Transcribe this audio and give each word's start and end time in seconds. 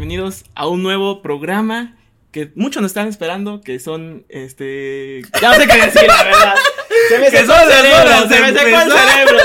bienvenidos 0.00 0.46
a 0.54 0.66
un 0.66 0.82
nuevo 0.82 1.20
programa 1.20 1.94
que 2.32 2.50
muchos 2.54 2.80
nos 2.80 2.88
están 2.92 3.06
esperando, 3.06 3.60
que 3.60 3.78
son, 3.78 4.24
este... 4.30 5.20
Ya 5.42 5.50
no 5.50 5.54
sé 5.56 5.66
qué 5.66 5.76
decir, 5.76 6.06
la 6.06 6.24
verdad. 6.24 6.54
Se 7.10 7.18
me 7.18 7.30
secó 7.30 7.52
el 7.52 7.70
cerebro, 7.70 8.28
se 8.30 8.40
me 8.40 8.48
secó 8.48 8.80
el 8.80 8.92
cerebro. 8.92 9.38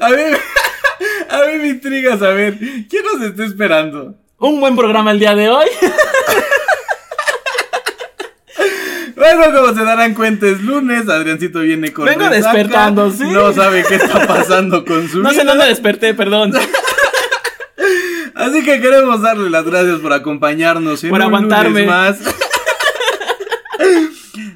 A 0.00 0.08
mí, 0.08 0.22
a 1.30 1.46
mí 1.46 1.58
me 1.58 1.68
intriga 1.68 2.18
saber, 2.18 2.58
¿quién 2.90 3.04
nos 3.12 3.22
está 3.22 3.44
esperando? 3.44 4.16
Un 4.38 4.58
buen 4.58 4.74
programa 4.74 5.12
el 5.12 5.20
día 5.20 5.36
de 5.36 5.48
hoy. 5.48 5.66
Bueno, 9.14 9.56
como 9.56 9.72
se 9.72 9.84
darán 9.84 10.14
cuenta, 10.14 10.46
es 10.48 10.60
lunes, 10.62 11.08
Adriancito 11.08 11.60
viene 11.60 11.92
con 11.92 12.06
Vengo 12.06 12.28
resaca, 12.28 12.56
despertando, 12.56 13.10
¿sí? 13.12 13.22
No 13.30 13.52
sabe 13.52 13.84
qué 13.88 13.94
está 13.94 14.26
pasando 14.26 14.84
con 14.84 15.08
su 15.08 15.18
No 15.22 15.30
sé 15.30 15.42
vida. 15.42 15.44
dónde 15.44 15.66
desperté, 15.66 16.12
perdón. 16.14 16.52
Así 18.34 18.64
que 18.64 18.80
queremos 18.80 19.20
darle 19.22 19.50
las 19.50 19.64
gracias 19.64 20.00
por 20.00 20.12
acompañarnos 20.12 21.02
en 21.04 21.10
Por 21.10 21.18
un 21.20 21.26
aguantarme. 21.26 21.80
lunes 21.80 21.86
más. 21.86 22.18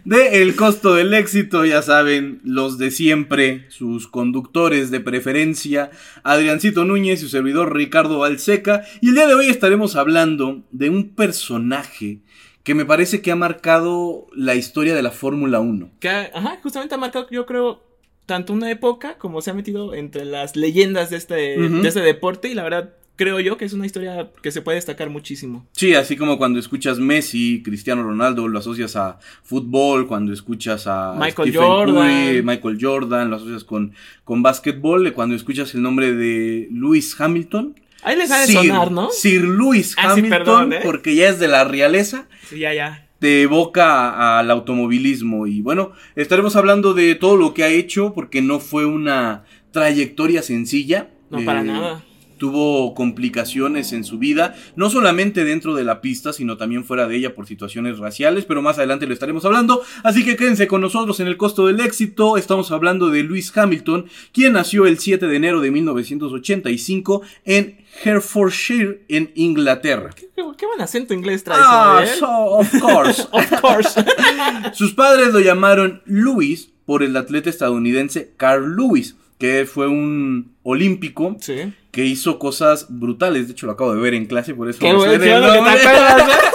De 0.05 0.41
El 0.41 0.55
costo 0.55 0.95
del 0.95 1.13
éxito, 1.15 1.65
ya 1.65 1.83
saben, 1.83 2.41
los 2.45 2.79
de 2.79 2.93
siempre, 2.93 3.67
sus 3.71 4.07
conductores 4.07 4.93
de 4.93 5.01
preferencia, 5.01 5.91
Adriancito 6.23 6.85
Núñez 6.85 7.19
y 7.19 7.23
su 7.25 7.29
servidor 7.29 7.75
Ricardo 7.75 8.21
Balseca. 8.21 8.85
Y 9.01 9.09
el 9.09 9.17
día 9.17 9.27
de 9.27 9.35
hoy 9.35 9.49
estaremos 9.49 9.97
hablando 9.97 10.63
de 10.71 10.91
un 10.91 11.09
personaje 11.17 12.21
que 12.63 12.77
me 12.77 12.85
parece 12.85 13.21
que 13.21 13.33
ha 13.33 13.37
marcado 13.37 14.29
la 14.33 14.55
historia 14.55 14.95
de 14.95 15.03
la 15.03 15.11
Fórmula 15.11 15.59
1. 15.59 15.91
Que, 15.99 16.09
ajá, 16.09 16.59
justamente 16.63 16.95
ha 16.95 16.99
marcado, 16.99 17.27
yo 17.33 17.45
creo, 17.45 17.83
tanto 18.27 18.53
una 18.53 18.71
época 18.71 19.19
como 19.19 19.41
se 19.43 19.51
ha 19.51 19.55
metido 19.55 19.93
entre 19.95 20.25
las 20.25 20.55
leyendas 20.55 21.11
de 21.11 21.17
este, 21.17 21.35
de 21.35 21.89
este 21.89 22.01
deporte 22.01 22.49
y 22.49 22.55
la 22.55 22.63
verdad 22.63 22.95
creo 23.17 23.41
yo 23.41 23.57
que 23.57 23.65
es 23.65 23.73
una 23.73 23.87
historia 23.87 24.31
que 24.43 24.51
se 24.53 24.63
puede 24.63 24.77
destacar 24.77 25.11
muchísimo. 25.11 25.67
Sí, 25.73 25.95
así 25.95 26.17
como 26.17 26.39
cuando 26.39 26.59
escuchas 26.59 26.99
Messi, 26.99 27.63
Cristiano 27.65 28.03
Ronaldo, 28.03 28.47
lo 28.49 28.59
asocias 28.59 28.95
a 28.97 29.19
fútbol, 29.43 30.07
cuando 30.07 30.33
escuchas 30.33 30.87
a 30.87 31.15
Michael 31.19 31.49
Stephen 31.51 31.67
Jordan. 31.69 31.95
Curry, 32.29 32.43
Michael 32.43 32.79
Jordan, 32.81 33.31
lo 33.31 33.37
asocias 33.37 33.65
con, 33.65 33.93
con 34.25 34.43
básquetbol, 34.43 35.13
cuando 35.13 35.35
escuchas 35.35 35.75
el 35.75 35.83
nombre 35.83 36.13
de 36.13 36.69
Lewis 36.71 37.19
Hamilton. 37.21 37.75
Ahí 38.03 38.17
les 38.17 38.31
ha 38.31 38.41
de 38.47 38.53
sonar, 38.53 38.93
¿no? 38.93 39.11
Sir 39.11 39.43
Lewis 39.43 39.95
Ah, 39.99 40.13
sí, 40.15 40.21
Hamilton, 40.21 40.31
perdón, 40.31 40.73
¿eh? 40.75 40.81
porque 40.85 41.15
ya 41.17 41.29
es 41.29 41.39
de 41.41 41.49
la 41.49 41.65
realeza, 41.65 42.29
Sí, 42.49 42.59
ya, 42.61 42.73
ya. 42.73 43.09
te 43.19 43.43
evoca 43.43 44.39
al 44.39 44.51
automovilismo. 44.51 45.47
Y 45.47 45.61
bueno, 45.63 45.93
estaremos 46.15 46.55
hablando 46.55 46.95
de 46.95 47.15
todo 47.15 47.37
lo 47.37 47.55
que 47.55 47.65
ha 47.65 47.69
hecho, 47.69 48.13
porque 48.15 48.43
no 48.43 48.61
fue 48.61 48.85
una 48.87 49.45
trayectoria 49.73 50.43
sencilla. 50.43 51.09
No, 51.31 51.45
para 51.45 51.63
Eh, 51.63 51.65
nada. 51.65 52.05
Tuvo 52.39 52.95
complicaciones 52.95 53.93
en 53.93 54.05
su 54.05 54.19
vida, 54.19 54.55
no 54.77 54.91
solamente 54.91 55.45
dentro 55.45 55.75
de 55.75 55.85
la 55.85 56.01
pista, 56.01 56.33
sino 56.33 56.57
también 56.57 56.85
fuera 56.85 57.07
de 57.09 57.17
ella 57.17 57.35
por 57.35 57.47
situaciones 57.47 57.99
raciales, 57.99 58.45
pero 58.45 58.63
más 58.63 58.79
adelante 58.79 59.07
lo 59.07 59.15
estaremos 59.15 59.45
hablando, 59.45 59.83
así 60.05 60.25
que 60.25 60.37
quédense 60.37 60.67
con 60.67 60.81
nosotros 60.81 61.21
en 61.21 61.27
el 61.27 61.37
costo 61.37 61.67
del 61.67 61.81
éxito, 61.81 62.37
estamos 62.37 62.71
hablando 62.71 63.11
de 63.11 63.23
Lewis 63.23 63.57
Hamilton, 63.57 64.07
quien 64.33 64.53
nació 64.55 64.87
el 64.87 64.99
7 64.99 65.27
de 65.27 65.37
enero 65.37 65.61
de 65.61 65.71
1985 65.71 67.23
en 67.45 67.85
Herefordshire, 68.05 69.03
en 69.09 69.33
Inglaterra. 69.35 70.11
Qué, 70.15 70.29
qué 70.35 70.67
buen 70.67 70.81
acento 70.81 71.15
inglés 71.15 71.45
traes, 71.45 71.63
Ah, 71.65 72.03
¿eh? 72.05 72.09
so, 72.19 72.27
of 72.27 72.71
course. 72.81 73.23
Of 73.33 73.61
course. 73.61 74.05
Sus 74.75 74.93
padres 74.95 75.33
lo 75.33 75.41
llamaron 75.41 76.03
Lewis 76.07 76.71
por 76.85 77.03
el 77.03 77.17
atleta 77.17 77.51
estadounidense 77.51 78.33
Carl 78.37 78.77
Lewis, 78.77 79.17
que 79.39 79.67
fue 79.67 79.89
un 79.89 80.55
olímpico 80.63 81.37
sí. 81.41 81.73
que 81.91 82.05
hizo 82.05 82.39
cosas 82.39 82.87
brutales. 82.89 83.47
De 83.47 83.53
hecho, 83.53 83.67
lo 83.67 83.73
acabo 83.73 83.95
de 83.95 84.01
ver 84.01 84.15
en 84.15 84.27
clase, 84.27 84.55
por 84.55 84.69
eso 84.69 84.79
Qué 84.79 84.93
bueno, 84.93 85.13
sé 85.13 85.19
bueno 85.19 85.53
que 85.53 85.57
nombre. 85.57 85.75
te 85.75 85.87
acuerdas. 85.89 86.31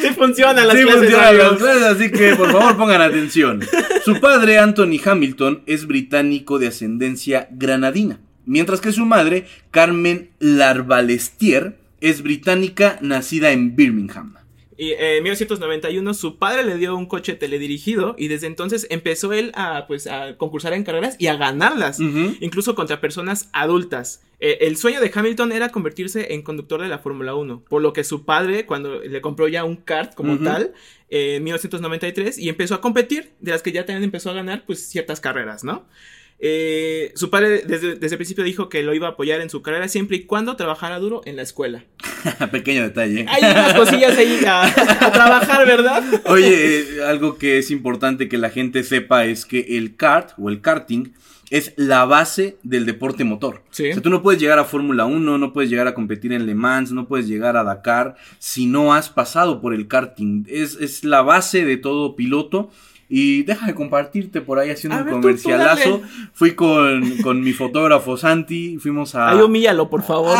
Sí 0.00 0.10
funcionan 0.10 0.66
las 0.68 0.76
Sí, 0.76 0.82
clases, 0.82 1.00
funcionan 1.00 1.38
las 1.38 1.52
clases, 1.56 1.82
así 1.82 2.10
que 2.10 2.36
por 2.36 2.52
favor 2.52 2.76
pongan 2.76 3.00
atención. 3.00 3.62
Su 4.04 4.20
padre, 4.20 4.58
Anthony 4.58 5.00
Hamilton, 5.02 5.62
es 5.64 5.86
británico 5.86 6.58
de 6.58 6.66
ascendencia 6.66 7.48
granadina, 7.52 8.20
mientras 8.44 8.82
que 8.82 8.92
su 8.92 9.06
madre, 9.06 9.46
Carmen 9.70 10.28
Larbalestier, 10.40 11.78
es 12.02 12.22
británica 12.22 12.98
nacida 13.00 13.52
en 13.52 13.76
Birmingham. 13.76 14.34
Y 14.76 14.90
eh, 14.90 15.18
en 15.18 15.22
1991 15.22 16.14
su 16.14 16.38
padre 16.38 16.64
le 16.64 16.76
dio 16.76 16.96
un 16.96 17.06
coche 17.06 17.34
teledirigido 17.34 18.16
y 18.18 18.28
desde 18.28 18.46
entonces 18.46 18.86
empezó 18.90 19.32
él 19.32 19.52
a, 19.54 19.86
pues, 19.86 20.06
a 20.06 20.36
concursar 20.36 20.72
en 20.72 20.84
carreras 20.84 21.16
y 21.18 21.28
a 21.28 21.36
ganarlas, 21.36 22.00
incluso 22.00 22.74
contra 22.74 23.00
personas 23.00 23.48
adultas. 23.52 24.22
Eh, 24.40 24.58
el 24.66 24.76
sueño 24.76 25.00
de 25.00 25.10
Hamilton 25.14 25.52
era 25.52 25.70
convertirse 25.70 26.34
en 26.34 26.42
conductor 26.42 26.82
de 26.82 26.88
la 26.88 26.98
Fórmula 26.98 27.34
1, 27.34 27.64
por 27.68 27.82
lo 27.82 27.92
que 27.92 28.04
su 28.04 28.24
padre, 28.24 28.66
cuando 28.66 29.00
le 29.00 29.20
compró 29.20 29.48
ya 29.48 29.64
un 29.64 29.76
kart 29.76 30.14
como 30.14 30.34
Ujú. 30.34 30.44
tal, 30.44 30.72
eh, 31.08 31.36
en 31.36 31.44
1993, 31.44 32.38
y 32.38 32.48
empezó 32.48 32.74
a 32.74 32.80
competir, 32.80 33.32
de 33.40 33.52
las 33.52 33.62
que 33.62 33.72
ya 33.72 33.86
también 33.86 34.04
empezó 34.04 34.30
a 34.30 34.34
ganar, 34.34 34.64
pues, 34.66 34.86
ciertas 34.86 35.20
carreras, 35.20 35.64
¿no? 35.64 35.86
Eh, 36.38 37.12
su 37.14 37.30
padre 37.30 37.62
desde, 37.66 37.94
desde 37.94 38.14
el 38.14 38.18
principio 38.18 38.44
dijo 38.44 38.68
que 38.68 38.82
lo 38.82 38.92
iba 38.92 39.06
a 39.06 39.10
apoyar 39.10 39.40
en 39.40 39.48
su 39.48 39.62
carrera 39.62 39.88
siempre 39.88 40.16
y 40.16 40.24
cuando 40.24 40.56
trabajara 40.56 40.98
duro 40.98 41.22
en 41.24 41.36
la 41.36 41.42
escuela. 41.42 41.84
Pequeño 42.52 42.82
detalle. 42.82 43.26
Hay 43.28 43.42
unas 43.42 43.74
cosillas 43.74 44.16
ahí 44.18 44.40
a, 44.46 44.64
a 44.64 45.12
trabajar, 45.12 45.66
¿verdad? 45.66 46.02
Oye, 46.26 46.80
eh, 46.80 47.04
algo 47.06 47.38
que 47.38 47.58
es 47.58 47.70
importante 47.70 48.28
que 48.28 48.38
la 48.38 48.50
gente 48.50 48.82
sepa 48.82 49.24
es 49.24 49.46
que 49.46 49.78
el 49.78 49.96
kart 49.96 50.32
o 50.38 50.48
el 50.48 50.60
karting 50.60 51.12
es 51.50 51.72
la 51.76 52.04
base 52.04 52.56
del 52.62 52.86
deporte 52.86 53.22
motor. 53.24 53.62
Sí. 53.70 53.90
O 53.90 53.92
sea, 53.94 54.02
tú 54.02 54.10
no 54.10 54.22
puedes 54.22 54.40
llegar 54.40 54.58
a 54.58 54.64
Fórmula 54.64 55.04
1, 55.06 55.38
no 55.38 55.52
puedes 55.52 55.70
llegar 55.70 55.86
a 55.86 55.94
competir 55.94 56.32
en 56.32 56.46
Le 56.46 56.54
Mans, 56.54 56.90
no 56.90 57.06
puedes 57.06 57.28
llegar 57.28 57.56
a 57.56 57.64
Dakar 57.64 58.16
si 58.38 58.66
no 58.66 58.94
has 58.94 59.08
pasado 59.08 59.60
por 59.60 59.74
el 59.74 59.86
karting. 59.86 60.46
Es, 60.48 60.76
es 60.76 61.04
la 61.04 61.22
base 61.22 61.64
de 61.64 61.76
todo 61.76 62.16
piloto. 62.16 62.70
Y 63.16 63.44
déjame 63.44 63.74
compartirte 63.76 64.40
por 64.40 64.58
ahí 64.58 64.70
haciendo 64.70 64.96
A 64.96 65.02
un 65.02 65.04
ver, 65.04 65.14
tú- 65.14 65.20
tú 65.20 65.22
comercialazo. 65.28 66.02
Fui 66.32 66.56
con, 66.56 67.18
con 67.18 67.40
mi 67.42 67.52
fotógrafo 67.52 68.16
Santi, 68.16 68.76
fuimos 68.78 69.14
a... 69.14 69.30
Ahí 69.30 69.40
humíllalo, 69.40 69.88
por 69.88 70.02
favor. 70.02 70.36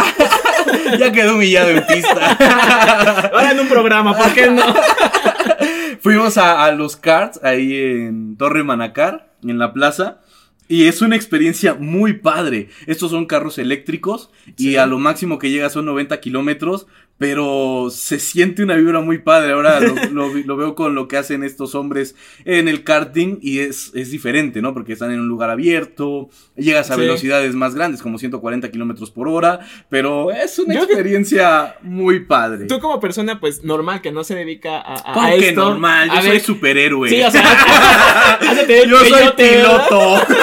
ya 0.98 1.12
quedó 1.12 1.34
humillado 1.36 1.70
en 1.70 1.86
pista. 1.86 2.32
Ahora 3.32 3.52
en 3.52 3.60
un 3.60 3.68
programa, 3.68 4.16
¿por 4.18 4.32
qué 4.34 4.50
no? 4.50 4.62
Fuimos 6.00 6.36
a, 6.36 6.64
a 6.64 6.72
los 6.72 6.96
karts 6.96 7.38
ahí 7.44 7.76
en 7.76 8.36
Torre 8.36 8.64
Manacar, 8.64 9.28
en 9.44 9.58
la 9.60 9.72
plaza. 9.72 10.18
Y 10.66 10.86
es 10.86 11.02
una 11.02 11.14
experiencia 11.14 11.74
muy 11.74 12.14
padre. 12.14 12.70
Estos 12.86 13.10
son 13.10 13.26
carros 13.26 13.58
eléctricos 13.58 14.30
y 14.56 14.76
a 14.76 14.86
lo 14.86 14.98
máximo 14.98 15.38
que 15.38 15.50
llega 15.50 15.68
son 15.70 15.84
90 15.86 16.18
kilómetros. 16.20 16.86
Pero 17.16 17.90
se 17.92 18.18
siente 18.18 18.64
una 18.64 18.74
vibra 18.74 19.00
muy 19.00 19.18
padre. 19.18 19.52
Ahora 19.52 19.78
lo, 19.78 19.94
lo 20.10 20.30
vi- 20.32 20.42
lo 20.42 20.56
veo 20.56 20.74
con 20.74 20.96
lo 20.96 21.06
que 21.06 21.16
hacen 21.16 21.44
estos 21.44 21.76
hombres 21.76 22.16
en 22.44 22.66
el 22.66 22.82
karting 22.82 23.38
y 23.40 23.60
es, 23.60 23.92
es 23.94 24.10
diferente, 24.10 24.60
¿no? 24.60 24.74
Porque 24.74 24.94
están 24.94 25.12
en 25.12 25.20
un 25.20 25.28
lugar 25.28 25.48
abierto, 25.48 26.28
llegas 26.56 26.90
a 26.90 26.94
Sí. 26.96 27.00
velocidades 27.00 27.54
más 27.54 27.76
grandes, 27.76 28.02
como 28.02 28.18
140 28.18 28.68
kilómetros 28.72 29.12
por 29.12 29.28
hora. 29.28 29.60
Pero 29.88 30.32
es 30.32 30.58
una 30.58 30.74
Yo 30.74 30.80
que- 30.88 30.94
experiencia 30.94 31.76
muy 31.82 32.24
padre. 32.24 32.66
Tú 32.66 32.80
como 32.80 32.98
persona, 32.98 33.38
pues, 33.38 33.62
normal, 33.62 34.02
que 34.02 34.10
no 34.10 34.24
se 34.24 34.34
dedica 34.34 34.80
a, 34.80 34.94
a, 35.10 35.14
¿Cómo 35.14 35.26
a 35.28 35.38
que 35.38 35.48
esto. 35.50 35.64
normal? 35.70 36.08
Yo 36.08 36.14
a 36.14 36.20
soy 36.22 36.30
ver, 36.32 36.40
superhéroe. 36.40 37.08
Sí, 37.08 37.22
o 37.22 37.30
sea, 37.30 37.42
Yo 38.88 38.98
soy 39.04 39.28
piloto. 39.36 40.16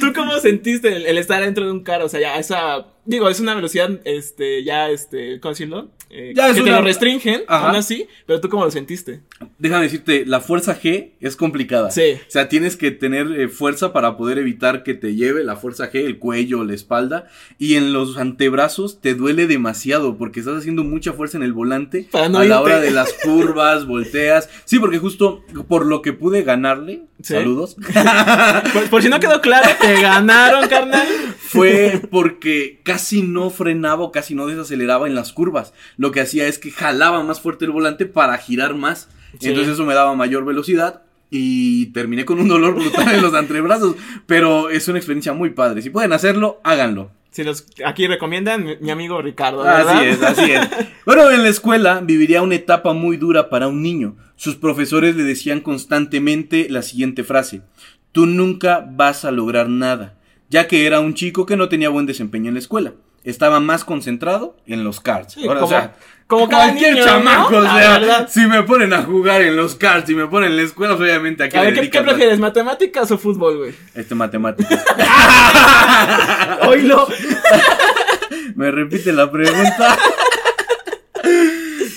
¿Tú 0.00 0.12
cómo 0.14 0.38
sentiste 0.40 0.94
el, 0.94 1.06
el 1.06 1.18
estar 1.18 1.42
dentro 1.42 1.64
de 1.64 1.72
un 1.72 1.82
carro? 1.82 2.06
O 2.06 2.08
sea, 2.08 2.20
ya 2.20 2.38
esa. 2.38 2.86
Digo, 3.04 3.28
es 3.28 3.40
una 3.40 3.54
velocidad, 3.56 3.90
este, 4.04 4.62
ya, 4.62 4.88
este, 4.88 5.40
¿cómo 5.40 5.50
decirlo? 5.52 5.90
Eh, 6.08 6.34
Ya 6.36 6.48
es 6.48 6.54
que 6.54 6.62
te 6.62 6.68
una- 6.68 6.78
lo 6.78 6.84
restringen, 6.84 7.42
Ajá. 7.48 7.66
aún 7.68 7.76
así, 7.76 8.06
pero 8.26 8.40
tú 8.40 8.48
cómo 8.48 8.64
lo 8.64 8.70
sentiste. 8.70 9.22
Déjame 9.58 9.84
decirte, 9.84 10.24
la 10.24 10.40
fuerza 10.40 10.78
G 10.80 11.12
es 11.20 11.34
complicada. 11.34 11.90
Sí. 11.90 12.12
O 12.20 12.30
sea, 12.30 12.48
tienes 12.48 12.76
que 12.76 12.90
tener 12.92 13.26
eh, 13.32 13.48
fuerza 13.48 13.92
para 13.92 14.16
poder 14.16 14.38
evitar 14.38 14.84
que 14.84 14.94
te 14.94 15.16
lleve 15.16 15.42
la 15.42 15.56
fuerza 15.56 15.90
G, 15.90 16.04
el 16.04 16.18
cuello, 16.18 16.62
la 16.64 16.74
espalda. 16.74 17.26
Y 17.58 17.74
en 17.74 17.92
los 17.92 18.18
antebrazos 18.18 19.00
te 19.00 19.14
duele 19.14 19.46
demasiado 19.48 20.16
porque 20.16 20.40
estás 20.40 20.58
haciendo 20.58 20.84
mucha 20.84 21.12
fuerza 21.12 21.38
en 21.38 21.42
el 21.42 21.52
volante. 21.54 22.06
Para 22.10 22.28
no 22.28 22.38
a 22.38 22.44
la 22.44 22.60
hora 22.60 22.78
de 22.78 22.90
las 22.92 23.12
curvas, 23.14 23.86
volteas. 23.88 24.48
Sí, 24.64 24.78
porque 24.78 24.98
justo 24.98 25.42
por 25.66 25.86
lo 25.86 26.02
que 26.02 26.12
pude 26.12 26.42
ganarle, 26.42 27.02
Sí. 27.22 27.34
saludos, 27.34 27.76
Por, 28.72 28.90
por 28.90 29.02
si 29.02 29.08
no 29.08 29.20
quedó 29.20 29.40
claro, 29.40 29.68
te 29.80 30.00
ganaron, 30.02 30.68
carnal. 30.68 31.06
fue 31.38 32.00
porque 32.10 32.80
casi 32.92 33.22
no 33.22 33.50
frenaba 33.50 34.02
o 34.02 34.12
casi 34.12 34.34
no 34.34 34.46
desaceleraba 34.46 35.06
en 35.06 35.14
las 35.14 35.32
curvas. 35.32 35.72
Lo 35.96 36.12
que 36.12 36.20
hacía 36.20 36.46
es 36.46 36.58
que 36.58 36.70
jalaba 36.70 37.22
más 37.22 37.40
fuerte 37.40 37.64
el 37.64 37.70
volante 37.70 38.06
para 38.06 38.36
girar 38.38 38.74
más. 38.74 39.08
Sí. 39.40 39.48
Entonces 39.48 39.74
eso 39.74 39.86
me 39.86 39.94
daba 39.94 40.14
mayor 40.14 40.44
velocidad 40.44 41.02
y 41.30 41.86
terminé 41.86 42.26
con 42.26 42.38
un 42.38 42.48
dolor 42.48 42.74
brutal 42.74 43.14
en 43.14 43.22
los 43.22 43.34
antebrazos. 43.34 43.96
Pero 44.26 44.68
es 44.68 44.86
una 44.88 44.98
experiencia 44.98 45.32
muy 45.32 45.50
padre. 45.50 45.80
Si 45.80 45.90
pueden 45.90 46.12
hacerlo, 46.12 46.60
háganlo. 46.64 47.10
Si 47.30 47.42
los 47.44 47.66
aquí 47.86 48.06
recomiendan, 48.06 48.62
mi, 48.62 48.76
mi 48.76 48.90
amigo 48.90 49.22
Ricardo, 49.22 49.62
¿verdad? 49.62 49.96
Así 49.96 50.06
es, 50.06 50.22
así 50.22 50.52
es. 50.52 50.68
Bueno, 51.06 51.30
en 51.30 51.42
la 51.42 51.48
escuela 51.48 52.00
viviría 52.02 52.42
una 52.42 52.56
etapa 52.56 52.92
muy 52.92 53.16
dura 53.16 53.48
para 53.48 53.68
un 53.68 53.82
niño. 53.82 54.16
Sus 54.36 54.56
profesores 54.56 55.16
le 55.16 55.24
decían 55.24 55.60
constantemente 55.60 56.66
la 56.68 56.82
siguiente 56.82 57.24
frase. 57.24 57.62
Tú 58.12 58.26
nunca 58.26 58.86
vas 58.86 59.24
a 59.24 59.30
lograr 59.30 59.70
nada, 59.70 60.18
ya 60.52 60.68
que 60.68 60.86
era 60.86 61.00
un 61.00 61.14
chico 61.14 61.46
que 61.46 61.56
no 61.56 61.68
tenía 61.68 61.88
buen 61.88 62.04
desempeño 62.06 62.48
en 62.48 62.54
la 62.54 62.60
escuela. 62.60 62.92
estaba 63.24 63.60
más 63.60 63.84
concentrado 63.84 64.56
en 64.66 64.82
los 64.82 65.00
cards. 65.00 65.34
Sí, 65.34 65.46
Ahora, 65.46 65.60
como- 65.60 65.66
o 65.66 65.78
sea, 65.78 65.94
como 66.26 66.48
cualquier 66.48 66.94
niño, 66.94 67.04
chamaco, 67.04 67.52
¿no? 67.52 67.58
o 67.60 67.62
sea, 67.62 68.26
si 68.28 68.40
me 68.48 68.64
ponen 68.64 68.92
a 68.92 69.02
jugar 69.02 69.42
en 69.42 69.54
los 69.56 69.76
cards, 69.76 70.06
si 70.08 70.14
me 70.16 70.26
ponen 70.26 70.50
en 70.50 70.56
la 70.56 70.62
escuela, 70.64 70.96
pues, 70.96 71.08
obviamente 71.08 71.44
aquí 71.44 71.56
A 71.56 71.62
ver, 71.62 71.74
¿qué, 71.74 71.88
qué 71.88 72.00
prefieres, 72.02 72.40
matemáticas 72.40 73.10
o 73.12 73.18
fútbol, 73.18 73.58
güey? 73.58 73.74
Este 73.94 74.14
matemáticas. 74.16 74.82
Oílo. 76.68 77.06
Me 78.56 78.70
repite 78.72 79.12
la 79.12 79.30
pregunta. 79.30 79.96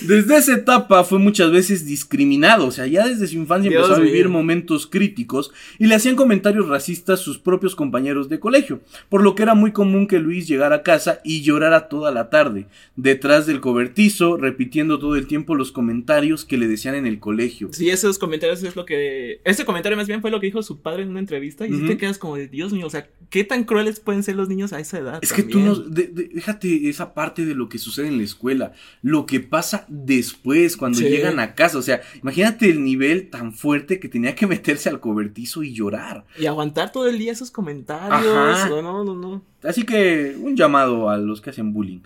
Desde 0.07 0.37
esa 0.37 0.53
etapa 0.55 1.03
fue 1.03 1.19
muchas 1.19 1.51
veces 1.51 1.85
discriminado, 1.85 2.67
o 2.67 2.71
sea, 2.71 2.87
ya 2.87 3.07
desde 3.07 3.27
su 3.27 3.35
infancia 3.35 3.69
Dios 3.69 3.83
empezó 3.83 4.01
a 4.01 4.03
vivir 4.03 4.25
mío. 4.25 4.33
momentos 4.33 4.87
críticos 4.87 5.51
y 5.79 5.87
le 5.87 5.95
hacían 5.95 6.15
comentarios 6.15 6.67
racistas 6.67 7.19
sus 7.19 7.37
propios 7.37 7.75
compañeros 7.75 8.29
de 8.29 8.39
colegio, 8.39 8.81
por 9.09 9.21
lo 9.23 9.35
que 9.35 9.43
era 9.43 9.53
muy 9.55 9.71
común 9.71 10.07
que 10.07 10.19
Luis 10.19 10.47
llegara 10.47 10.77
a 10.77 10.83
casa 10.83 11.19
y 11.23 11.41
llorara 11.41 11.87
toda 11.89 12.11
la 12.11 12.29
tarde, 12.29 12.67
detrás 12.95 13.45
del 13.45 13.61
cobertizo, 13.61 14.37
repitiendo 14.37 14.99
todo 14.99 15.15
el 15.15 15.27
tiempo 15.27 15.55
los 15.55 15.71
comentarios 15.71 16.45
que 16.45 16.57
le 16.57 16.67
decían 16.67 16.95
en 16.95 17.05
el 17.05 17.19
colegio. 17.19 17.69
Sí, 17.71 17.89
esos 17.89 18.17
comentarios 18.19 18.63
es 18.63 18.75
lo 18.75 18.85
que. 18.85 19.41
Ese 19.43 19.65
comentario 19.65 19.97
más 19.97 20.07
bien 20.07 20.21
fue 20.21 20.31
lo 20.31 20.39
que 20.39 20.47
dijo 20.47 20.63
su 20.63 20.81
padre 20.81 21.03
en 21.03 21.09
una 21.09 21.19
entrevista. 21.19 21.67
Y 21.67 21.73
Ujú. 21.73 21.87
te 21.87 21.97
quedas 21.97 22.17
como 22.17 22.35
de 22.37 22.47
Dios 22.47 22.73
mío, 22.73 22.87
o 22.87 22.89
sea, 22.89 23.07
¿qué 23.29 23.43
tan 23.43 23.63
crueles 23.63 23.99
pueden 23.99 24.23
ser 24.23 24.35
los 24.35 24.49
niños 24.49 24.73
a 24.73 24.79
esa 24.79 24.99
edad? 24.99 25.19
Es 25.21 25.33
que 25.33 25.43
tú 25.43 25.59
no, 25.59 25.75
de- 25.75 26.07
de- 26.07 26.29
déjate 26.33 26.89
esa 26.89 27.13
parte 27.13 27.45
de 27.45 27.55
lo 27.55 27.69
que 27.69 27.77
sucede 27.77 28.07
en 28.07 28.17
la 28.17 28.23
escuela, 28.23 28.73
lo 29.01 29.25
que 29.25 29.39
pasa 29.39 29.85
después 30.03 30.75
cuando 30.77 30.97
Sí. 30.99 31.05
llegan 31.05 31.39
a 31.39 31.55
casa, 31.55 31.77
o 31.77 31.81
sea, 31.81 32.01
imagínate 32.21 32.69
el 32.69 32.83
nivel 32.83 33.29
tan 33.29 33.53
fuerte 33.53 33.99
que 33.99 34.09
tenía 34.09 34.35
que 34.35 34.47
meterse 34.47 34.89
al 34.89 34.99
cobertizo 34.99 35.63
y 35.63 35.73
llorar. 35.73 36.25
Y 36.37 36.45
aguantar 36.47 36.91
todo 36.91 37.07
el 37.07 37.17
día 37.17 37.31
esos 37.31 37.51
comentarios. 37.51 38.11
Ajá. 38.35 38.67
No, 38.69 38.81
no, 38.81 39.03
no, 39.03 39.15
no. 39.15 39.41
Así 39.63 39.83
que 39.83 40.35
un 40.39 40.55
llamado 40.55 41.09
a 41.09 41.17
los 41.17 41.41
que 41.41 41.49
hacen 41.49 41.73
bullying. 41.73 41.99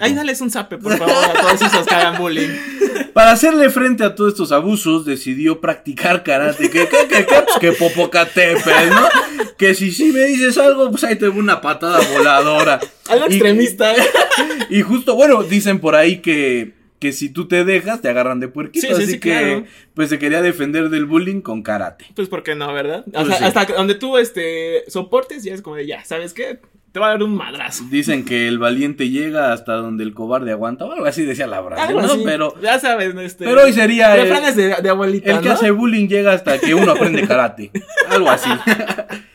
Ahí 0.00 0.14
dales 0.14 0.40
un 0.40 0.50
zape, 0.50 0.78
por 0.78 0.96
favor, 0.96 1.14
a 1.14 1.32
todos 1.40 1.62
esos 1.62 1.86
que 1.86 1.94
hagan 1.94 2.20
bullying. 2.20 2.48
Para 3.12 3.32
hacerle 3.32 3.70
frente 3.70 4.04
a 4.04 4.14
todos 4.14 4.32
estos 4.32 4.52
abusos, 4.52 5.04
decidió 5.06 5.60
practicar 5.60 6.22
karate. 6.22 6.70
Que, 6.70 6.86
que, 6.88 7.08
que, 7.08 7.24
que, 7.26 7.34
pues 7.42 7.58
que 7.60 7.72
popocatépetl, 7.72 8.90
¿no? 8.90 9.08
Que 9.56 9.74
si 9.74 9.90
sí 9.90 10.12
me 10.12 10.24
dices 10.26 10.58
algo, 10.58 10.90
pues 10.90 11.02
ahí 11.04 11.16
te 11.16 11.26
voy 11.28 11.40
una 11.40 11.60
patada 11.60 11.98
voladora. 12.12 12.78
Algo 13.08 13.26
Y- 13.28 13.34
extremista, 13.34 13.94
¿eh? 13.94 14.02
Y 14.68 14.82
justo, 14.82 15.14
bueno, 15.14 15.42
dicen 15.44 15.78
por 15.78 15.94
ahí 15.94 16.18
que, 16.18 16.74
que 16.98 17.12
si 17.12 17.28
tú 17.28 17.46
te 17.48 17.64
dejas, 17.64 18.00
te 18.00 18.08
agarran 18.08 18.40
de 18.40 18.48
puerquito. 18.48 18.86
Sí, 18.86 18.94
sí, 18.94 19.02
así 19.02 19.12
sí, 19.12 19.20
que, 19.20 19.30
claro. 19.30 19.64
pues 19.94 20.08
se 20.08 20.18
quería 20.18 20.42
defender 20.42 20.88
del 20.88 21.04
bullying 21.04 21.40
con 21.40 21.62
karate. 21.62 22.06
Pues, 22.14 22.28
¿por 22.28 22.42
qué 22.42 22.54
no, 22.54 22.72
verdad? 22.72 23.04
Pues 23.12 23.42
hasta 23.42 23.64
donde 23.66 23.94
tú, 23.94 24.16
este, 24.18 24.84
soportes, 24.88 25.44
ya 25.44 25.54
es 25.54 25.62
como 25.62 25.76
de, 25.76 25.86
ya, 25.86 26.04
¿sabes 26.04 26.32
qué? 26.32 26.60
Te 26.92 27.00
va 27.00 27.08
a 27.08 27.10
dar 27.10 27.22
un 27.22 27.34
madrazo. 27.34 27.84
Dicen 27.90 28.24
que 28.24 28.48
el 28.48 28.58
valiente 28.58 29.10
llega 29.10 29.52
hasta 29.52 29.74
donde 29.74 30.02
el 30.02 30.14
cobarde 30.14 30.52
aguanta. 30.52 30.86
O 30.86 30.92
algo 30.92 31.04
así 31.04 31.26
decía 31.26 31.46
la 31.46 31.62
frase, 31.62 31.82
Algo 31.82 32.00
¿no? 32.00 32.12
así. 32.12 32.22
Pero, 32.24 32.58
ya 32.62 32.78
sabes, 32.78 33.14
este. 33.16 33.44
pero 33.44 33.64
hoy 33.64 33.74
sería 33.74 34.16
el, 34.16 34.56
de, 34.56 34.76
de 34.80 34.88
abuelita. 34.88 35.30
el 35.30 35.40
que 35.40 35.50
hace 35.50 35.70
bullying 35.70 36.08
llega 36.08 36.32
hasta 36.32 36.58
que 36.58 36.74
uno 36.74 36.92
aprende 36.92 37.26
karate. 37.28 37.70
Algo 38.08 38.30
así. 38.30 38.48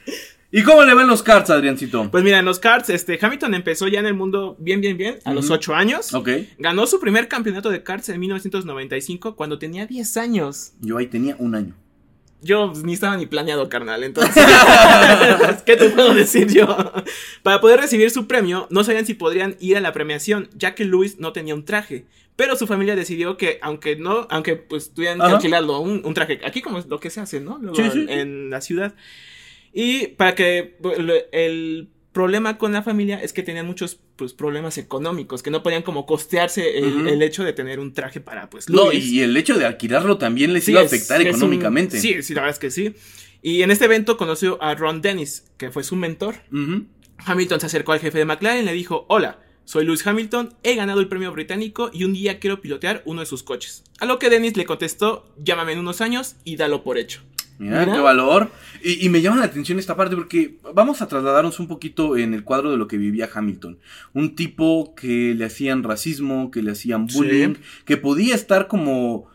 ¿Y 0.52 0.64
cómo 0.64 0.84
le 0.84 0.94
ven 0.94 1.08
los 1.08 1.24
cards, 1.24 1.50
Adriancito? 1.50 2.10
Pues 2.12 2.24
mira, 2.24 2.40
en 2.40 2.46
los 2.46 2.60
cards, 2.60 2.90
este, 2.90 3.18
Hamilton 3.22 3.54
empezó 3.54 3.88
ya 3.88 4.00
en 4.00 4.06
el 4.06 4.14
mundo 4.14 4.58
bien, 4.60 4.82
bien, 4.82 4.98
bien, 4.98 5.20
a 5.24 5.34
los 5.34 5.46
Ujú. 5.46 5.54
8 5.56 5.76
años. 5.76 6.14
ok. 6.14 6.30
Ganó 6.60 6.86
su 6.88 7.00
primer 7.00 7.28
campeonato 7.30 7.70
de 7.70 7.84
cards 7.84 8.10
en 8.10 8.20
1995 8.20 9.36
cuando 9.36 9.58
tenía 9.60 9.86
10 9.88 10.18
años. 10.18 10.74
Yo 10.82 10.98
ahí 10.98 11.08
tenía 11.08 11.36
un 11.40 11.56
año. 11.56 11.76
Yo 12.44 12.74
ni 12.84 12.94
estaba 12.94 13.16
ni 13.18 13.28
planeado, 13.28 13.70
carnal, 13.70 14.04
entonces. 14.04 14.44
¿Qué 15.66 15.76
te 15.78 15.90
puedo 15.90 16.14
decir 16.16 16.48
yo? 16.52 16.66
Para 17.44 17.62
poder 17.62 17.80
recibir 17.80 18.10
su 18.10 18.28
premio, 18.28 18.68
no 18.72 18.84
sabían 18.84 19.06
si 19.06 19.14
podrían 19.14 19.56
ir 19.60 19.78
a 19.78 19.80
la 19.82 19.94
premiación, 19.94 20.50
ya 20.56 20.74
que 20.76 20.84
Luis 20.84 21.20
no 21.20 21.34
tenía 21.34 21.54
un 21.54 21.66
traje. 21.66 22.06
Pero 22.36 22.56
su 22.56 22.66
familia 22.66 22.96
decidió 22.96 23.38
que, 23.38 23.60
aunque 23.62 23.96
no, 23.96 24.26
aunque 24.32 24.56
pues 24.56 24.92
tuvieran 24.94 25.20
que 25.20 25.26
alquilarlo, 25.26 25.80
un, 25.82 26.02
un 26.04 26.14
traje, 26.16 26.40
aquí 26.44 26.62
como 26.62 26.80
es 26.80 26.88
lo 26.88 27.00
que 27.00 27.12
se 27.12 27.20
hace, 27.22 27.40
¿no? 27.42 27.60
Luego 27.62 27.76
Sí, 27.76 27.84
sí. 27.94 28.06
En 28.10 28.50
la 28.50 28.62
ciudad. 28.62 28.96
Y 29.74 30.08
para 30.08 30.36
que 30.36 30.78
pues, 30.82 30.98
el 31.32 31.90
problema 32.12 32.58
con 32.58 32.74
la 32.74 32.84
familia 32.84 33.22
es 33.22 33.32
que 33.32 33.42
tenían 33.42 33.66
muchos 33.66 34.00
pues, 34.18 34.34
problemas 34.34 34.78
económicos, 34.78 35.42
que 35.44 35.50
no 35.50 35.64
podían 35.64 35.82
como 35.82 36.06
costearse 36.06 36.78
el, 36.80 37.22
hecho 37.22 37.44
de 37.44 37.54
tener 37.54 37.80
un 37.80 37.94
traje 37.94 38.20
para 38.20 38.50
pues 38.50 38.70
No, 38.70 38.92
y 38.92 39.22
el 39.22 39.36
hecho 39.38 39.58
de 39.58 39.66
alquilarlo 39.66 40.18
también 40.18 40.52
les 40.54 40.66
Sí, 40.66 40.72
iba 40.72 40.82
a 40.82 40.84
es- 40.84 40.92
afectar 40.94 41.22
es 41.22 41.28
un- 41.28 41.30
económicamente. 41.36 42.00
sí, 42.02 42.22
sí, 42.22 42.34
la 42.34 42.42
verdad 42.42 42.56
es 42.56 42.60
que 42.60 42.70
sí. 42.72 42.94
Y 43.42 43.62
en 43.64 43.72
este 43.72 43.86
evento 43.86 44.18
conoció 44.18 44.62
a 44.62 44.76
Ron 44.76 45.02
Dennis, 45.02 45.46
que 45.58 45.72
fue 45.72 45.84
su 45.84 45.96
mentor. 45.96 46.36
Hamilton 47.26 47.60
se 47.60 47.66
acercó 47.68 47.94
al 47.94 48.00
jefe 48.00 48.18
de 48.18 48.26
McLaren 48.26 48.64
y 48.64 48.66
le 48.66 48.74
dijo, 48.74 49.06
hola, 49.08 49.40
soy 49.64 49.86
Lewis 49.86 50.06
Hamilton, 50.06 50.54
he 50.64 50.76
ganado 50.76 51.00
el 51.00 51.08
premio 51.08 51.32
británico 51.32 51.90
y 51.94 52.04
un 52.04 52.14
día 52.14 52.40
quiero 52.40 52.62
pilotear 52.62 53.04
uno 53.06 53.22
de 53.22 53.26
sus 53.26 53.44
coches. 53.44 53.84
A 54.00 54.06
lo 54.06 54.20
que 54.20 54.30
Dennis 54.30 54.58
le 54.58 54.66
contestó, 54.66 55.32
llámame 55.42 55.74
en 55.74 55.80
unos 55.80 56.02
años 56.02 56.36
y 56.44 56.56
dalo 56.58 56.84
por 56.84 56.98
hecho. 56.98 57.22
Mira, 57.62 57.82
Mira. 57.82 57.94
qué 57.94 58.00
valor. 58.00 58.50
Y, 58.84 59.06
y 59.06 59.10
me 59.10 59.22
llama 59.22 59.38
la 59.38 59.46
atención 59.46 59.78
esta 59.78 59.96
parte 59.96 60.16
porque 60.16 60.58
vamos 60.74 61.02
a 61.02 61.08
trasladarnos 61.08 61.60
un 61.60 61.68
poquito 61.68 62.18
en 62.18 62.34
el 62.34 62.44
cuadro 62.44 62.72
de 62.72 62.78
lo 62.78 62.88
que 62.88 62.98
vivía 62.98 63.30
Hamilton. 63.34 63.78
Un 64.14 64.36
tipo 64.36 64.96
que 64.96 65.36
le 65.36 65.46
hacían 65.46 65.84
racismo, 65.84 66.50
que 66.50 66.64
le 66.64 66.72
hacían 66.72 67.08
Sí. 67.08 67.18
bullying, 67.18 67.54
que 67.86 67.98
podía 67.98 68.34
estar 68.36 68.68
como... 68.68 69.28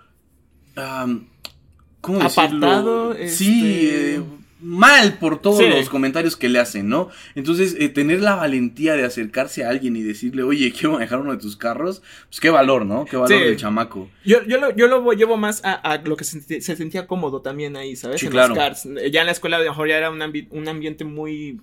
¿Cómo 2.00 2.18
decirlo? 2.18 2.66
Apartado, 2.66 3.14
Sí, 3.28 3.62
este- 3.88 4.14
eh, 4.16 4.22
mal 4.66 5.18
por 5.18 5.40
todos 5.40 5.58
Sí. 5.58 5.68
los 5.68 5.88
comentarios 5.88 6.36
que 6.36 6.48
le 6.48 6.58
hacen, 6.58 6.88
¿no? 6.88 7.08
Entonces, 7.36 7.76
eh, 7.78 7.88
tener 7.88 8.20
la 8.20 8.34
valentía 8.34 8.94
de 8.96 9.04
acercarse 9.04 9.64
a 9.64 9.70
alguien 9.70 9.94
y 9.96 10.02
decirle, 10.02 10.42
oye, 10.42 10.72
quiero 10.72 10.92
manejar 10.94 11.20
uno 11.20 11.30
de 11.32 11.38
tus 11.38 11.56
carros, 11.56 12.02
pues 12.28 12.40
qué 12.40 12.50
valor, 12.50 12.84
¿no? 12.84 13.04
Qué 13.04 13.16
valor 13.16 13.38
Sí. 13.38 13.44
del 13.44 13.56
chamaco. 13.56 14.10
Yo, 14.24 14.42
yo, 14.44 14.58
lo, 14.58 14.74
yo 14.74 14.88
lo 14.88 15.12
llevo 15.12 15.36
más 15.36 15.64
a, 15.64 15.72
a 15.74 15.98
lo 15.98 16.16
que 16.16 16.24
se, 16.24 16.60
se 16.60 16.76
sentía 16.76 17.06
cómodo 17.06 17.42
también 17.42 17.76
ahí, 17.76 17.94
¿sabes? 17.94 18.20
Sí, 18.20 18.26
en 18.26 18.32
claro. 18.32 18.48
los 18.48 18.58
karts. 18.58 18.88
Ya 19.12 19.20
en 19.20 19.26
la 19.26 19.32
escuela 19.32 19.56
a 19.56 19.60
lo 19.60 19.66
mejor 19.66 19.88
ya 19.88 19.96
era 19.98 20.10
un, 20.10 20.18
ambi- 20.18 20.48
un 20.50 20.66
ambiente 20.68 21.04
muy, 21.04 21.60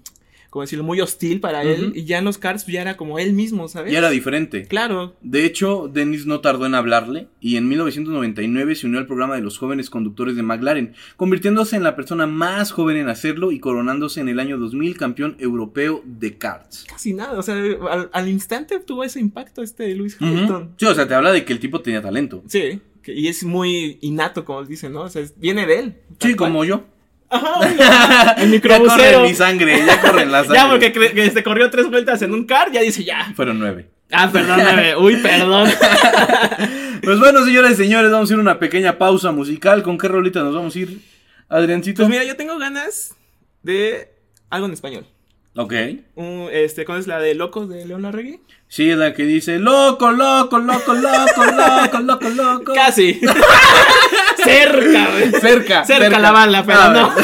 como 0.53 0.61
decirlo, 0.61 0.83
muy 0.83 1.01
hostil 1.01 1.39
para 1.39 1.63
él. 1.63 1.93
Y 1.95 2.03
ya 2.03 2.19
en 2.19 2.25
los 2.25 2.37
karts 2.37 2.67
ya 2.67 2.83
era 2.83 2.95
como 2.95 3.17
él 3.17 3.33
mismo, 3.33 3.67
¿sabes? 3.67 3.91
Y 3.91 3.95
era 3.95 4.11
diferente. 4.11 4.67
Claro. 4.67 5.15
De 5.23 5.45
hecho, 5.45 5.89
Dennis 5.91 6.27
no 6.27 6.41
tardó 6.41 6.67
en 6.67 6.75
hablarle 6.75 7.27
y 7.41 7.55
en 7.55 7.67
1999 7.67 8.75
se 8.75 8.85
unió 8.85 8.99
al 8.99 9.07
programa 9.07 9.33
de 9.33 9.41
los 9.41 9.57
jóvenes 9.57 9.89
conductores 9.89 10.35
de 10.35 10.43
McLaren, 10.43 10.93
convirtiéndose 11.17 11.75
en 11.75 11.81
la 11.81 11.95
persona 11.95 12.27
más 12.27 12.71
joven 12.71 12.97
en 12.97 13.09
hacerlo 13.09 13.51
y 13.51 13.59
coronándose 13.59 14.21
en 14.21 14.29
el 14.29 14.39
año 14.39 14.59
2000 14.59 14.95
campeón 14.95 15.37
europeo 15.39 16.03
de 16.05 16.37
karts. 16.37 16.85
Casi 16.87 17.13
nada, 17.13 17.39
o 17.39 17.41
sea, 17.41 17.55
al, 17.55 18.11
al 18.13 18.29
instante 18.29 18.79
tuvo 18.79 19.03
ese 19.03 19.19
impacto 19.19 19.63
este 19.63 19.95
Luis. 19.95 20.17
Hamilton. 20.19 20.75
Sí, 20.77 20.85
o 20.85 20.93
sea, 20.93 21.07
te 21.07 21.15
habla 21.15 21.31
de 21.31 21.45
que 21.45 21.53
el 21.53 21.59
tipo 21.59 21.81
tenía 21.81 22.03
talento. 22.03 22.43
Sí, 22.45 22.79
y 23.07 23.27
es 23.27 23.43
muy 23.43 23.97
innato, 24.01 24.45
como 24.45 24.63
dicen, 24.63 24.93
¿no? 24.93 25.01
O 25.01 25.09
sea, 25.09 25.23
viene 25.37 25.65
de 25.65 25.79
él. 25.79 25.95
Sí, 26.19 26.35
cual. 26.35 26.51
como 26.51 26.63
yo. 26.63 26.83
Ajá, 27.33 27.61
el 27.69 27.77
Ya 27.77 28.29
corre 28.31 28.43
en 28.43 28.51
microbusero. 28.51 29.21
mi 29.21 29.33
sangre, 29.33 29.83
ya 29.85 30.01
corre 30.01 30.21
en 30.23 30.31
la 30.31 30.39
sangre. 30.43 30.55
Ya, 30.57 30.69
porque 30.69 30.91
que 30.91 31.31
se 31.31 31.43
corrió 31.43 31.69
tres 31.69 31.89
vueltas 31.89 32.21
en 32.21 32.33
un 32.33 32.45
car, 32.45 32.71
ya 32.71 32.81
dice 32.81 33.03
ya. 33.03 33.31
Fueron 33.35 33.59
nueve. 33.59 33.89
Ah, 34.11 34.29
perdón, 34.31 34.57
bebé. 34.63 34.95
Uy, 34.97 35.15
perdón. 35.17 35.69
Pues 37.03 37.19
bueno, 37.19 37.43
señoras 37.43 37.71
y 37.71 37.75
señores, 37.75 38.11
vamos 38.11 38.29
a 38.29 38.33
ir 38.33 38.39
a 38.39 38.41
una 38.41 38.59
pequeña 38.59 38.97
pausa 38.97 39.31
musical. 39.31 39.81
¿Con 39.83 39.97
qué 39.97 40.07
rolita 40.07 40.41
nos 40.41 40.53
vamos 40.53 40.75
a 40.75 40.79
ir, 40.79 40.99
Adriancito? 41.49 42.03
Pues 42.03 42.09
mira, 42.09 42.23
yo 42.23 42.35
tengo 42.35 42.57
ganas 42.59 43.15
de 43.63 44.09
algo 44.49 44.67
en 44.67 44.73
español. 44.73 45.05
Ok. 45.55 45.73
Un, 46.15 46.47
este, 46.51 46.85
¿Cuál 46.85 46.99
es 46.99 47.07
la 47.07 47.19
de 47.19 47.35
Locos 47.35 47.69
de 47.69 47.85
León 47.85 48.01
Larregui? 48.03 48.39
Sí, 48.67 48.89
es 48.89 48.97
la 48.97 49.13
que 49.13 49.23
dice, 49.23 49.59
loco, 49.59 50.11
loco, 50.11 50.57
loco, 50.59 50.93
loco, 50.93 51.43
loco, 51.45 51.99
loco, 51.99 52.29
loco. 52.29 52.73
Casi. 52.73 53.19
cerca, 54.43 55.02
Cerca, 55.41 55.85
Cerca 55.85 56.19
la 56.19 56.31
bala, 56.31 56.63
pero 56.65 56.89
no. 56.89 57.13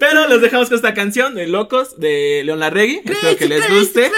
Pero 0.00 0.26
los 0.28 0.40
dejamos 0.40 0.68
con 0.68 0.76
esta 0.76 0.94
canción 0.94 1.34
de 1.34 1.46
Locos 1.46 2.00
de 2.00 2.40
León 2.42 2.60
Larregui. 2.60 3.02
Espero 3.04 3.36
que 3.36 3.46
les 3.46 3.70
guste. 3.70 4.10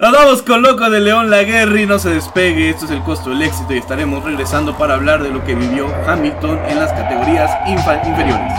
Nos 0.00 0.12
vamos 0.12 0.40
con 0.40 0.62
Loco 0.62 0.88
de 0.88 0.98
León 0.98 1.28
Laguerri, 1.28 1.84
no 1.84 1.98
se 1.98 2.08
despegue, 2.08 2.70
esto 2.70 2.86
es 2.86 2.90
el 2.90 3.02
costo 3.02 3.28
del 3.28 3.42
éxito 3.42 3.74
y 3.74 3.78
estaremos 3.78 4.24
regresando 4.24 4.78
para 4.78 4.94
hablar 4.94 5.22
de 5.22 5.28
lo 5.28 5.44
que 5.44 5.54
vivió 5.54 5.94
Hamilton 6.06 6.58
en 6.70 6.78
las 6.78 6.90
categorías 6.94 7.50
inferiores. 7.68 8.52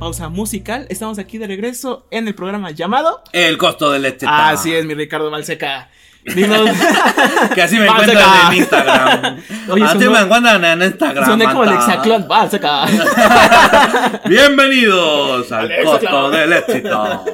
Pausa 0.00 0.30
musical, 0.30 0.86
estamos 0.88 1.18
aquí 1.18 1.36
de 1.36 1.46
regreso 1.46 2.06
en 2.10 2.26
el 2.26 2.34
programa 2.34 2.70
llamado. 2.70 3.22
El 3.34 3.58
costo 3.58 3.92
del 3.92 4.06
este. 4.06 4.24
Así 4.26 4.72
es, 4.72 4.86
mi 4.86 4.94
Ricardo 4.94 5.30
Malseca. 5.30 5.90
Dinos. 6.24 6.70
Que 7.54 7.62
así 7.62 7.78
me 7.78 7.86
encuentran 7.86 8.52
en 8.52 8.58
Instagram. 8.58 9.42
Oye, 9.70 9.84
así 9.84 10.08
me 10.08 10.20
encuentran 10.20 10.64
en 10.64 10.82
Instagram. 10.82 11.26
Soné 11.26 11.44
como 11.44 11.64
el. 11.64 11.72
Exaclón 11.74 12.26
Malseca. 12.26 12.86
Bienvenidos 14.26 15.52
al 15.52 15.70
costo 15.84 16.30
del 16.30 16.52
éxito. 16.54 17.24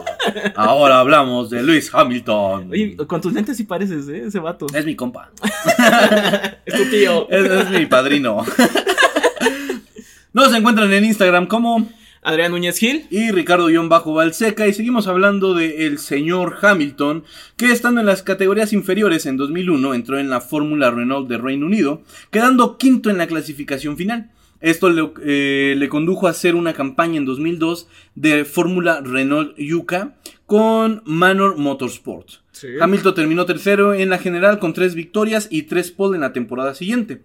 Ahora 0.57 1.01
hablamos 1.01 1.51
de 1.51 1.63
Luis 1.63 1.89
Hamilton. 1.95 2.71
Oye, 2.73 2.97
con 3.07 3.21
tus 3.21 3.33
lentes 3.33 3.57
sí 3.57 3.63
pareces, 3.63 4.09
¿eh? 4.09 4.25
Ese 4.27 4.41
vato. 4.41 4.67
Es 4.75 4.85
mi 4.85 4.97
compa. 4.97 5.31
Es 6.65 6.75
tu 6.75 6.91
tío. 6.91 7.29
Es, 7.31 7.49
es 7.49 7.71
mi 7.71 7.87
padrino. 7.87 8.45
Nos 10.33 10.53
encuentran 10.53 10.93
en 10.93 11.05
Instagram 11.05 11.47
como 11.47 11.89
Adrián 12.27 12.51
Núñez 12.51 12.79
Gil. 12.79 13.07
y 13.09 13.31
Ricardo-Balseca 13.31 14.67
y 14.67 14.73
seguimos 14.73 15.07
hablando 15.07 15.55
de 15.55 15.87
el 15.87 15.99
señor 15.99 16.57
Hamilton 16.61 17.23
que 17.57 17.71
estando 17.71 18.01
en 18.01 18.07
las 18.07 18.25
categorías 18.25 18.73
inferiores 18.73 19.27
en 19.27 19.37
2001 19.37 19.95
entró 19.95 20.19
en 20.19 20.29
la 20.29 20.41
Fórmula 20.41 20.91
Renault 20.91 21.29
de 21.29 21.39
Reino 21.39 21.67
Unido 21.67 22.03
quedando 22.33 22.79
quinto 22.79 23.11
en 23.11 23.19
la 23.19 23.29
clasificación 23.29 23.97
final. 23.97 24.33
Esto 24.61 24.91
le, 24.91 25.09
eh, 25.23 25.77
le 25.77 25.89
condujo 25.89 26.27
a 26.27 26.31
hacer 26.31 26.57
una 26.57 26.73
campaña 26.73 27.19
en 27.19 27.27
2002 27.27 27.87
de 28.17 28.45
Fórmula 28.45 29.01
Renault 29.05 29.57
Yuka 29.57 30.17
con 30.47 31.03
Manor 31.05 31.57
Motorsport. 31.57 32.29
Sí. 32.51 32.69
Hamilton 32.81 33.15
terminó 33.15 33.47
tercero 33.47 33.95
en 33.95 34.11
la 34.11 34.19
general 34.19 34.59
con 34.59 34.73
tres 34.73 34.97
victorias 34.97 35.47
y 35.49 35.63
tres 35.63 35.93
pole 35.93 36.17
en 36.17 36.23
la 36.23 36.33
temporada 36.33 36.75
siguiente. 36.75 37.23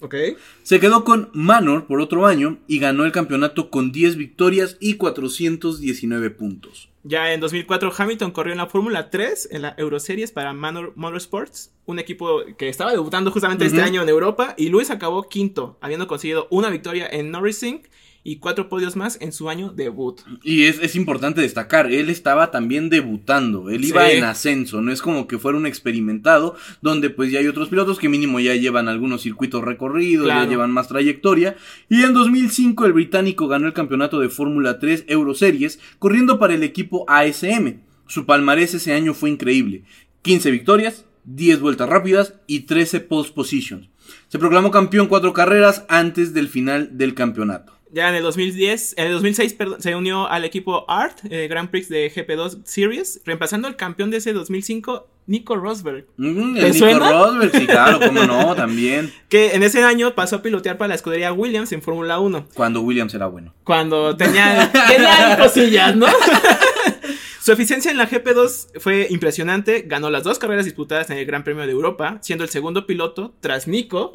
Ok. 0.00 0.14
Se 0.62 0.80
quedó 0.80 1.04
con 1.04 1.30
Manor 1.32 1.86
por 1.86 2.00
otro 2.00 2.26
año 2.26 2.58
y 2.66 2.78
ganó 2.78 3.04
el 3.04 3.12
campeonato 3.12 3.70
con 3.70 3.92
10 3.92 4.16
victorias 4.16 4.76
y 4.80 4.94
419 4.94 6.30
puntos. 6.30 6.90
Ya 7.04 7.32
en 7.32 7.40
2004 7.40 7.92
Hamilton 7.96 8.30
corrió 8.30 8.52
en 8.52 8.58
la 8.58 8.66
Fórmula 8.66 9.10
3 9.10 9.48
en 9.52 9.62
la 9.62 9.74
Euroseries 9.76 10.32
para 10.32 10.54
Manor 10.54 10.92
Motorsports, 10.96 11.70
un 11.84 11.98
equipo 11.98 12.40
que 12.56 12.68
estaba 12.68 12.92
debutando 12.92 13.30
justamente 13.30 13.66
este 13.66 13.82
año 13.82 14.02
en 14.02 14.08
Europa 14.08 14.54
y 14.56 14.70
Luis 14.70 14.90
acabó 14.90 15.28
quinto, 15.28 15.76
habiendo 15.82 16.06
conseguido 16.06 16.48
una 16.50 16.70
victoria 16.70 17.06
en 17.10 17.30
Norrising 17.30 17.82
y 18.26 18.36
cuatro 18.38 18.70
podios 18.70 18.96
más 18.96 19.18
en 19.20 19.32
su 19.32 19.50
año 19.50 19.70
debut. 19.70 20.22
Y 20.42 20.64
es, 20.64 20.78
es 20.82 20.96
importante 20.96 21.42
destacar, 21.42 21.92
él 21.92 22.08
estaba 22.08 22.50
también 22.50 22.88
debutando, 22.88 23.68
él 23.68 23.84
iba 23.84 24.08
Sí. 24.08 24.16
en 24.16 24.24
ascenso, 24.24 24.80
no 24.80 24.90
es 24.90 25.02
como 25.02 25.26
que 25.28 25.38
fuera 25.38 25.58
un 25.58 25.66
experimentado, 25.66 26.56
donde 26.80 27.10
pues 27.10 27.30
ya 27.30 27.40
hay 27.40 27.46
otros 27.48 27.68
pilotos 27.68 27.98
que 27.98 28.08
mínimo 28.08 28.40
ya 28.40 28.54
llevan 28.54 28.88
algunos 28.88 29.20
circuitos 29.22 29.62
recorridos, 29.62 30.24
Claro. 30.24 30.44
ya 30.44 30.48
llevan 30.48 30.70
más 30.70 30.88
trayectoria. 30.88 31.56
Y 31.90 32.02
en 32.02 32.14
2005 32.14 32.86
el 32.86 32.94
británico 32.94 33.46
ganó 33.46 33.66
el 33.66 33.74
campeonato 33.74 34.18
de 34.18 34.30
Fórmula 34.30 34.78
3 34.78 35.04
Euroseries, 35.06 35.78
corriendo 35.98 36.38
para 36.38 36.54
el 36.54 36.62
equipo 36.62 37.04
ASM. 37.08 37.80
Su 38.06 38.24
palmarés 38.24 38.72
ese 38.72 38.94
año 38.94 39.12
fue 39.12 39.28
increíble, 39.30 39.84
15 40.22 40.50
victorias, 40.50 41.04
10 41.24 41.60
vueltas 41.60 41.88
rápidas 41.90 42.34
y 42.46 42.60
13 42.60 43.00
pole 43.00 43.28
positions. 43.34 43.88
Se 44.28 44.38
proclamó 44.38 44.70
campeón 44.70 45.08
cuatro 45.08 45.32
carreras 45.34 45.84
antes 45.88 46.32
del 46.34 46.48
final 46.48 46.96
del 46.96 47.14
campeonato. 47.14 47.73
Ya 47.94 48.08
en 48.08 48.16
el 48.16 48.24
2010, 48.24 48.94
en 48.98 49.06
el 49.06 49.12
2006 49.12 49.52
perdón, 49.54 49.80
se 49.80 49.94
unió 49.94 50.28
al 50.28 50.44
equipo 50.44 50.84
ART, 50.88 51.20
eh, 51.30 51.46
Grand 51.46 51.70
Prix 51.70 51.88
de 51.88 52.12
GP2 52.12 52.62
Series, 52.64 53.20
reemplazando 53.24 53.68
al 53.68 53.76
campeón 53.76 54.10
de 54.10 54.16
ese 54.16 54.32
2005, 54.32 55.08
Nico 55.28 55.54
Rosberg, 55.54 56.04
Mm, 56.16 56.54
¿Te 56.56 56.66
el 56.66 56.72
Nico? 56.74 56.98
Rosberg, 56.98 57.56
sí, 57.56 57.66
claro, 57.68 58.00
cómo 58.04 58.24
no, 58.24 58.52
también. 58.56 59.12
que 59.28 59.52
en 59.54 59.62
ese 59.62 59.84
año 59.84 60.12
pasó 60.16 60.36
a 60.36 60.42
pilotear 60.42 60.76
para 60.76 60.88
la 60.88 60.94
escudería 60.96 61.32
Williams 61.32 61.70
en 61.70 61.82
Fórmula 61.82 62.18
1. 62.18 62.48
Cuando 62.54 62.80
Williams 62.80 63.14
era 63.14 63.26
bueno. 63.28 63.54
Cuando 63.62 64.16
tenía, 64.16 64.72
tenía 64.88 65.38
cosillas, 65.40 65.94
¿no? 65.94 66.06
Su 67.40 67.52
eficiencia 67.52 67.90
en 67.90 67.98
la 67.98 68.08
GP2 68.08 68.80
fue 68.80 69.06
impresionante, 69.10 69.84
ganó 69.86 70.10
las 70.10 70.24
dos 70.24 70.38
carreras 70.38 70.64
disputadas 70.64 71.10
en 71.10 71.18
el 71.18 71.26
Gran 71.26 71.44
Premio 71.44 71.64
de 71.66 71.72
Europa, 71.72 72.18
siendo 72.22 72.42
el 72.42 72.50
segundo 72.50 72.86
piloto, 72.86 73.34
tras 73.40 73.68
Nico, 73.68 74.12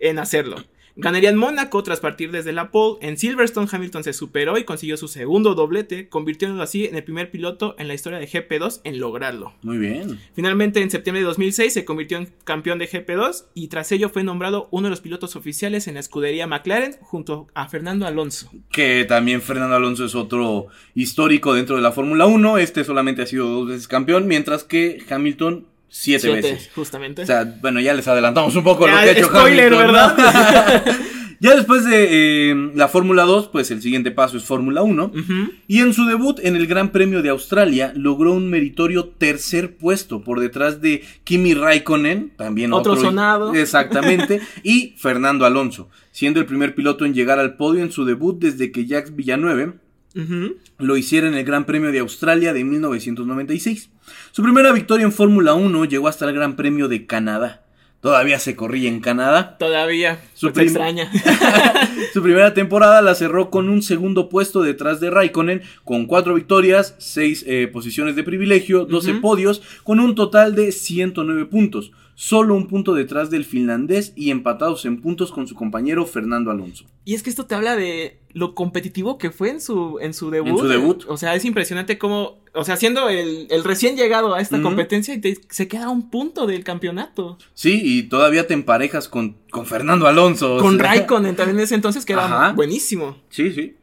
en 0.00 0.18
hacerlo. 0.18 0.56
Ganaría 1.00 1.30
en 1.30 1.36
Mónaco 1.36 1.80
tras 1.84 2.00
partir 2.00 2.32
desde 2.32 2.52
la 2.52 2.72
pole. 2.72 2.98
En 3.02 3.16
Silverstone, 3.16 3.68
Hamilton 3.70 4.02
se 4.02 4.12
superó 4.12 4.58
y 4.58 4.64
consiguió 4.64 4.96
su 4.96 5.06
segundo 5.06 5.54
doblete, 5.54 6.08
convirtiéndolo 6.08 6.60
así 6.64 6.86
en 6.86 6.96
el 6.96 7.04
primer 7.04 7.30
piloto 7.30 7.76
en 7.78 7.86
la 7.86 7.94
historia 7.94 8.18
de 8.18 8.26
GP2 8.26 8.80
en 8.82 8.98
lograrlo. 8.98 9.52
Muy 9.62 9.78
bien. 9.78 10.18
Finalmente, 10.34 10.82
en 10.82 10.90
septiembre 10.90 11.20
de 11.20 11.26
2006 11.26 11.72
se 11.72 11.84
convirtió 11.84 12.18
en 12.18 12.32
campeón 12.42 12.80
de 12.80 12.88
GP2 12.88 13.44
y 13.54 13.68
tras 13.68 13.92
ello 13.92 14.08
fue 14.08 14.24
nombrado 14.24 14.66
uno 14.72 14.86
de 14.86 14.90
los 14.90 15.00
pilotos 15.00 15.36
oficiales 15.36 15.86
en 15.86 15.94
la 15.94 16.00
escudería 16.00 16.48
McLaren 16.48 16.96
junto 17.00 17.46
a 17.54 17.68
Fernando 17.68 18.04
Alonso. 18.04 18.50
Que 18.72 19.04
también 19.04 19.40
Fernando 19.40 19.76
Alonso 19.76 20.04
es 20.04 20.16
otro 20.16 20.66
histórico 20.96 21.54
dentro 21.54 21.76
de 21.76 21.82
la 21.82 21.92
Fórmula 21.92 22.26
1. 22.26 22.58
Este 22.58 22.82
solamente 22.82 23.22
ha 23.22 23.26
sido 23.26 23.48
dos 23.48 23.68
veces 23.68 23.86
campeón, 23.86 24.26
mientras 24.26 24.64
que 24.64 24.98
Hamilton 25.08 25.66
siete, 25.88 26.20
Siete, 26.32 26.52
veces. 26.52 26.70
justamente. 26.74 27.22
O 27.22 27.26
sea, 27.26 27.44
bueno, 27.60 27.80
ya 27.80 27.94
les 27.94 28.06
adelantamos 28.08 28.54
un 28.56 28.64
poco 28.64 28.86
Ya, 28.86 28.92
lo 28.94 29.00
que 29.02 29.08
ha 29.08 29.12
hecho 29.12 29.26
spoiler. 29.26 29.70
¿verdad? 29.74 30.84
ya 31.40 31.54
después 31.54 31.84
de 31.84 32.50
eh, 32.50 32.70
la 32.74 32.88
Fórmula 32.88 33.22
2, 33.24 33.48
pues 33.48 33.70
el 33.70 33.80
siguiente 33.80 34.10
paso 34.10 34.36
es 34.36 34.44
Fórmula 34.44 34.82
1. 34.82 35.04
Ujú. 35.14 35.50
Y 35.66 35.80
en 35.80 35.94
su 35.94 36.04
debut 36.06 36.38
en 36.42 36.56
el 36.56 36.66
Gran 36.66 36.90
Premio 36.90 37.22
de 37.22 37.28
Australia 37.30 37.92
logró 37.96 38.32
un 38.32 38.50
meritorio 38.50 39.06
tercer 39.06 39.76
puesto 39.76 40.22
por 40.22 40.40
detrás 40.40 40.80
de 40.80 41.04
Kimi 41.24 41.54
Raikkonen, 41.54 42.32
también 42.36 42.72
Otro 42.72 42.92
otro, 42.92 43.04
sonado. 43.04 43.54
Exactamente, 43.56 44.40
y 44.62 44.94
Fernando 44.98 45.46
Alonso, 45.46 45.88
siendo 46.10 46.40
el 46.40 46.46
primer 46.46 46.74
piloto 46.74 47.04
en 47.04 47.14
llegar 47.14 47.38
al 47.38 47.56
podio 47.56 47.82
en 47.82 47.92
su 47.92 48.04
debut 48.04 48.38
desde 48.40 48.72
que 48.72 48.86
Jacques 48.86 49.14
Villeneuve 49.14 49.74
Ujú. 50.16 50.56
lo 50.78 50.96
hiciera 50.96 51.28
en 51.28 51.34
el 51.34 51.44
Gran 51.44 51.64
Premio 51.66 51.92
de 51.92 52.00
Australia 52.00 52.52
de 52.52 52.64
1996. 52.64 53.90
Su 54.32 54.42
primera 54.42 54.72
victoria 54.72 55.04
en 55.04 55.12
Fórmula 55.12 55.54
1 55.54 55.84
llegó 55.86 56.08
hasta 56.08 56.24
el 56.26 56.34
Gran 56.34 56.56
Premio 56.56 56.88
de 56.88 57.06
Canadá. 57.06 57.62
Todavía 58.00 58.38
se 58.38 58.54
corría 58.54 58.88
en 58.88 59.00
Canadá. 59.00 59.56
Todavía. 59.58 60.20
Su 60.34 60.52
prim- 60.52 60.68
extraña. 60.68 61.10
Su 62.12 62.22
primera 62.22 62.54
temporada 62.54 63.02
la 63.02 63.14
cerró 63.16 63.50
con 63.50 63.68
un 63.68 63.82
segundo 63.82 64.28
puesto 64.28 64.62
detrás 64.62 65.00
de 65.00 65.10
Raikkonen, 65.10 65.62
con 65.84 66.06
cuatro 66.06 66.34
victorias, 66.34 66.94
seis 66.98 67.44
eh, 67.48 67.68
posiciones 67.72 68.14
de 68.16 68.22
privilegio, 68.22 68.84
12 68.84 69.12
Ujú. 69.12 69.20
podios, 69.20 69.62
con 69.82 69.98
un 69.98 70.14
total 70.14 70.54
de 70.54 70.70
109 70.70 71.46
puntos. 71.46 71.90
Solo 72.20 72.54
un 72.56 72.66
punto 72.66 72.94
detrás 72.94 73.30
del 73.30 73.44
finlandés 73.44 74.12
y 74.16 74.32
empatados 74.32 74.84
en 74.86 75.00
puntos 75.00 75.30
con 75.30 75.46
su 75.46 75.54
compañero 75.54 76.04
Fernando 76.04 76.50
Alonso. 76.50 76.84
Y 77.04 77.14
es 77.14 77.22
que 77.22 77.30
esto 77.30 77.46
te 77.46 77.54
habla 77.54 77.76
de 77.76 78.18
lo 78.32 78.56
competitivo 78.56 79.18
que 79.18 79.30
fue 79.30 79.50
en 79.50 79.60
su, 79.60 79.98
en 80.00 80.12
su 80.12 80.28
debut. 80.28 80.48
En 80.48 80.58
su 80.58 80.66
debut. 80.66 81.04
O 81.06 81.16
sea, 81.16 81.36
es 81.36 81.44
impresionante 81.44 81.96
cómo, 81.96 82.40
o 82.54 82.64
sea, 82.64 82.76
siendo 82.76 83.08
el, 83.08 83.46
el 83.50 83.62
recién 83.62 83.96
llegado 83.96 84.34
a 84.34 84.40
esta 84.40 84.60
competencia 84.60 85.14
y 85.14 85.20
te- 85.20 85.38
se 85.48 85.68
queda 85.68 85.90
un 85.90 86.10
punto 86.10 86.48
del 86.48 86.64
campeonato. 86.64 87.38
Sí, 87.54 87.80
y 87.84 88.02
todavía 88.08 88.48
te 88.48 88.54
emparejas 88.54 89.08
con, 89.08 89.36
con 89.52 89.64
Fernando 89.66 90.08
Alonso. 90.08 90.56
o 90.56 90.60
Con 90.60 90.76
sea. 90.76 90.86
Raikkonen 90.88 91.36
también 91.36 91.58
en 91.58 91.62
ese 91.62 91.76
entonces 91.76 92.04
que 92.04 92.14
era 92.14 92.50
buenísimo. 92.52 93.16
Sí, 93.30 93.52
sí. 93.52 93.76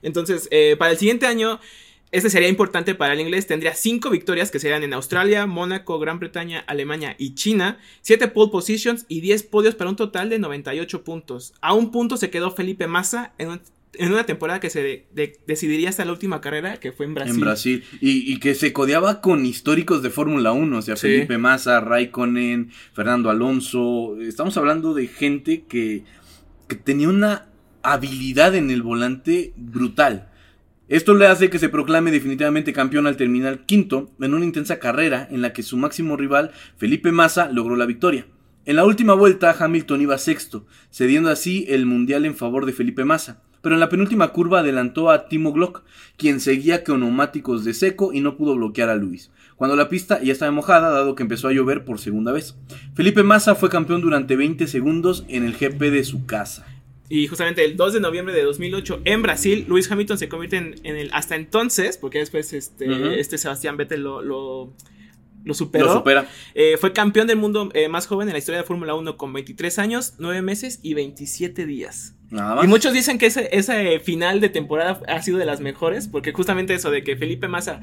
Entonces, 0.00 0.48
eh, 0.50 0.76
para 0.78 0.92
el 0.92 0.96
siguiente 0.96 1.26
año, 1.26 1.60
este 2.12 2.30
sería 2.30 2.48
importante 2.48 2.94
para 2.94 3.14
el 3.14 3.20
inglés. 3.20 3.46
Tendría 3.46 3.74
cinco 3.74 4.10
victorias 4.10 4.50
que 4.50 4.58
serían 4.60 4.82
en 4.84 4.92
Australia, 4.92 5.46
Mónaco, 5.46 5.98
Gran 5.98 6.18
Bretaña, 6.20 6.60
Alemania 6.66 7.16
y 7.18 7.34
China. 7.34 7.78
Siete 8.02 8.28
pole 8.28 8.52
positions 8.52 9.06
y 9.08 9.20
10 9.22 9.42
podios 9.44 9.74
para 9.74 9.90
un 9.90 9.96
total 9.96 10.28
de 10.30 10.38
98 10.38 11.02
puntos. 11.04 11.54
A 11.60 11.72
un 11.74 11.90
punto 11.90 12.16
se 12.16 12.30
quedó 12.30 12.50
Felipe 12.52 12.86
Massa 12.86 13.32
en, 13.38 13.48
un- 13.48 13.60
en 13.94 14.10
una 14.12 14.24
temporada 14.24 14.58
que 14.60 14.70
se 14.70 14.82
de- 14.82 15.06
de- 15.14 15.38
decidiría 15.46 15.88
hasta 15.90 16.04
la 16.04 16.12
última 16.12 16.40
carrera, 16.40 16.78
que 16.78 16.92
fue 16.92 17.04
en 17.06 17.14
Brasil. 17.14 17.34
En 17.34 17.40
Brasil. 17.40 17.84
Y, 18.00 18.32
y 18.32 18.38
que 18.40 18.54
se 18.54 18.72
codeaba 18.72 19.20
con 19.20 19.44
históricos 19.44 20.02
de 20.02 20.08
Fórmula 20.10 20.52
1. 20.52 20.78
O 20.78 20.82
sea, 20.82 20.96
Sí. 20.96 21.08
Felipe 21.08 21.36
Massa, 21.38 21.80
Raikkonen, 21.80 22.70
Fernando 22.94 23.28
Alonso. 23.30 24.16
Estamos 24.20 24.56
hablando 24.56 24.94
de 24.94 25.08
gente 25.08 25.64
que, 25.68 26.04
que 26.68 26.76
tenía 26.76 27.08
una 27.08 27.48
habilidad 27.82 28.54
en 28.54 28.70
el 28.70 28.82
volante 28.82 29.52
brutal. 29.56 30.28
Esto 30.88 31.14
le 31.14 31.26
hace 31.26 31.48
que 31.48 31.58
se 31.58 31.68
proclame 31.68 32.10
definitivamente 32.10 32.72
campeón 32.72 33.06
al 33.06 33.16
terminar 33.16 33.64
quinto 33.66 34.10
en 34.20 34.34
una 34.34 34.44
intensa 34.44 34.78
carrera 34.78 35.28
en 35.30 35.40
la 35.40 35.52
que 35.52 35.62
su 35.62 35.76
máximo 35.76 36.16
rival, 36.16 36.50
Felipe 36.76 37.12
Massa, 37.12 37.48
logró 37.50 37.76
la 37.76 37.86
victoria. 37.86 38.26
En 38.64 38.76
la 38.76 38.84
última 38.84 39.14
vuelta, 39.14 39.56
Hamilton 39.58 40.02
iba 40.02 40.18
sexto, 40.18 40.66
cediendo 40.90 41.30
así 41.30 41.66
el 41.68 41.86
mundial 41.86 42.24
en 42.24 42.36
favor 42.36 42.66
de 42.66 42.72
Felipe 42.72 43.04
Massa. 43.04 43.42
Pero 43.62 43.76
en 43.76 43.80
la 43.80 43.88
penúltima 43.88 44.28
curva 44.28 44.58
adelantó 44.58 45.10
a 45.10 45.28
Timo 45.28 45.52
Glock, 45.52 45.84
quien 46.16 46.40
seguía 46.40 46.82
con 46.82 47.00
neumáticos 47.00 47.64
de 47.64 47.74
seco 47.74 48.12
y 48.12 48.20
no 48.20 48.36
pudo 48.36 48.56
bloquear 48.56 48.88
a 48.88 48.96
Luis. 48.96 49.30
Cuando 49.56 49.76
la 49.76 49.88
pista 49.88 50.20
ya 50.20 50.32
estaba 50.32 50.50
mojada, 50.50 50.90
dado 50.90 51.14
que 51.14 51.22
empezó 51.22 51.46
a 51.46 51.52
llover 51.52 51.84
por 51.84 52.00
segunda 52.00 52.32
vez. 52.32 52.56
Felipe 52.94 53.22
Massa 53.22 53.54
fue 53.54 53.70
campeón 53.70 54.00
durante 54.00 54.34
20 54.34 54.66
segundos 54.66 55.24
en 55.28 55.44
el 55.44 55.54
GP 55.54 55.80
de 55.90 56.02
su 56.04 56.26
casa. 56.26 56.66
Y 57.12 57.26
justamente 57.26 57.62
el 57.62 57.76
2 57.76 57.92
de 57.92 58.00
noviembre 58.00 58.34
de 58.34 58.42
2008 58.42 59.02
en 59.04 59.20
Brasil, 59.20 59.66
Lewis 59.68 59.90
Hamilton 59.92 60.16
se 60.16 60.30
convierte 60.30 60.56
en, 60.56 60.76
en 60.82 60.96
el 60.96 61.10
hasta 61.12 61.36
entonces, 61.36 61.98
porque 61.98 62.20
después 62.20 62.54
este, 62.54 63.20
este 63.20 63.36
Sebastián 63.36 63.76
Vettel 63.76 64.02
lo, 64.02 64.22
lo, 64.22 64.72
lo 65.44 65.52
superó. 65.52 65.84
Lo 65.84 65.92
supera. 65.92 66.26
Eh, 66.54 66.78
fue 66.80 66.94
campeón 66.94 67.26
del 67.26 67.36
mundo 67.36 67.68
eh, 67.74 67.88
más 67.88 68.06
joven 68.06 68.28
en 68.28 68.32
la 68.32 68.38
historia 68.38 68.62
de 68.62 68.66
Fórmula 68.66 68.94
1 68.94 69.18
con 69.18 69.30
23 69.34 69.78
años, 69.78 70.14
9 70.20 70.40
meses 70.40 70.80
y 70.82 70.94
27 70.94 71.66
días. 71.66 72.14
Nada 72.30 72.54
más. 72.54 72.64
Y 72.64 72.68
muchos 72.68 72.94
dicen 72.94 73.18
que 73.18 73.26
ese, 73.26 73.46
ese 73.52 74.00
final 74.00 74.40
de 74.40 74.48
temporada 74.48 75.02
ha 75.06 75.20
sido 75.20 75.36
de 75.36 75.44
las 75.44 75.60
mejores, 75.60 76.08
porque 76.08 76.32
justamente 76.32 76.72
eso 76.72 76.90
de 76.90 77.04
que 77.04 77.18
Felipe 77.18 77.46
Massa 77.46 77.82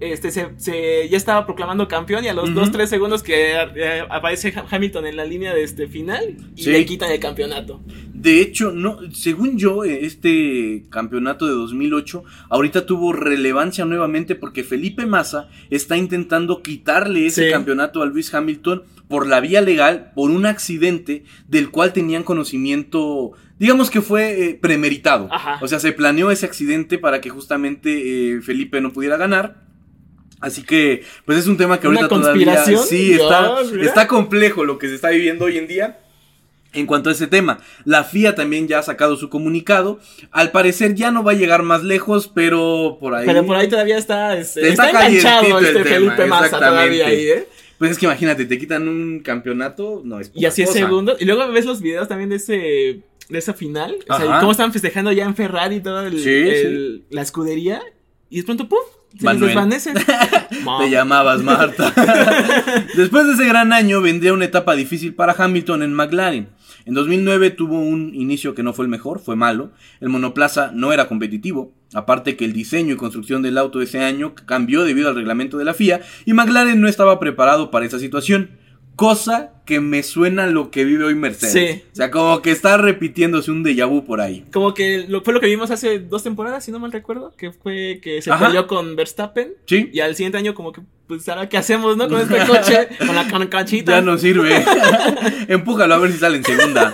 este, 0.00 0.30
se, 0.30 0.48
se- 0.56 1.08
ya 1.08 1.16
estaba 1.16 1.46
proclamando 1.46 1.86
campeón 1.88 2.24
y 2.24 2.28
a 2.28 2.34
los 2.34 2.50
Ujú. 2.50 2.60
2-3 2.60 2.86
segundos 2.86 3.22
que 3.22 3.52
eh, 3.52 4.02
aparece 4.08 4.52
Ha- 4.56 4.66
Hamilton 4.70 5.06
en 5.06 5.16
la 5.16 5.24
línea 5.24 5.54
de 5.54 5.62
este 5.62 5.86
final 5.88 6.36
y 6.56 6.62
Sí. 6.64 6.70
le 6.70 6.84
quitan 6.86 7.10
el 7.10 7.20
campeonato. 7.20 7.80
De 8.12 8.40
hecho, 8.42 8.70
no, 8.72 8.98
según 9.12 9.56
yo, 9.58 9.84
este 9.84 10.84
campeonato 10.90 11.46
de 11.46 11.52
2008 11.52 12.22
ahorita 12.50 12.84
tuvo 12.84 13.12
relevancia 13.14 13.84
nuevamente 13.86 14.34
porque 14.34 14.62
Felipe 14.64 15.06
Massa 15.06 15.48
está 15.70 15.96
intentando 15.96 16.62
quitarle 16.62 17.26
ese 17.26 17.46
Sí. 17.46 17.50
campeonato 17.50 18.02
a 18.02 18.06
Luis 18.06 18.32
Hamilton 18.34 18.82
por 19.08 19.26
la 19.26 19.40
vía 19.40 19.60
legal, 19.60 20.12
por 20.14 20.30
un 20.30 20.46
accidente 20.46 21.24
del 21.48 21.70
cual 21.70 21.92
tenían 21.92 22.22
conocimiento, 22.22 23.32
digamos 23.58 23.90
que 23.90 24.00
fue 24.02 24.50
eh, 24.50 24.54
premeditado. 24.54 25.28
Ajá. 25.32 25.58
O 25.62 25.68
sea, 25.68 25.80
se 25.80 25.92
planeó 25.92 26.30
ese 26.30 26.46
accidente 26.46 26.98
para 26.98 27.20
que 27.20 27.30
justamente 27.30 28.34
eh, 28.36 28.40
Felipe 28.42 28.80
no 28.80 28.92
pudiera 28.92 29.16
ganar. 29.16 29.62
Así 30.40 30.62
que, 30.62 31.04
pues 31.26 31.38
es 31.38 31.46
un 31.46 31.56
tema 31.56 31.78
que 31.80 31.86
¿Una 31.88 32.00
ahorita 32.00 32.14
todavía 32.14 32.46
conspiración? 32.46 32.86
sí 32.86 33.12
está, 33.12 33.62
Dios, 33.62 33.86
está 33.86 34.06
complejo 34.06 34.64
lo 34.64 34.78
que 34.78 34.88
se 34.88 34.94
está 34.94 35.10
viviendo 35.10 35.44
hoy 35.44 35.58
en 35.58 35.66
día. 35.66 35.98
En 36.72 36.86
cuanto 36.86 37.10
a 37.10 37.12
ese 37.12 37.26
tema, 37.26 37.58
la 37.84 38.04
FIA 38.04 38.36
también 38.36 38.68
ya 38.68 38.78
ha 38.78 38.82
sacado 38.82 39.16
su 39.16 39.28
comunicado. 39.28 39.98
Al 40.30 40.52
parecer 40.52 40.94
ya 40.94 41.10
no 41.10 41.24
va 41.24 41.32
a 41.32 41.34
llegar 41.34 41.64
más 41.64 41.82
lejos, 41.82 42.30
pero 42.32 42.96
por 43.00 43.14
ahí. 43.14 43.26
Pero 43.26 43.44
por 43.44 43.56
ahí 43.56 43.68
todavía 43.68 43.98
está, 43.98 44.38
este, 44.38 44.68
Está 44.68 44.86
está, 44.88 45.06
enganchado 45.06 45.40
calientito 45.42 45.58
el 45.58 45.64
este 45.66 45.82
tema, 45.82 45.94
Felipe 46.12 46.26
Massa 46.26 46.44
exactamente. 46.44 46.76
todavía 46.98 47.06
ahí, 47.08 47.26
¿eh? 47.28 47.48
Pues 47.76 47.90
es 47.90 47.98
que 47.98 48.06
imagínate, 48.06 48.44
te 48.44 48.58
quitan 48.58 48.86
un 48.86 49.20
campeonato, 49.20 50.02
no 50.04 50.20
es 50.20 50.30
Y 50.34 50.44
así 50.46 50.62
es 50.62 50.70
segundo. 50.72 51.16
Y 51.18 51.24
luego 51.24 51.50
ves 51.50 51.64
los 51.66 51.80
videos 51.82 52.06
también 52.08 52.30
de 52.30 52.36
ese 52.36 53.02
de 53.28 53.38
esa 53.38 53.52
final. 53.54 53.96
O 54.08 54.16
sea, 54.16 54.38
cómo 54.40 54.52
estaban 54.52 54.72
festejando 54.72 55.10
ya 55.12 55.24
en 55.24 55.34
Ferrari 55.34 55.76
y 55.76 55.80
toda 55.80 56.06
el, 56.06 56.20
Sí, 56.22 56.30
el- 56.30 57.04
la 57.10 57.22
escudería. 57.22 57.80
Y 58.28 58.38
de 58.38 58.42
pronto, 58.44 58.68
¡puf! 58.68 58.80
Se 59.10 59.16
les 59.16 59.24
Manuel. 59.24 59.46
desvanece. 59.48 59.92
Te 60.78 60.90
llamabas 60.90 61.42
Marta. 61.42 61.92
Después 62.96 63.26
de 63.26 63.32
ese 63.34 63.46
gran 63.46 63.72
año 63.72 64.00
vendría 64.00 64.32
una 64.32 64.44
etapa 64.44 64.74
difícil 64.74 65.14
para 65.14 65.34
Hamilton 65.36 65.82
en 65.82 65.94
McLaren. 65.94 66.48
En 66.86 66.94
2009 66.94 67.50
tuvo 67.50 67.78
un 67.80 68.14
inicio 68.14 68.54
que 68.54 68.62
no 68.62 68.72
fue 68.72 68.84
el 68.84 68.90
mejor, 68.90 69.20
fue 69.20 69.36
malo. 69.36 69.72
El 70.00 70.08
monoplaza 70.08 70.70
no 70.72 70.92
era 70.92 71.08
competitivo. 71.08 71.72
Aparte 71.92 72.36
que 72.36 72.44
el 72.44 72.52
diseño 72.52 72.94
y 72.94 72.96
construcción 72.96 73.42
del 73.42 73.58
auto 73.58 73.82
ese 73.82 74.00
año 74.02 74.34
cambió 74.46 74.84
debido 74.84 75.08
al 75.08 75.16
reglamento 75.16 75.58
de 75.58 75.64
la 75.64 75.74
FIA 75.74 76.00
y 76.24 76.32
McLaren 76.32 76.80
no 76.80 76.88
estaba 76.88 77.18
preparado 77.18 77.70
para 77.70 77.84
esa 77.86 77.98
situación. 77.98 78.50
Cosa 79.00 79.54
que 79.64 79.80
me 79.80 80.02
suena 80.02 80.44
a 80.44 80.46
lo 80.46 80.70
que 80.70 80.84
vive 80.84 81.04
hoy 81.04 81.14
Mercedes. 81.14 81.52
Sí. 81.54 81.82
O 81.90 81.96
sea, 81.96 82.10
como 82.10 82.42
que 82.42 82.50
está 82.50 82.76
repitiéndose 82.76 83.50
un 83.50 83.64
déjà 83.64 83.86
vu 83.86 84.04
por 84.04 84.20
ahí. 84.20 84.44
Como 84.52 84.74
que 84.74 85.06
lo, 85.08 85.22
fue 85.22 85.32
lo 85.32 85.40
que 85.40 85.46
vimos 85.46 85.70
hace 85.70 86.00
dos 86.00 86.22
temporadas, 86.22 86.66
si 86.66 86.70
no 86.70 86.78
mal 86.78 86.92
recuerdo. 86.92 87.32
Que 87.34 87.50
fue 87.50 87.98
que 88.02 88.20
se 88.20 88.30
Ajá. 88.30 88.48
peleó 88.48 88.66
con 88.66 88.96
Verstappen. 88.96 89.54
Sí. 89.64 89.88
Y 89.90 90.00
al 90.00 90.16
siguiente 90.16 90.36
año, 90.36 90.52
como 90.52 90.72
que, 90.72 90.82
pues, 91.06 91.26
ahora 91.30 91.48
qué 91.48 91.56
hacemos, 91.56 91.96
¿no? 91.96 92.10
Con 92.10 92.20
este 92.20 92.36
coche, 92.46 92.88
con 92.98 93.14
la 93.14 93.48
canchita. 93.48 93.92
Ya 93.92 94.02
no 94.02 94.18
sirve. 94.18 94.62
Empújalo 95.48 95.94
a 95.94 95.98
ver 95.98 96.12
si 96.12 96.18
sale 96.18 96.36
en 96.36 96.44
segunda. 96.44 96.92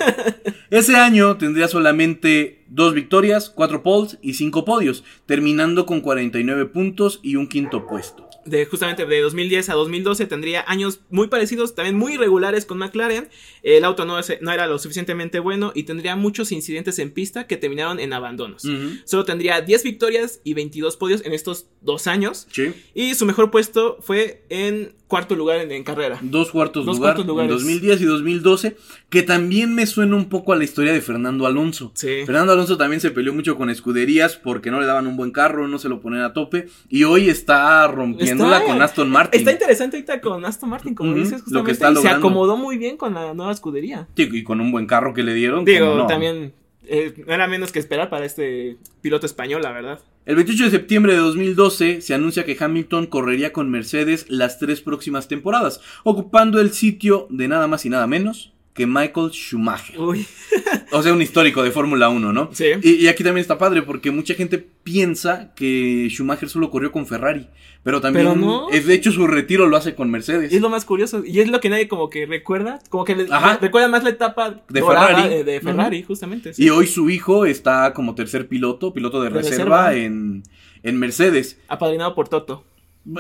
Ese 0.71 0.95
año 0.95 1.37
tendría 1.39 1.67
solamente 1.67 2.63
dos 2.69 2.95
victorias, 2.95 3.51
cuatro 3.51 3.83
poles 3.83 4.17
y 4.23 4.35
cinco 4.35 4.65
podios, 4.65 5.03
terminando 5.27 5.87
con 5.87 6.03
49 6.03 6.67
puntos 6.67 7.19
y 7.25 7.35
un 7.35 7.49
quinto 7.49 7.89
puesto. 7.89 8.29
De 8.47 8.65
justamente 8.65 9.05
de 9.05 9.21
2010 9.21 9.69
a 9.69 9.75
2012 9.75 10.27
tendría 10.27 10.65
años 10.67 11.01
muy 11.11 11.29
parecidos, 11.29 11.75
también 11.75 11.97
muy 11.97 12.15
irregulares 12.15 12.65
con 12.65 12.79
McLaren. 12.79 13.29
El 13.63 13.85
auto 13.85 14.05
no, 14.05 14.19
es- 14.19 14.39
no 14.41 14.53
era 14.53 14.67
lo 14.67 14.79
suficientemente 14.79 15.39
bueno 15.41 15.73
y 15.75 15.83
tendría 15.83 16.17
muchos 16.17 16.53
incidentes 16.53 16.99
en 16.99 17.11
pista 17.11 17.47
que 17.47 17.57
terminaron 17.57 18.01
en 18.01 18.13
abandonos. 18.13 18.63
Solo 19.05 19.25
tendría 19.25 19.61
10 19.61 19.83
victorias 19.83 20.41
y 20.45 20.55
22 20.55 20.97
podios 20.97 21.25
en 21.25 21.33
estos 21.33 21.67
dos 21.81 22.07
años. 22.07 22.47
Sí. 22.53 22.73
Y 22.95 23.15
su 23.15 23.27
mejor 23.27 23.51
puesto 23.51 23.99
fue 24.01 24.45
en 24.49 24.95
cuarto 25.09 25.35
lugar 25.37 25.61
en, 25.61 25.71
en 25.73 25.85
carrera. 25.85 26.19
Dos 26.23 26.51
cuartos 26.51 26.85
Dos 26.85 26.97
lugar 26.97 27.15
cuartos 27.15 27.25
en 27.25 27.29
lugares. 27.29 27.51
2010 27.53 28.01
y 28.01 28.05
2012, 28.05 28.77
que 29.09 29.23
también 29.23 29.75
me 29.75 29.87
suena 29.87 30.17
un 30.17 30.29
poco 30.29 30.53
a 30.53 30.57
la 30.57 30.65
historia 30.65 30.93
de 30.93 31.01
Fernando 31.01 31.47
Alonso. 31.47 31.93
Sí. 31.95 32.23
Fernando 32.27 32.53
Alonso 32.53 32.77
también 32.77 33.01
se 33.01 33.11
peleó 33.11 33.33
mucho 33.33 33.57
con 33.57 33.71
escuderías 33.71 34.37
porque 34.37 34.71
no 34.71 34.81
le 34.81 34.87
daban 34.87 35.07
un 35.07 35.17
buen 35.17 35.31
carro, 35.31 35.69
no 35.69 35.79
se 35.79 35.89
lo 35.89 36.01
ponían 36.01 36.23
a 36.23 36.33
tope 36.33 36.67
y 36.89 37.05
hoy 37.05 37.29
está 37.29 37.87
rompiéndola 37.89 38.59
Está- 38.59 38.67
con 38.73 38.83
Aston 38.83 39.11
Martin. 39.11 39.39
Está 39.39 39.53
interesante 39.53 39.97
ahorita 39.97 40.21
con 40.21 40.45
Aston 40.45 40.71
Martin, 40.71 40.95
como 40.95 41.15
dices, 41.15 41.43
lo 41.51 41.63
que 41.65 41.71
justamente. 41.73 42.01
está 42.01 42.09
y 42.09 42.13
se 42.13 42.19
acomodó 42.19 42.57
muy 42.57 42.77
bien 42.79 42.97
con 42.97 43.15
la 43.15 43.33
nueva 43.35 43.53
escudería. 43.53 44.09
Sí, 44.17 44.29
y 44.33 44.43
con 44.43 44.61
un 44.61 44.73
buen 44.73 44.87
carro 44.87 45.15
que 45.15 45.23
le 45.23 45.35
dieron. 45.35 45.65
Digo, 45.65 46.07
también 46.07 46.53
eh, 46.89 47.25
no 47.27 47.33
era 47.33 47.47
menos 47.47 47.73
que 47.73 47.79
esperar 47.79 48.11
para 48.11 48.25
este 48.25 48.79
piloto 49.01 49.27
español, 49.27 49.63
la 49.63 49.73
verdad. 49.73 50.01
El 50.25 50.37
28 50.37 50.65
de 50.65 50.71
septiembre 50.71 51.13
de 51.13 51.19
2012 51.19 52.01
se 52.01 52.15
anuncia 52.15 52.45
que 52.45 52.57
Hamilton 52.59 53.07
correría 53.07 53.53
con 53.53 53.71
Mercedes 53.71 54.27
las 54.29 54.59
tres 54.59 54.81
próximas 54.81 55.29
temporadas, 55.29 55.81
ocupando 56.03 56.61
el 56.61 56.73
sitio 56.73 57.29
de 57.31 57.49
nada 57.49 57.69
más 57.69 57.87
y 57.87 57.91
nada 57.91 58.07
menos 58.07 58.56
que 58.77 58.87
Michael 58.87 59.31
Schumacher. 59.33 59.99
Uy, 59.99 60.27
O 60.93 61.03
sea, 61.03 61.13
un 61.13 61.23
histórico 61.23 61.63
de 61.63 61.71
Fórmula 61.71 62.09
1, 62.09 62.33
¿no? 62.33 62.51
Sí. 62.53 62.67
Y, 62.83 62.91
y 62.97 63.09
aquí 63.09 63.25
también 63.25 63.41
está 63.43 63.59
padre 63.59 63.83
porque 63.83 64.11
mucha 64.11 64.35
gente 64.35 64.59
piensa 64.59 65.53
que 65.55 66.09
Schumacher 66.11 66.49
solo 66.49 66.71
corrió 66.71 66.93
con 66.93 67.07
Ferrari, 67.07 67.49
pero 67.83 68.01
también 68.01 68.27
Pero 68.27 68.37
no. 68.39 68.71
es 68.71 68.87
de 68.87 68.95
hecho 68.95 69.11
su 69.13 69.27
retiro 69.27 69.67
lo 69.67 69.77
hace 69.77 69.95
con 69.95 70.11
Mercedes. 70.11 70.53
es 70.53 70.61
lo 70.61 70.69
más 70.71 70.85
curioso. 70.85 71.23
Y 71.25 71.41
es 71.41 71.49
lo 71.49 71.61
que 71.61 71.69
nadie 71.71 71.89
como 71.89 72.09
que 72.11 72.27
recuerda. 72.27 72.79
Como 72.91 73.05
que 73.05 73.17
le- 73.17 73.27
recuerda 73.61 73.89
más 73.89 74.05
la 74.05 74.11
etapa 74.11 74.63
De 74.69 74.83
Ferrari. 74.83 75.29
de, 75.29 75.45
de 75.45 75.61
Ferrari, 75.61 76.03
justamente. 76.03 76.55
sí. 76.55 76.65
Y 76.65 76.71
hoy 76.71 76.87
su 76.87 77.11
hijo 77.11 77.47
está 77.47 77.93
como 77.95 78.15
tercer 78.15 78.47
piloto, 78.49 78.93
piloto 78.93 79.23
de, 79.23 79.31
De 79.31 79.35
reserva, 79.37 79.89
reserva. 79.89 79.95
En, 79.95 80.43
en 80.83 80.99
Mercedes. 80.99 81.59
Apadrinado 81.69 82.15
por 82.15 82.29
Toto. 82.29 82.65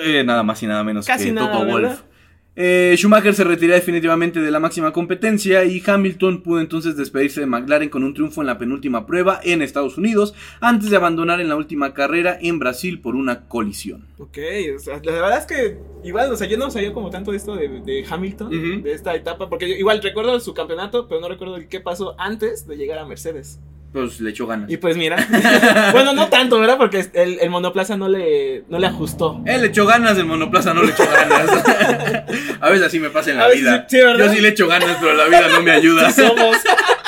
Eh, 0.03 0.23
nada 0.25 0.42
más 0.42 0.61
y 0.62 0.66
nada 0.66 0.83
menos 0.83 1.07
Casi 1.07 1.27
que 1.27 1.33
nada, 1.33 1.53
Toto 1.53 1.66
¿verdad? 1.75 1.99
Eh, 2.59 2.95
Schumacher 2.97 3.35
se 3.35 3.45
retira 3.45 3.75
definitivamente 3.75 4.40
de 4.40 4.51
la 4.51 4.59
máxima 4.59 4.90
competencia 4.90 5.64
y 5.66 5.83
Hamilton 5.87 6.40
pudo 6.42 6.61
entonces 6.61 6.97
despedirse 6.97 7.40
de 7.40 7.47
McLaren 7.47 7.90
con 7.90 8.03
un 8.03 8.14
triunfo 8.14 8.40
en 8.40 8.47
la 8.47 8.57
penúltima 8.57 9.07
prueba 9.07 9.40
en 9.45 9.61
Estados 9.61 9.99
Unidos 9.99 10.35
antes 10.61 10.88
de 10.88 10.97
abandonar 10.97 11.38
en 11.40 11.51
la 11.51 11.57
última 11.57 11.92
carrera 11.92 12.38
en 12.40 12.59
Brasil 12.59 12.99
por 13.01 13.14
una 13.14 13.47
colisión. 13.47 14.07
Ok, 14.19 14.38
o 14.75 14.79
sea, 14.79 15.03
la 15.05 15.12
verdad 15.12 15.38
es 15.38 15.45
que 15.45 15.79
igual, 16.03 16.33
o 16.33 16.37
sea, 16.37 16.49
yo 16.49 16.57
no 16.57 16.71
sabía 16.71 16.95
como 16.95 17.11
tanto 17.11 17.31
de 17.31 17.37
esto 17.37 17.55
de, 17.55 17.69
de 17.81 18.07
Hamilton, 18.09 18.83
de 18.83 18.92
esta 18.92 19.14
etapa, 19.14 19.51
porque 19.51 19.69
yo 19.69 19.75
igual 19.75 20.03
recuerdo 20.03 20.40
su 20.40 20.55
campeonato, 20.55 21.09
pero 21.09 21.21
no 21.21 21.29
recuerdo 21.29 21.59
qué 21.69 21.81
pasó 21.81 22.14
antes 22.19 22.66
de 22.66 22.77
llegar 22.79 22.99
a 22.99 23.05
Mercedes. 23.05 23.61
Pues 23.96 24.20
le 24.20 24.28
echó 24.28 24.46
ganas. 24.46 24.70
Y 24.70 24.76
pues 24.76 24.94
mira, 24.94 25.16
bueno, 25.92 26.12
no 26.12 26.28
tanto, 26.28 26.61
¿verdad? 26.61 26.76
Porque 26.76 27.06
el, 27.14 27.38
el 27.40 27.48
monoplaza 27.48 27.96
no 27.96 28.11
le, 28.11 28.62
no 28.68 28.78
le 28.78 28.87
ajustó. 28.87 29.40
Él 29.46 29.62
le 29.62 29.68
echó 29.68 29.87
ganas, 29.87 30.18
el 30.18 30.26
monoplaza 30.26 30.74
no 30.74 30.82
le 30.82 30.92
echó 30.92 31.04
ganas. 31.11 31.48
a 32.61 32.68
veces 32.68 32.87
así 32.87 33.00
me 33.00 33.09
pasa 33.09 33.30
en 33.30 33.38
la 33.38 33.46
veces 33.46 33.62
vida. 33.62 33.87
sí, 33.88 33.96
sí, 33.96 34.04
¿verdad? 34.04 34.26
Yo 34.26 34.32
sí 34.35 34.40
le 34.42 34.48
echo 34.48 34.66
ganas, 34.68 34.98
pero 35.00 35.14
la 35.14 35.24
vida 35.24 35.48
no 35.48 35.62
me 35.62 35.70
ayuda. 35.70 36.11
Sí 36.11 36.20
somos. 36.20 36.59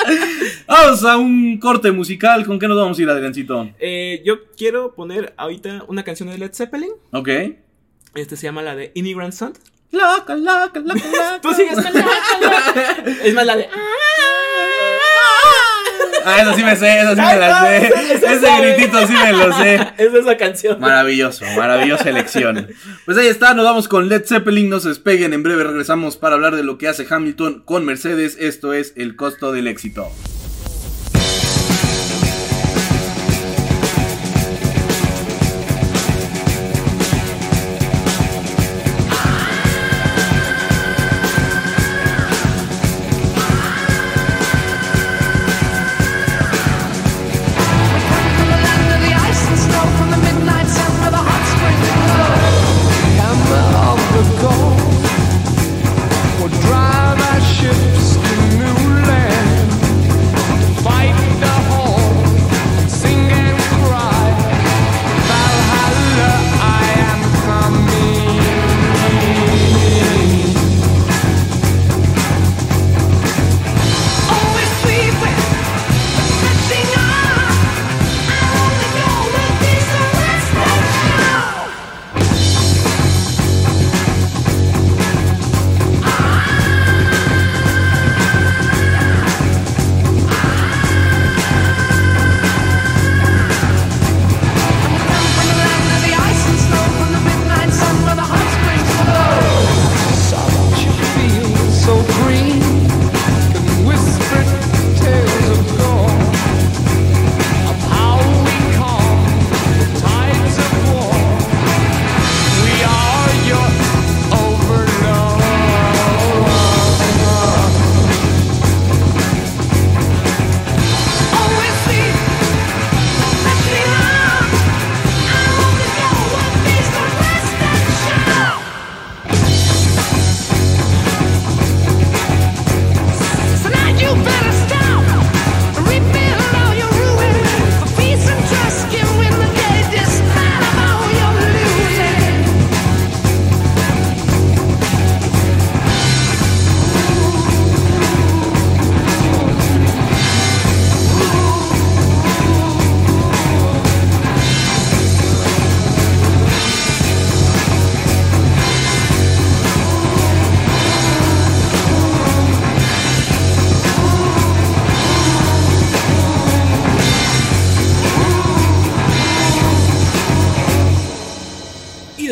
Vamos 0.67 1.03
a 1.05 1.17
un 1.17 1.59
corte 1.59 1.91
musical. 1.91 2.43
¿Con 2.47 2.57
qué 2.57 2.67
nos 2.67 2.77
vamos 2.77 2.97
a 2.97 3.01
ir, 3.03 3.09
Adriancito? 3.09 3.69
Eh, 3.79 4.23
yo 4.25 4.47
quiero 4.57 4.95
poner 4.95 5.33
ahorita 5.37 5.83
una 5.87 6.03
canción 6.03 6.29
de 6.31 6.39
Led 6.39 6.53
Zeppelin. 6.55 6.89
Ok. 7.11 7.29
Este 8.15 8.35
se 8.35 8.47
llama 8.47 8.63
la 8.63 8.75
de 8.75 8.91
Immigrant 8.95 9.33
Son. 9.33 9.53
Loca, 9.91 10.35
loca, 10.35 10.79
loca, 10.79 10.93
loca. 10.95 11.39
Tú 11.41 11.53
sigues 11.53 11.73
con 11.75 11.83
con 11.85 11.93
la- 11.93 13.13
Es 13.23 13.33
más 13.33 13.45
la 13.45 13.55
de. 13.57 13.67
Ah, 16.25 16.41
eso 16.41 16.53
sí 16.55 16.63
me 16.63 16.75
sé, 16.75 16.99
eso 16.99 17.09
sí 17.15 17.21
me 17.21 17.35
la 17.37 17.61
sé. 17.61 17.67
Ay, 17.67 17.81
no, 17.81 17.87
ese- 17.95 18.13
ese 18.13 18.25
Ese 18.33 18.45
sabe. 18.47 18.73
gritito 18.73 19.07
sí 19.07 19.13
me 19.13 19.33
lo 19.33 19.53
sé. 19.57 19.75
Es 19.97 20.13
esa 20.13 20.37
canción. 20.37 20.79
Maravilloso, 20.79 21.45
maravillosa 21.57 22.09
elección. 22.09 22.67
Pues 23.05 23.17
ahí 23.17 23.27
está, 23.27 23.53
nos 23.53 23.65
vamos 23.65 23.87
con 23.87 24.07
Led 24.09 24.25
Zeppelin, 24.25 24.69
no 24.69 24.79
se 24.79 24.89
despeguen, 24.89 25.33
en 25.33 25.43
breve 25.43 25.63
regresamos 25.63 26.17
para 26.17 26.35
hablar 26.35 26.55
de 26.55 26.63
lo 26.63 26.77
que 26.77 26.87
hace 26.87 27.05
Hamilton 27.09 27.61
con 27.65 27.85
Mercedes, 27.85 28.37
esto 28.39 28.73
es 28.73 28.93
el 28.95 29.15
costo 29.15 29.51
del 29.51 29.67
éxito. 29.67 30.09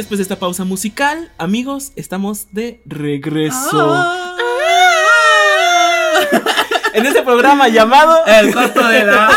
Después 0.07 0.19
de 0.19 0.23
esta 0.23 0.39
pausa 0.39 0.63
musical, 0.63 1.33
amigos, 1.37 1.91
estamos 1.97 2.47
de 2.53 2.81
regreso. 2.85 3.91
Ah. 3.93 4.37
En 6.93 7.05
este 7.05 7.23
programa 7.23 7.67
llamado 7.67 8.25
El 8.25 8.53
costo 8.53 8.87
de 8.87 9.03
la. 9.03 9.29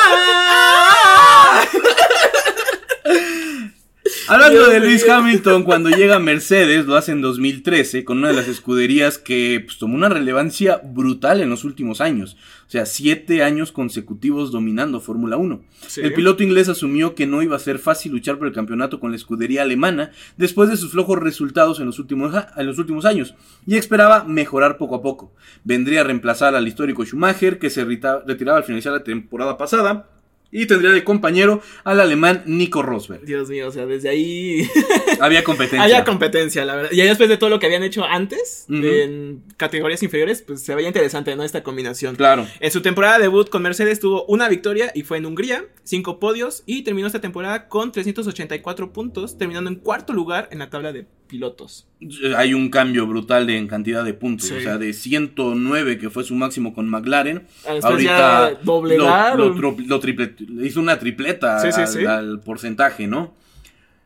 Hablando 4.31 4.69
de 4.69 4.79
Luis 4.79 5.09
Hamilton, 5.09 5.65
cuando 5.65 5.91
llega 5.91 6.15
a 6.15 6.21
Mercedes, 6.21 6.87
lo 6.87 6.95
hace 6.95 7.11
en 7.11 7.21
2013, 7.21 8.05
con 8.05 8.19
una 8.19 8.29
de 8.29 8.35
las 8.35 8.47
escuderías 8.47 9.19
que 9.19 9.61
pues, 9.67 9.77
tomó 9.77 9.97
una 9.97 10.09
relevancia 10.09 10.81
brutal 10.85 11.41
en 11.41 11.51
los 11.51 11.65
últimos 11.65 12.01
años. 12.01 12.37
O 12.69 12.71
sea, 12.71 12.87
siete 12.87 13.43
años 13.43 13.73
consecutivos 13.73 14.53
dominando 14.53 15.01
Fórmula 15.01 15.37
1. 15.37 15.65
Sí. 15.89 16.03
El 16.03 16.15
piloto 16.15 16.45
inglés 16.45 16.69
asumió 16.69 17.17
que 17.17 17.27
no 17.27 17.43
iba 17.43 17.57
a 17.57 17.59
ser 17.59 17.81
fácil 17.81 18.13
luchar 18.13 18.39
por 18.39 18.47
el 18.47 18.53
campeonato 18.53 19.01
con 19.01 19.11
la 19.11 19.17
escudería 19.17 19.63
alemana 19.63 20.13
después 20.37 20.71
de 20.71 20.77
sus 20.77 20.93
flojos 20.93 21.19
resultados 21.19 21.81
en 21.81 21.87
los 21.87 21.99
últimos, 21.99 22.33
en 22.57 22.67
los 22.67 22.79
últimos 22.79 23.07
años 23.07 23.35
y 23.67 23.79
esperaba 23.79 24.23
mejorar 24.23 24.79
poco 24.79 24.95
a 24.95 25.03
poco. 25.03 25.35
Vendría 25.65 26.03
a 26.03 26.05
reemplazar 26.05 26.55
al 26.55 26.69
histórico 26.69 27.05
Schumacher 27.05 27.59
que 27.59 27.69
se 27.69 27.85
retiraba 27.85 28.59
al 28.59 28.65
finalizar 28.65 28.93
la 28.93 29.03
temporada 29.03 29.59
pasada 29.59 30.20
y 30.53 30.67
tendría 30.67 30.91
de 30.91 31.05
compañero 31.05 31.63
al 31.85 32.01
alemán 32.01 32.43
Nico 32.47 32.83
Rosberg. 32.83 33.25
Dios 33.25 33.49
mío, 33.49 33.69
o 33.69 33.71
sea, 33.71 33.87
desde 33.87 34.09
ahí 34.09 34.69
Había 35.21 35.45
competencia. 35.45 35.83
había 35.83 36.05
competencia, 36.05 36.65
la 36.65 36.77
verdad. 36.77 36.91
Y 36.93 37.01
después 37.01 37.29
de 37.29 37.37
todo 37.37 37.51
lo 37.51 37.59
que 37.59 37.67
habían 37.67 37.83
hecho 37.83 38.05
antes, 38.05 38.67
en 38.69 39.43
categorías 39.57 40.03
inferiores, 40.03 40.43
pues 40.43 40.63
se 40.63 40.75
veía 40.75 40.89
interesante, 40.89 41.35
¿no? 41.37 41.45
Esta 41.45 41.63
combinación. 41.63 42.17
Claro. 42.17 42.47
En 42.61 42.71
su 42.71 42.83
temporada 42.83 43.19
debut 43.19 43.49
con 43.49 43.63
Mercedes 43.63 44.01
tuvo 44.01 44.25
una 44.27 44.49
victoria 44.49 44.93
y 44.95 45.03
fue 45.03 45.19
en 45.19 45.27
Hungría, 45.27 45.65
cinco 45.85 46.19
podios 46.19 46.63
y 46.67 46.83
terminó 46.83 47.07
esta 47.07 47.21
temporada 47.21 47.69
con 47.69 47.93
384 47.93 48.93
puntos, 48.93 49.39
terminando 49.39 49.71
en 49.71 49.77
cuarto 49.77 50.13
lugar 50.13 50.49
en 50.51 50.59
la 50.59 50.71
tabla 50.71 50.93
de 50.93 51.07
pilotos. 51.31 51.87
Hay 52.37 52.53
un 52.55 52.69
cambio 52.71 53.07
brutal 53.07 53.49
en 53.51 53.67
cantidad 53.69 54.05
de 54.05 54.13
puntos. 54.15 54.49
Sí. 54.49 54.55
O 54.55 54.61
sea, 54.61 54.77
de 54.79 54.93
109 54.93 55.99
que 55.99 56.11
fue 56.11 56.25
su 56.25 56.35
máximo 56.35 56.75
con 56.75 56.89
McLaren. 56.89 57.45
Ah, 57.67 57.73
después 57.75 57.85
ahorita 57.85 58.59
doblegar, 58.63 59.39
lo, 59.39 59.55
triple- 60.01 60.35
hizo 60.63 60.81
una 60.81 60.99
tripleta 60.99 61.61
Sí, 61.61 61.73
sí, 61.73 61.81
al, 61.81 61.89
sí. 61.89 62.05
al 62.05 62.41
porcentaje, 62.41 63.07
¿no? 63.07 63.35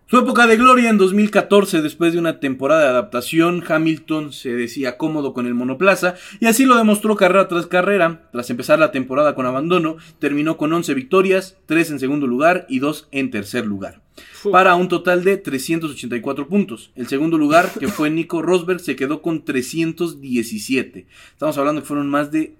Su 0.06 0.18
época 0.18 0.46
de 0.46 0.58
gloria 0.58 0.90
en 0.90 0.98
2014, 0.98 1.80
después 1.80 2.12
de 2.12 2.18
una 2.18 2.38
temporada 2.38 2.82
de 2.82 2.88
adaptación, 2.88 3.64
Hamilton 3.66 4.34
se 4.34 4.50
decía 4.54 4.98
cómodo 4.98 5.32
con 5.32 5.46
el 5.46 5.54
monoplaza 5.54 6.14
y 6.40 6.46
así 6.46 6.66
lo 6.66 6.76
demostró 6.76 7.16
carrera 7.16 7.48
tras 7.48 7.66
carrera. 7.66 8.28
Tras 8.30 8.50
empezar 8.50 8.78
la 8.78 8.92
temporada 8.92 9.34
con 9.34 9.46
abandono, 9.46 9.96
terminó 10.18 10.58
con 10.58 10.72
11 10.74 10.92
victorias, 10.92 11.56
3 11.66 11.92
en 11.92 11.98
segundo 12.00 12.26
lugar 12.26 12.66
y 12.68 12.80
2 12.80 13.08
en 13.12 13.30
tercer 13.30 13.64
lugar. 13.64 14.02
Para 14.50 14.74
un 14.74 14.88
total 14.88 15.24
de 15.24 15.36
384 15.36 16.48
puntos. 16.48 16.90
El 16.94 17.08
segundo 17.08 17.38
lugar, 17.38 17.70
que 17.78 17.88
fue 17.88 18.10
Nico 18.10 18.42
Rosberg, 18.42 18.80
se 18.80 18.96
quedó 18.96 19.22
con 19.22 19.44
317. 19.44 21.06
Estamos 21.32 21.58
hablando 21.58 21.82
que 21.82 21.86
fueron 21.88 22.08
más 22.08 22.30
de... 22.30 22.54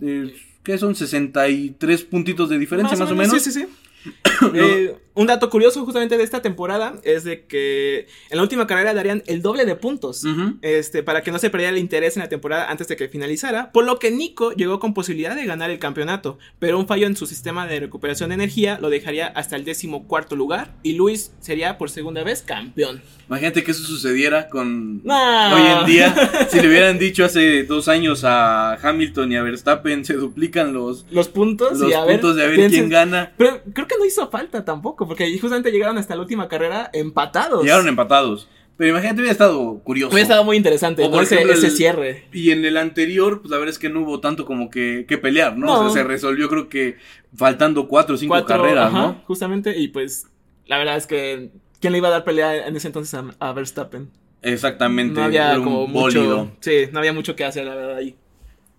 eh, 0.00 0.34
¿Qué 0.62 0.78
son? 0.78 0.94
63 0.94 2.04
puntitos 2.04 2.48
de 2.48 2.58
diferencia, 2.58 2.96
más, 2.96 3.10
o 3.10 3.14
menos. 3.14 3.42
Sí, 3.42 3.50
sí, 3.50 3.60
sí. 3.60 3.66
Eh, 4.54 4.94
un 5.18 5.26
dato 5.26 5.50
curioso 5.50 5.84
justamente 5.84 6.16
de 6.16 6.22
esta 6.22 6.42
temporada 6.42 6.94
es 7.02 7.24
de 7.24 7.44
que 7.44 8.06
en 8.30 8.36
la 8.36 8.42
última 8.42 8.68
carrera 8.68 8.94
darían 8.94 9.24
el 9.26 9.42
doble 9.42 9.64
de 9.64 9.74
puntos. 9.74 10.24
Este, 10.62 11.02
para 11.02 11.22
que 11.22 11.32
no 11.32 11.40
se 11.40 11.50
perdiera 11.50 11.72
el 11.72 11.78
interés 11.78 12.16
en 12.16 12.22
la 12.22 12.28
temporada 12.28 12.70
antes 12.70 12.86
de 12.86 12.94
que 12.94 13.08
finalizara, 13.08 13.72
por 13.72 13.84
lo 13.84 13.98
que 13.98 14.12
Nico 14.12 14.52
llegó 14.52 14.78
con 14.78 14.94
posibilidad 14.94 15.34
de 15.34 15.44
ganar 15.44 15.70
el 15.70 15.80
campeonato, 15.80 16.38
pero 16.60 16.78
un 16.78 16.86
fallo 16.86 17.08
en 17.08 17.16
su 17.16 17.26
sistema 17.26 17.66
de 17.66 17.80
recuperación 17.80 18.28
de 18.28 18.36
energía 18.36 18.78
lo 18.80 18.90
dejaría 18.90 19.26
hasta 19.26 19.56
el 19.56 19.64
décimo 19.64 20.06
cuarto 20.06 20.36
lugar 20.36 20.76
y 20.84 20.92
Luis 20.92 21.32
sería 21.40 21.78
por 21.78 21.90
segunda 21.90 22.22
vez 22.22 22.42
campeón. 22.42 23.02
Imagínate 23.28 23.62
que 23.64 23.72
eso 23.72 23.82
sucediera 23.82 24.48
con 24.48 25.02
No. 25.04 25.54
hoy 25.54 25.62
en 25.80 25.86
día. 25.86 26.46
Si 26.48 26.60
le 26.60 26.68
hubieran 26.68 26.98
dicho 26.98 27.24
hace 27.24 27.64
dos 27.64 27.88
años 27.88 28.22
a 28.24 28.74
Hamilton 28.74 29.32
y 29.32 29.36
a 29.36 29.42
Verstappen, 29.42 30.04
se 30.04 30.14
duplican 30.14 30.72
los, 30.72 31.04
Los 31.10 31.28
puntos 31.28 31.78
los 31.78 31.90
y 31.90 31.92
a 31.92 32.04
ver, 32.04 32.20
puntos 32.20 32.36
de 32.36 32.44
a 32.44 32.46
ver 32.46 32.70
quién 32.70 32.88
gana. 32.88 33.32
Pero 33.36 33.60
creo 33.74 33.86
que 33.86 33.96
no 33.98 34.06
hizo 34.06 34.30
falta 34.30 34.64
tampoco, 34.64 35.07
porque 35.08 35.36
justamente 35.38 35.70
llegaron 35.72 35.98
hasta 35.98 36.14
la 36.14 36.20
última 36.22 36.48
carrera 36.48 36.90
empatados. 36.92 37.62
Llegaron 37.64 37.88
empatados. 37.88 38.48
Pero 38.76 38.90
imagínate, 38.90 39.16
hubiera 39.22 39.32
estado 39.32 39.80
curioso. 39.82 40.10
Hubiera 40.12 40.22
estado 40.22 40.44
muy 40.44 40.56
interesante, 40.56 41.02
O 41.02 41.06
¿no? 41.06 41.10
por 41.14 41.24
ese, 41.24 41.34
ejemplo, 41.34 41.54
ese 41.56 41.66
el- 41.66 41.72
cierre. 41.72 42.24
Y 42.32 42.52
en 42.52 42.64
el 42.64 42.76
anterior, 42.76 43.40
pues 43.40 43.50
la 43.50 43.56
verdad 43.56 43.72
es 43.72 43.78
que 43.80 43.88
no 43.88 44.02
hubo 44.02 44.20
tanto 44.20 44.44
como 44.44 44.70
que, 44.70 45.04
que 45.08 45.18
pelear, 45.18 45.56
¿no? 45.58 45.66
No. 45.66 45.80
O 45.80 45.90
sea, 45.90 46.02
se 46.02 46.06
resolvió 46.08 46.48
creo 46.48 46.68
que 46.68 46.96
faltando 47.34 47.88
cuatro 47.88 48.14
o 48.14 48.18
cinco 48.18 48.34
Cuatro, 48.34 48.46
carreras, 48.56 48.86
ajá, 48.86 48.98
¿no? 48.98 49.22
Justamente, 49.26 49.76
y 49.76 49.88
pues 49.88 50.26
la 50.66 50.78
verdad 50.78 50.96
es 50.96 51.08
que 51.08 51.50
¿quién 51.80 51.92
le 51.92 51.98
iba 51.98 52.06
a 52.06 52.12
dar 52.12 52.24
pelea 52.24 52.68
en 52.68 52.76
ese 52.76 52.86
entonces 52.86 53.12
a, 53.14 53.24
a 53.40 53.52
Verstappen? 53.52 54.10
Exactamente. 54.42 55.18
No 55.18 55.24
había 55.26 55.50
era 55.50 55.58
un 55.58 55.64
como 55.64 55.88
bólido. 55.88 56.44
mucho, 56.44 56.56
sí, 56.60 56.84
no 56.92 57.00
había 57.00 57.12
mucho 57.12 57.34
que 57.34 57.44
hacer 57.44 57.64
la 57.66 57.74
verdad 57.74 57.96
ahí. 57.96 58.14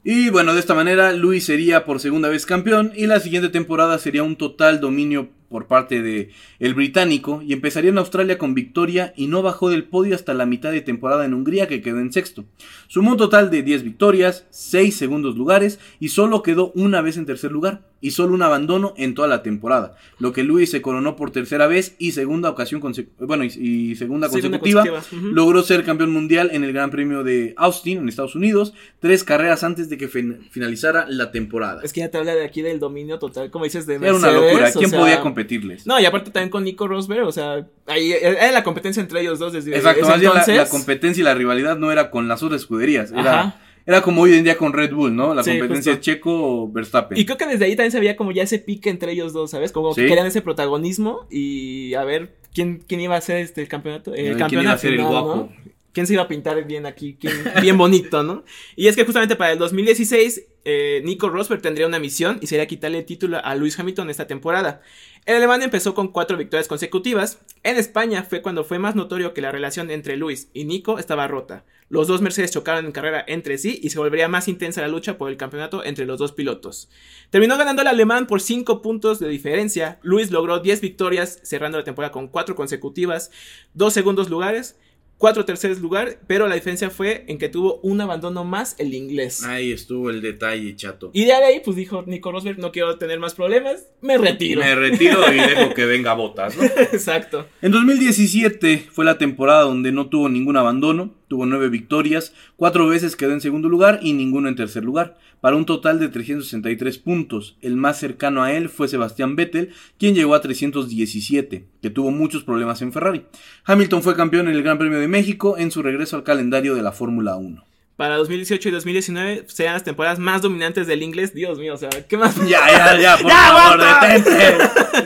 Y 0.05 0.29
bueno, 0.29 0.53
de 0.53 0.61
esta 0.61 0.73
manera 0.73 1.11
Luis 1.11 1.45
sería 1.45 1.83
por 1.83 1.99
segunda 1.99 2.29
vez 2.29 2.45
campeón 2.45 2.93
y 2.95 3.05
la 3.07 3.19
siguiente 3.19 3.49
temporada 3.49 3.99
sería 3.99 4.23
un 4.23 4.37
total 4.37 4.79
dominio 4.79 5.27
por 5.49 5.67
parte 5.67 6.01
de 6.01 6.29
el 6.59 6.73
británico 6.73 7.41
y 7.41 7.53
empezaría 7.53 7.89
en 7.89 7.97
Australia 7.97 8.37
con 8.37 8.53
victoria 8.53 9.13
y 9.15 9.27
no 9.27 9.41
bajó 9.41 9.69
del 9.69 9.83
podio 9.83 10.15
hasta 10.15 10.33
la 10.33 10.45
mitad 10.45 10.71
de 10.71 10.81
temporada 10.81 11.25
en 11.25 11.33
Hungría 11.33 11.67
que 11.67 11.81
quedó 11.81 11.99
en 11.99 12.13
sexto. 12.13 12.45
Sumó 12.87 13.11
un 13.11 13.17
total 13.17 13.49
de 13.49 13.63
10 13.63 13.83
victorias, 13.83 14.45
6 14.51 14.95
segundos 14.95 15.35
lugares 15.35 15.79
y 15.99 16.09
solo 16.09 16.43
quedó 16.43 16.71
una 16.75 17.01
vez 17.01 17.17
en 17.17 17.25
tercer 17.25 17.51
lugar 17.51 17.88
y 18.01 18.11
solo 18.11 18.33
un 18.33 18.41
abandono 18.41 18.93
en 18.97 19.13
toda 19.13 19.27
la 19.27 19.43
temporada, 19.43 19.95
lo 20.19 20.31
que 20.31 20.43
Luis 20.43 20.71
se 20.71 20.81
coronó 20.81 21.15
por 21.15 21.31
tercera 21.31 21.67
vez 21.67 21.95
y 21.99 22.13
segunda 22.13 22.49
ocasión 22.49 22.81
bueno 23.19 23.43
y, 23.43 23.47
y 23.47 23.95
segunda 23.95 24.29
Segunda 24.29 24.59
consecutiva. 24.59 25.01
Logró 25.33 25.61
ser 25.63 25.83
campeón 25.83 26.11
mundial 26.11 26.49
en 26.53 26.63
el 26.63 26.71
Gran 26.73 26.91
Premio 26.91 27.23
de 27.23 27.53
Austin 27.57 27.97
en 27.99 28.07
Estados 28.09 28.35
Unidos, 28.35 28.73
tres 28.99 29.23
carreras 29.23 29.63
antes 29.63 29.89
de 29.89 29.97
que 29.97 30.07
fin- 30.07 30.47
finalizara 30.51 31.05
la 31.09 31.31
temporada. 31.31 31.81
Es 31.83 31.91
que 31.93 31.99
ya 32.01 32.09
te 32.09 32.17
habla 32.17 32.35
de 32.35 32.45
aquí 32.45 32.61
del 32.61 32.79
dominio 32.79 33.19
total, 33.19 33.51
como 33.51 33.65
dices, 33.65 33.85
de 33.85 33.95
Era 33.95 34.13
una 34.13 34.27
Mercedes, 34.27 34.43
locura, 34.51 34.69
o 34.69 34.79
¿quién 34.79 34.89
sea, 34.89 34.99
podía 34.99 35.21
competirles? 35.21 35.85
No, 35.85 35.99
y 35.99 36.05
aparte 36.05 36.31
también 36.31 36.49
con 36.49 36.63
Nico 36.63 36.87
Rosberg, 36.87 37.27
o 37.27 37.31
sea, 37.31 37.67
ahí 37.87 38.11
era 38.13 38.51
la 38.51 38.63
competencia 38.63 39.01
entre 39.01 39.21
ellos 39.21 39.39
dos 39.39 39.53
desde 39.53 39.75
Exacto, 39.75 40.05
más 40.07 40.19
bien 40.19 40.33
la, 40.33 40.39
entonces. 40.39 40.55
la 40.57 40.69
competencia 40.69 41.21
y 41.21 41.23
la 41.25 41.33
rivalidad 41.35 41.77
no 41.77 41.91
era 41.91 42.11
con 42.11 42.27
las 42.27 42.43
otras 42.43 42.61
escuderías, 42.61 43.11
era, 43.11 43.39
Ajá. 43.41 43.61
Era 43.89 44.01
como 44.01 44.21
hoy 44.21 44.33
en 44.35 44.43
día 44.43 44.57
con 44.57 44.71
Red 44.73 44.93
Bull, 44.93 45.15
¿no? 45.15 45.33
La 45.33 45.43
Sí, 45.43 45.51
competencia 45.57 45.93
justo. 45.93 46.03
Checo 46.03 46.31
o 46.63 46.71
Verstappen. 46.71 47.17
Y 47.17 47.25
creo 47.25 47.37
que 47.37 47.45
desde 47.47 47.65
ahí 47.65 47.75
también 47.75 47.91
se 47.91 47.99
veía 47.99 48.15
como 48.15 48.31
ya 48.31 48.43
ese 48.43 48.59
pique 48.59 48.89
entre 48.89 49.11
ellos 49.11 49.33
dos, 49.33 49.51
¿sabes? 49.51 49.71
Como 49.71 49.93
que 49.95 50.05
querían 50.07 50.27
ese 50.27 50.41
protagonismo 50.41 51.25
y 51.29 51.93
a 51.95 52.03
ver 52.03 52.35
quién, 52.53 52.83
quién 52.87 53.01
iba 53.01 53.15
a 53.15 53.21
ser 53.21 53.37
este, 53.37 53.61
el 53.61 53.67
campeonato. 53.67 54.13
El 54.13 54.19
A 54.19 54.23
ver, 54.23 54.25
¿quién 54.31 54.39
campeón 54.39 54.61
iba 54.63 54.71
a 54.71 54.73
al 54.75 54.79
ser 54.79 54.91
el 54.91 54.97
final, 54.97 55.11
guapo? 55.11 55.35
¿no? 55.35 55.69
¿Quién 55.91 56.05
se 56.05 56.13
iba 56.13 56.21
a 56.23 56.27
pintar 56.27 56.63
bien 56.65 56.85
aquí? 56.85 57.17
¿Quién- 57.19 57.33
bien 57.61 57.77
bonito, 57.77 58.21
¿no? 58.23 58.43
Y 58.75 58.87
es 58.87 58.95
que 58.95 59.03
justamente 59.05 59.35
para 59.35 59.53
el 59.53 59.57
2016, 59.59 60.43
eh, 60.65 61.01
Nico 61.03 61.29
Rosberg 61.29 61.61
tendría 61.63 61.87
una 61.87 61.97
misión 61.99 62.37
y 62.41 62.47
sería 62.47 62.67
quitarle 62.67 62.99
el 62.99 63.05
título 63.05 63.43
a 63.43 63.55
Lewis 63.55 63.79
Hamilton 63.79 64.09
esta 64.11 64.27
temporada. 64.27 64.81
El 65.25 65.37
alemán 65.37 65.63
empezó 65.63 65.95
con 65.95 66.09
cuatro 66.09 66.37
victorias 66.37 66.67
consecutivas. 66.67 67.39
En 67.63 67.77
España 67.77 68.23
fue 68.23 68.41
cuando 68.43 68.63
fue 68.63 68.77
más 68.77 68.95
notorio 68.95 69.33
que 69.33 69.41
la 69.41 69.51
relación 69.51 69.89
entre 69.89 70.15
Lewis 70.15 70.49
y 70.53 70.65
Nico 70.65 70.99
estaba 70.99 71.27
rota. 71.27 71.65
Los 71.89 72.07
dos 72.07 72.21
Mercedes 72.21 72.51
chocaron 72.51 72.85
en 72.85 72.91
carrera 72.91 73.25
entre 73.27 73.57
sí 73.57 73.79
y 73.81 73.89
se 73.89 73.97
volvería 73.97 74.27
más 74.27 74.47
intensa 74.47 74.81
la 74.81 74.87
lucha 74.87 75.17
por 75.17 75.29
el 75.29 75.37
campeonato 75.37 75.83
entre 75.83 76.05
los 76.05 76.19
dos 76.19 76.31
pilotos. 76.31 76.89
Terminó 77.31 77.57
ganando 77.57 77.81
el 77.81 77.87
alemán 77.87 78.27
por 78.27 78.41
5 78.41 78.83
puntos 78.83 79.19
de 79.19 79.27
diferencia. 79.27 79.99
Luis 80.03 80.29
logró 80.29 80.59
10 80.59 80.81
victorias, 80.81 81.39
cerrando 81.43 81.79
la 81.79 81.83
temporada 81.83 82.11
con 82.11 82.27
4 82.27 82.55
consecutivas, 82.55 83.31
2 83.73 83.91
segundos 83.91 84.29
lugares, 84.29 84.77
4 85.19 85.43
terceros 85.43 85.79
lugar, 85.79 86.19
pero 86.27 86.47
la 86.47 86.55
diferencia 86.55 86.89
fue 86.89 87.25
en 87.27 87.39
que 87.39 87.49
tuvo 87.49 87.81
un 87.81 87.99
abandono 87.99 88.45
más 88.45 88.75
el 88.77 88.93
inglés. 88.93 89.43
Ahí 89.43 89.71
estuvo 89.71 90.11
el 90.11 90.21
detalle, 90.21 90.75
chato. 90.77 91.11
Y 91.11 91.25
de 91.25 91.33
ahí, 91.33 91.61
pues 91.65 91.75
dijo 91.75 92.03
Nico 92.07 92.31
Rosberg, 92.31 92.59
no 92.59 92.71
quiero 92.71 92.97
tener 92.97 93.19
más 93.19 93.33
problemas, 93.33 93.87
me 93.99 94.17
retiro. 94.17 94.61
Me 94.61 94.75
retiro 94.75 95.21
y 95.33 95.37
dejo 95.37 95.73
que 95.73 95.85
venga 95.85 96.13
botas, 96.13 96.55
¿no? 96.55 96.63
Exacto. 96.93 97.47
En 97.61 97.71
2017 97.71 98.87
fue 98.91 99.03
la 99.03 99.17
temporada 99.17 99.63
donde 99.63 99.91
no 99.91 100.07
tuvo 100.07 100.29
ningún 100.29 100.55
abandono, 100.55 101.18
tuvo 101.29 101.45
nueve 101.45 101.69
victorias, 101.69 102.33
cuatro 102.57 102.87
veces 102.87 103.15
quedó 103.15 103.31
en 103.31 103.39
segundo 103.39 103.69
lugar 103.69 103.99
y 104.01 104.11
ninguno 104.11 104.49
en 104.49 104.55
tercer 104.55 104.83
lugar, 104.83 105.15
para 105.39 105.55
un 105.55 105.65
total 105.65 105.99
de 105.99 106.09
363 106.09 106.97
puntos. 106.97 107.55
El 107.61 107.77
más 107.77 107.97
cercano 107.97 108.43
a 108.43 108.51
él 108.51 108.67
fue 108.67 108.89
Sebastián 108.89 109.37
Vettel, 109.37 109.69
quien 109.97 110.15
llegó 110.15 110.35
a 110.35 110.41
317, 110.41 111.65
que 111.81 111.89
tuvo 111.89 112.11
muchos 112.11 112.43
problemas 112.43 112.81
en 112.81 112.91
Ferrari. 112.91 113.25
Hamilton 113.63 114.03
fue 114.03 114.17
campeón 114.17 114.49
en 114.49 114.55
el 114.55 114.63
Gran 114.63 114.77
Premio 114.77 114.99
de 114.99 115.07
México 115.07 115.57
en 115.57 115.71
su 115.71 115.81
regreso 115.81 116.17
al 116.17 116.23
calendario 116.23 116.75
de 116.75 116.81
la 116.81 116.91
Fórmula 116.91 117.37
1. 117.37 117.63
Para 117.95 118.15
2018 118.15 118.69
y 118.69 118.71
2019 118.71 119.43
sean 119.47 119.73
las 119.73 119.83
temporadas 119.83 120.19
más 120.19 120.41
dominantes 120.41 120.87
del 120.87 121.03
inglés. 121.03 121.33
Dios 121.33 121.59
mío, 121.59 121.73
o 121.73 121.77
sea, 121.77 121.89
¿qué 121.89 122.17
más? 122.17 122.35
Ya, 122.47 122.65
ya, 122.71 122.97
ya, 122.97 123.17
por 123.17 123.27
¡Ya, 123.29 123.35
favor, 123.35 123.81
detente. 124.01 124.57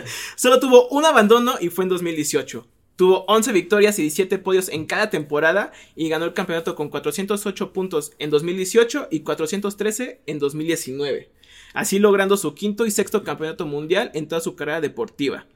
Solo 0.35 0.59
tuvo 0.59 0.87
un 0.89 1.03
abandono 1.03 1.55
y 1.59 1.69
fue 1.69 1.85
en 1.85 1.89
2018. 1.89 2.67
Tuvo 2.95 3.25
11 3.27 3.51
victorias 3.53 3.97
y 3.97 4.03
17 4.03 4.37
podios 4.37 4.69
en 4.69 4.85
cada 4.85 5.09
temporada 5.09 5.71
y 5.95 6.09
ganó 6.09 6.25
el 6.25 6.33
campeonato 6.33 6.75
con 6.75 6.89
408 6.89 7.73
puntos 7.73 8.13
en 8.19 8.29
2018 8.29 9.07
y 9.09 9.21
413 9.21 10.21
en 10.25 10.39
2019. 10.39 11.31
Así 11.73 11.97
logrando 11.97 12.37
su 12.37 12.53
quinto 12.53 12.85
y 12.85 12.91
sexto 12.91 13.23
campeonato 13.23 13.65
mundial 13.65 14.11
en 14.13 14.27
toda 14.27 14.41
su 14.41 14.55
carrera 14.55 14.79
deportiva. 14.79 15.47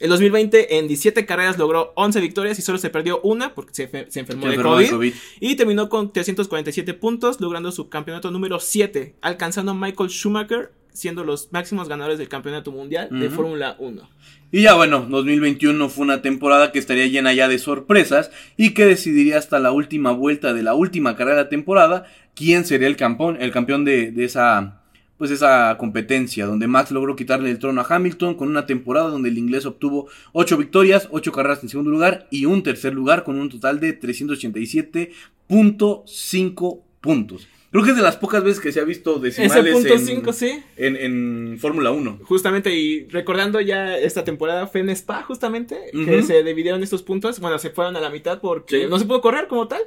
En 0.00 0.08
2020, 0.08 0.78
en 0.78 0.88
17 0.88 1.26
carreras 1.26 1.58
logró 1.58 1.92
11 1.94 2.20
victorias 2.20 2.58
y 2.58 2.62
solo 2.62 2.78
se 2.78 2.88
perdió 2.88 3.20
una 3.20 3.54
porque 3.54 3.74
se, 3.74 3.86
se 4.08 4.20
enfermó, 4.20 4.44
Se 4.44 4.48
de, 4.48 4.54
enfermó 4.54 4.72
COVID, 4.72 4.84
de 4.84 4.90
COVID. 4.90 5.14
Y 5.40 5.56
terminó 5.56 5.90
con 5.90 6.10
347 6.10 6.94
puntos, 6.94 7.38
logrando 7.38 7.70
su 7.70 7.90
campeonato 7.90 8.30
número 8.30 8.58
7, 8.58 9.16
alcanzando 9.20 9.72
a 9.72 9.74
Michael 9.74 10.08
Schumacher, 10.08 10.72
siendo 10.92 11.24
los 11.24 11.50
máximos 11.52 11.88
ganadores 11.88 12.18
del 12.18 12.28
campeonato 12.28 12.72
mundial 12.72 13.08
de. 13.10 13.30
Fórmula 13.30 13.76
1. 13.78 14.08
Y 14.52 14.62
ya 14.62 14.74
bueno, 14.74 15.06
2021 15.08 15.88
fue 15.88 16.04
una 16.04 16.22
temporada 16.22 16.72
que 16.72 16.78
estaría 16.78 17.06
llena 17.06 17.32
ya 17.32 17.48
de 17.48 17.58
sorpresas 17.58 18.30
y 18.56 18.70
que 18.70 18.84
decidiría 18.84 19.38
hasta 19.38 19.60
la 19.60 19.70
última 19.70 20.10
vuelta 20.10 20.52
de 20.52 20.62
la 20.62 20.74
última 20.74 21.16
carrera 21.16 21.36
de 21.36 21.42
la 21.44 21.48
temporada 21.48 22.06
quién 22.34 22.64
sería 22.64 22.88
el 22.88 22.96
campeón, 22.96 23.38
el 23.40 23.52
campeón 23.52 23.84
de, 23.84 24.10
de 24.10 24.24
esa 24.24 24.80
pues 25.20 25.30
esa 25.30 25.76
competencia 25.78 26.46
donde 26.46 26.66
Max 26.66 26.90
logró 26.90 27.14
quitarle 27.14 27.50
el 27.50 27.58
trono 27.58 27.82
a 27.82 27.86
Hamilton 27.86 28.36
con 28.36 28.48
una 28.48 28.64
temporada 28.64 29.10
donde 29.10 29.28
el 29.28 29.36
inglés 29.36 29.66
obtuvo 29.66 30.08
8 30.32 30.56
victorias, 30.56 31.08
8 31.10 31.30
carreras 31.30 31.62
en 31.62 31.68
segundo 31.68 31.90
lugar 31.90 32.26
y 32.30 32.46
un 32.46 32.62
tercer 32.62 32.94
lugar 32.94 33.22
con 33.22 33.38
un 33.38 33.50
total 33.50 33.80
de 33.80 34.00
387.5 34.00 36.80
puntos. 37.02 37.46
Creo 37.70 37.84
que 37.84 37.90
es 37.90 37.96
de 37.96 38.02
las 38.02 38.16
pocas 38.16 38.42
veces 38.42 38.60
que 38.60 38.72
se 38.72 38.80
ha 38.80 38.84
visto 38.84 39.16
Ese 39.24 39.42
decimales 39.42 39.72
punto 39.74 39.94
en, 39.94 40.00
5, 40.00 40.32
sí. 40.32 40.60
en, 40.76 40.96
en 40.96 41.58
Fórmula 41.60 41.92
1. 41.92 42.18
Justamente, 42.24 42.74
y 42.74 43.06
recordando 43.08 43.60
ya 43.60 43.96
esta 43.96 44.24
temporada 44.24 44.66
fue 44.66 44.80
en 44.80 44.90
Spa, 44.90 45.22
justamente, 45.22 45.78
que 45.92 46.22
se 46.24 46.42
dividieron 46.42 46.82
estos 46.82 47.02
puntos. 47.04 47.38
Bueno, 47.38 47.58
se 47.60 47.70
fueron 47.70 47.96
a 47.96 48.00
la 48.00 48.10
mitad 48.10 48.40
porque 48.40 48.82
Sí. 48.82 48.86
no 48.90 48.98
se 48.98 49.04
pudo 49.04 49.20
correr 49.20 49.46
como 49.46 49.68
tal. 49.68 49.82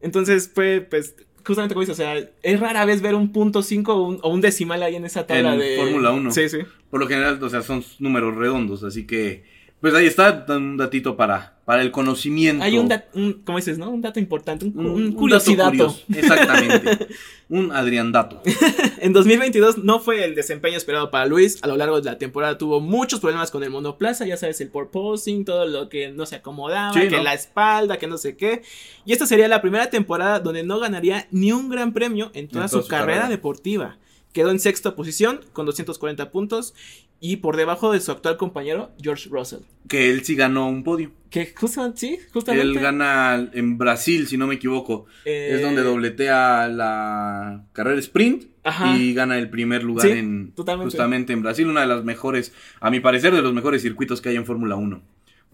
Entonces 0.00 0.50
fue, 0.52 0.80
pues, 0.80 1.16
justamente 1.44 1.74
como 1.74 1.82
dices, 1.82 1.94
o 1.98 2.02
sea, 2.02 2.16
es 2.42 2.60
rara 2.60 2.84
vez 2.84 3.02
ver 3.02 3.14
un 3.14 3.32
punto 3.32 3.62
5 3.62 3.94
o 3.94 4.08
un, 4.08 4.18
o 4.22 4.30
un 4.30 4.40
decimal 4.40 4.82
ahí 4.82 4.96
en 4.96 5.04
esa 5.04 5.26
tabla 5.26 5.54
En 5.54 5.60
de. 5.60 5.76
Fórmula 5.76 6.12
1. 6.12 6.30
Sí, 6.32 6.48
sí. 6.48 6.58
Por 6.90 7.00
lo 7.00 7.06
general, 7.08 7.42
o 7.42 7.48
sea, 7.50 7.62
son 7.62 7.84
números 7.98 8.34
redondos, 8.36 8.82
así 8.84 9.06
que, 9.06 9.44
pues 9.80 9.94
ahí 9.94 10.06
está 10.06 10.44
un 10.48 10.76
datito 10.76 11.16
para, 11.16 11.58
para 11.64 11.82
el 11.82 11.90
conocimiento. 11.90 12.64
Hay 12.64 12.78
un, 12.78 12.88
dato, 12.88 13.06
un, 13.14 13.34
¿cómo 13.44 13.58
dices, 13.58 13.78
no? 13.78 13.90
Un 13.90 14.00
dato 14.02 14.18
importante, 14.18 14.64
un, 14.64 14.76
Un- 14.78 14.86
un 14.86 15.02
un 15.04 15.12
curiosidad. 15.12 15.72
Exactamente. 16.08 17.06
un 17.48 17.70
Adrián 17.72 18.10
dato. 18.12 18.42
En 18.98 19.12
2022 19.12 19.78
no 19.78 20.00
fue 20.00 20.24
el 20.24 20.34
desempeño 20.34 20.76
esperado 20.76 21.10
para 21.10 21.26
Luis. 21.26 21.62
A 21.62 21.66
lo 21.68 21.76
largo 21.76 22.00
de 22.00 22.10
la 22.10 22.18
temporada 22.18 22.58
tuvo 22.58 22.80
muchos 22.80 23.20
problemas 23.20 23.50
con 23.50 23.62
el 23.62 23.70
monoplaza, 23.70 24.26
ya 24.26 24.36
sabes, 24.36 24.60
el 24.60 24.68
porposing, 24.70 25.44
todo 25.44 25.66
lo 25.66 25.88
que 25.88 26.10
no 26.10 26.26
se 26.26 26.36
acomodaba, 26.36 26.92
Sí, 26.94 27.08
que 27.08 27.18
¿no? 27.18 27.22
la 27.22 27.34
espalda, 27.34 27.98
que 27.98 28.06
no 28.08 28.18
sé 28.18 28.36
qué. 28.36 28.62
Y 29.04 29.12
esta 29.12 29.26
sería 29.26 29.46
la 29.46 29.60
primera 29.60 29.90
temporada 29.90 30.40
donde 30.40 30.64
no 30.64 30.80
ganaría 30.80 31.28
ni 31.30 31.52
un 31.52 31.68
gran 31.68 31.92
premio 31.92 32.30
en 32.34 32.48
toda 32.48 32.64
En 32.64 32.68
su, 32.70 32.76
toda 32.78 32.82
su 32.84 32.88
carrera, 32.88 33.12
carrera. 33.20 33.28
deportiva. 33.28 33.98
Quedó 34.36 34.50
en 34.50 34.60
sexta 34.60 34.94
posición 34.94 35.40
con 35.54 35.64
240 35.64 36.30
puntos 36.30 36.74
y 37.20 37.36
por 37.36 37.56
debajo 37.56 37.90
de 37.90 38.00
su 38.00 38.12
actual 38.12 38.36
compañero 38.36 38.90
George 39.00 39.30
Russell. 39.30 39.60
Que 39.88 40.10
él 40.10 40.24
sí 40.24 40.34
ganó 40.36 40.68
un 40.68 40.84
podio. 40.84 41.10
Que 41.30 41.54
justamente, 41.56 41.98
sí, 42.00 42.18
justamente. 42.34 42.66
Él 42.68 42.78
gana 42.78 43.48
en 43.54 43.78
Brasil, 43.78 44.26
si 44.26 44.36
no 44.36 44.46
me 44.46 44.56
equivoco. 44.56 45.06
eh, 45.24 45.52
Es 45.54 45.62
donde 45.62 45.82
dobletea 45.82 46.68
la 46.68 47.64
carrera 47.72 47.98
sprint 47.98 48.44
Ajá. 48.62 48.94
y 48.98 49.14
gana 49.14 49.38
el 49.38 49.48
primer 49.48 49.82
lugar 49.82 50.06
Sí, 50.06 50.12
en 50.12 50.52
totalmente. 50.54 50.90
justamente 50.90 51.32
en 51.32 51.40
Brasil, 51.40 51.66
una 51.68 51.80
de 51.80 51.86
las 51.86 52.04
mejores, 52.04 52.52
a 52.80 52.90
mi 52.90 53.00
parecer, 53.00 53.34
de 53.34 53.40
los 53.40 53.54
mejores 53.54 53.80
circuitos 53.80 54.20
que 54.20 54.28
hay 54.28 54.36
en 54.36 54.44
Fórmula 54.44 54.76
1. 54.76 55.00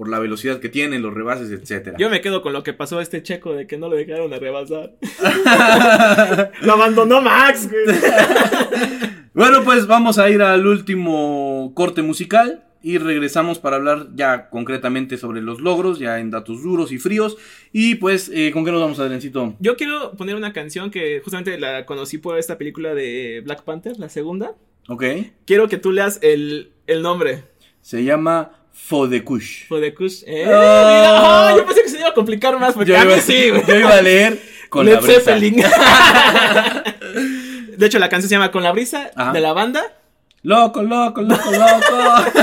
Por 0.02 0.08
la 0.08 0.18
velocidad 0.18 0.58
que 0.58 0.68
tiene, 0.68 0.98
los 0.98 1.14
rebases, 1.14 1.48
etcétera. 1.52 1.96
Yo 1.96 2.10
me 2.10 2.20
quedo 2.20 2.42
con 2.42 2.52
lo 2.52 2.64
que 2.64 2.72
pasó 2.72 2.98
a 2.98 3.02
este 3.02 3.22
checo 3.22 3.52
de 3.52 3.68
que 3.68 3.78
no 3.78 3.88
le 3.88 4.04
dejaron 4.04 4.32
de 4.32 4.40
rebasar. 4.40 4.94
Lo 6.62 6.72
abandonó 6.72 7.22
Max, 7.22 7.70
güey. 7.70 7.84
Bueno, 9.32 9.62
pues 9.62 9.86
vamos 9.86 10.18
a 10.18 10.28
ir 10.28 10.42
al 10.42 10.66
último 10.66 11.70
corte 11.76 12.02
musical 12.02 12.64
y 12.82 12.98
regresamos 12.98 13.60
para 13.60 13.76
hablar 13.76 14.08
ya 14.16 14.50
concretamente 14.50 15.18
sobre 15.18 15.40
los 15.40 15.60
logros, 15.60 16.00
ya 16.00 16.18
en 16.18 16.32
datos 16.32 16.64
duros 16.64 16.90
y 16.90 16.98
fríos. 16.98 17.36
Y 17.70 17.94
pues, 17.94 18.28
eh, 18.34 18.50
¿con 18.52 18.64
qué 18.64 18.72
nos 18.72 18.80
vamos, 18.80 18.98
Adriancito? 18.98 19.54
Yo 19.60 19.76
quiero 19.76 20.16
poner 20.16 20.34
una 20.34 20.52
canción 20.52 20.90
que 20.90 21.20
justamente 21.22 21.60
la 21.60 21.86
conocí 21.86 22.18
por 22.18 22.40
esta 22.40 22.58
película 22.58 22.92
de 22.92 23.40
Black 23.44 23.62
Panther, 23.62 24.00
la 24.00 24.08
segunda. 24.08 24.56
Ok. 24.88 25.04
Quiero 25.46 25.68
que 25.68 25.78
tú 25.78 25.92
leas 25.92 26.18
el, 26.22 26.72
el 26.88 27.02
nombre. 27.02 27.44
Se 27.82 28.02
llama 28.02 28.61
Fodekush. 28.74 29.66
For 29.68 29.80
the 29.80 29.94
Kush. 29.94 30.22
Eh, 30.26 30.44
Ah. 30.46 30.48
mira, 30.48 31.48
ah, 31.48 31.54
yo 31.56 31.66
pensé 31.66 31.82
que 31.82 31.88
se 31.88 31.98
iba 31.98 32.08
a 32.08 32.14
complicar 32.14 32.58
más 32.58 32.74
porque 32.74 32.90
Yo 32.90 32.98
a 32.98 33.04
mí 33.04 33.12
iba, 33.12 33.20
sí, 33.20 33.50
güey. 33.50 33.64
yo 33.66 33.74
iba 33.76 33.94
a 33.94 34.02
leer 34.02 34.40
con 34.68 34.86
Led 34.86 34.94
la 34.94 35.00
brisa. 35.00 35.20
Zeppelin. 35.20 35.56
de 37.76 37.86
hecho, 37.86 37.98
la 37.98 38.08
canción 38.08 38.28
se 38.28 38.34
llama 38.34 38.50
Con 38.50 38.62
la 38.62 38.72
brisa 38.72 39.10
Ajá. 39.14 39.32
de 39.32 39.40
la 39.40 39.52
banda. 39.52 39.82
Loco, 40.42 40.82
loco, 40.82 41.22
loco, 41.22 41.50
loco. 41.50 42.32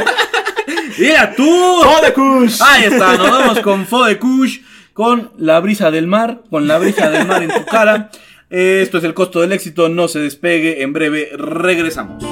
¡Mira 0.97 1.33
tú! 1.35 1.43
For 1.83 2.01
the 2.05 2.13
Kush. 2.13 2.59
Ahí 2.61 2.83
está, 2.85 3.17
nos 3.17 3.29
vamos 3.29 3.59
con 3.59 3.85
Fodekush, 3.85 4.59
con 4.93 5.31
la 5.37 5.59
brisa 5.59 5.91
del 5.91 6.07
mar, 6.07 6.41
con 6.49 6.67
la 6.67 6.77
brisa 6.77 7.09
del 7.09 7.27
mar 7.27 7.43
en 7.43 7.51
tu 7.53 7.65
cara. 7.65 8.09
Esto 8.49 8.97
es 8.97 9.03
el 9.03 9.13
costo 9.13 9.41
del 9.41 9.51
éxito, 9.51 9.89
no 9.89 10.07
se 10.07 10.19
despegue, 10.19 10.81
en 10.81 10.93
breve 10.93 11.29
regresamos. 11.35 12.23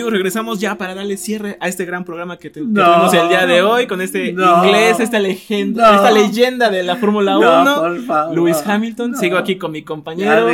Regresamos 0.00 0.58
ya 0.60 0.76
para 0.78 0.94
darle 0.94 1.16
cierre 1.16 1.56
a 1.60 1.68
este 1.68 1.84
gran 1.84 2.04
programa 2.04 2.38
que, 2.38 2.48
te- 2.50 2.60
que 2.60 2.66
No. 2.66 2.84
tuvimos 2.84 3.14
el 3.14 3.28
día 3.28 3.46
de 3.46 3.62
hoy 3.62 3.86
con 3.86 4.00
este 4.00 4.32
No. 4.32 4.64
inglés, 4.64 4.98
esta 5.00 5.18
legenda, 5.18 5.90
No. 5.90 5.96
esta 5.96 6.10
leyenda 6.10 6.70
de 6.70 6.82
la 6.82 6.96
Fórmula 6.96 7.32
No, 7.32 7.62
1, 7.62 7.74
por 7.80 8.04
favor. 8.06 8.34
Lewis 8.34 8.56
Hamilton. 8.64 9.16
Sigo 9.16 9.36
aquí 9.36 9.56
con 9.56 9.70
mi 9.72 9.80
Ya 9.80 9.84
compañero. 9.86 10.48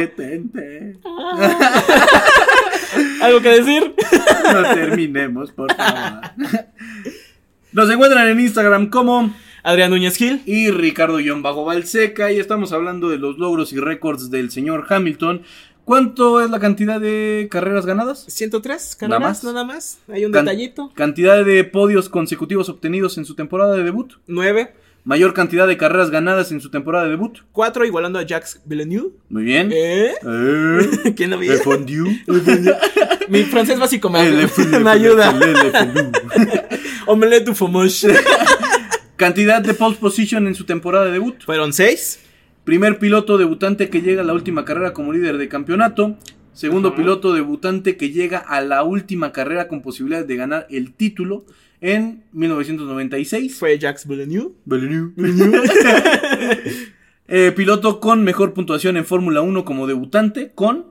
¿Algo 3.22 3.41
que 3.41 3.49
decir? 3.49 3.95
No 4.53 4.62
terminemos, 4.74 5.53
por 5.53 5.74
favor. 5.74 6.20
Nos 7.72 7.91
encuentran 7.91 8.28
en 8.28 8.41
Instagram 8.41 8.89
como 8.89 9.30
Adrián 9.62 9.91
Núñez 9.91 10.16
Gil. 10.16 10.41
y 10.47 10.70
Ricardo-Bajo 10.70 11.66
Balseca 11.66 12.32
y 12.32 12.39
estamos 12.39 12.72
hablando 12.72 13.11
de 13.11 13.18
los 13.18 13.36
logros 13.36 13.74
y 13.74 13.78
récords 13.78 14.30
del 14.30 14.51
señor 14.51 14.86
Hamilton. 14.89 15.43
¿Cuánto 15.89 16.43
es 16.43 16.51
la 16.51 16.61
cantidad 16.61 17.01
de 17.01 17.49
carreras 17.51 17.86
ganadas? 17.86 18.26
103 18.28 18.99
Nada 19.01 19.14
carreras, 19.16 19.20
más. 19.43 19.45
nada 19.45 19.64
más. 19.64 19.99
Hay 20.12 20.26
un 20.26 20.32
Can- 20.32 20.45
detallito. 20.45 20.93
Cantidad 20.95 21.43
de 21.43 21.64
podios 21.64 22.11
consecutivos 22.11 22.68
obtenidos 22.68 23.16
en 23.16 23.24
su 23.24 23.34
temporada 23.34 23.74
de 23.74 23.84
debut. 23.84 24.12
9. 24.26 24.70
Mayor 25.05 25.32
cantidad 25.32 25.66
de 25.66 25.78
carreras 25.78 26.11
ganadas 26.11 26.53
en 26.53 26.61
su 26.61 26.68
temporada 26.70 27.05
de 27.05 27.12
debut. 27.12 27.39
4 27.53 27.86
igualando 27.86 28.18
a 28.18 28.22
Jacques 28.26 28.61
Villeneuve. 28.66 29.12
Muy 29.30 29.45
bien. 29.45 29.70
¿Eh? 29.72 30.12
Eh. 30.22 31.14
¿Quién 31.16 31.30
Le 31.30 31.36
vio? 31.39 31.57
fondue. 31.64 32.18
Mi 33.30 33.45
francés 33.45 33.78
básico 33.78 34.11
me, 34.11 34.28
Le 34.30 34.47
fondue, 34.47 34.80
me 34.84 34.91
ayuda. 34.91 35.34
Omelette 37.07 37.47
du 37.47 37.55
fromage. 37.55 38.09
Cantidad 39.16 39.62
de 39.62 39.72
pole 39.72 39.97
position 39.99 40.47
en 40.47 40.55
su 40.55 40.64
temporada 40.64 41.07
de 41.07 41.12
debut. 41.12 41.43
Fueron 41.47 41.72
6. 41.72 42.18
Primer 42.69 42.99
piloto 42.99 43.39
debutante 43.39 43.89
que 43.89 44.03
llega 44.03 44.21
a 44.21 44.27
la 44.27 44.35
última 44.35 44.66
carrera 44.66 44.93
como 44.93 45.11
líder 45.11 45.39
de 45.39 45.49
campeonato. 45.49 46.19
Segundo 46.53 46.95
piloto 46.95 47.33
debutante 47.33 47.97
que 47.97 48.11
llega 48.11 48.37
a 48.37 48.61
la 48.61 48.83
última 48.83 49.33
carrera 49.33 49.69
con 49.69 49.81
posibilidades 49.81 50.29
de 50.29 50.37
ganar 50.37 50.66
el 50.69 50.93
título 50.93 51.47
en 51.81 52.25
1996. 52.33 53.59
Fue 53.59 53.79
Jacques 53.79 54.07
Villeneuve. 54.07 54.53
Eh, 57.31 57.53
piloto 57.53 58.01
con 58.01 58.25
mejor 58.25 58.55
puntuación 58.55 58.97
en 58.97 59.05
Fórmula 59.05 59.43
1 59.43 59.66
como 59.66 59.87
debutante 59.87 60.51
con 60.55 60.87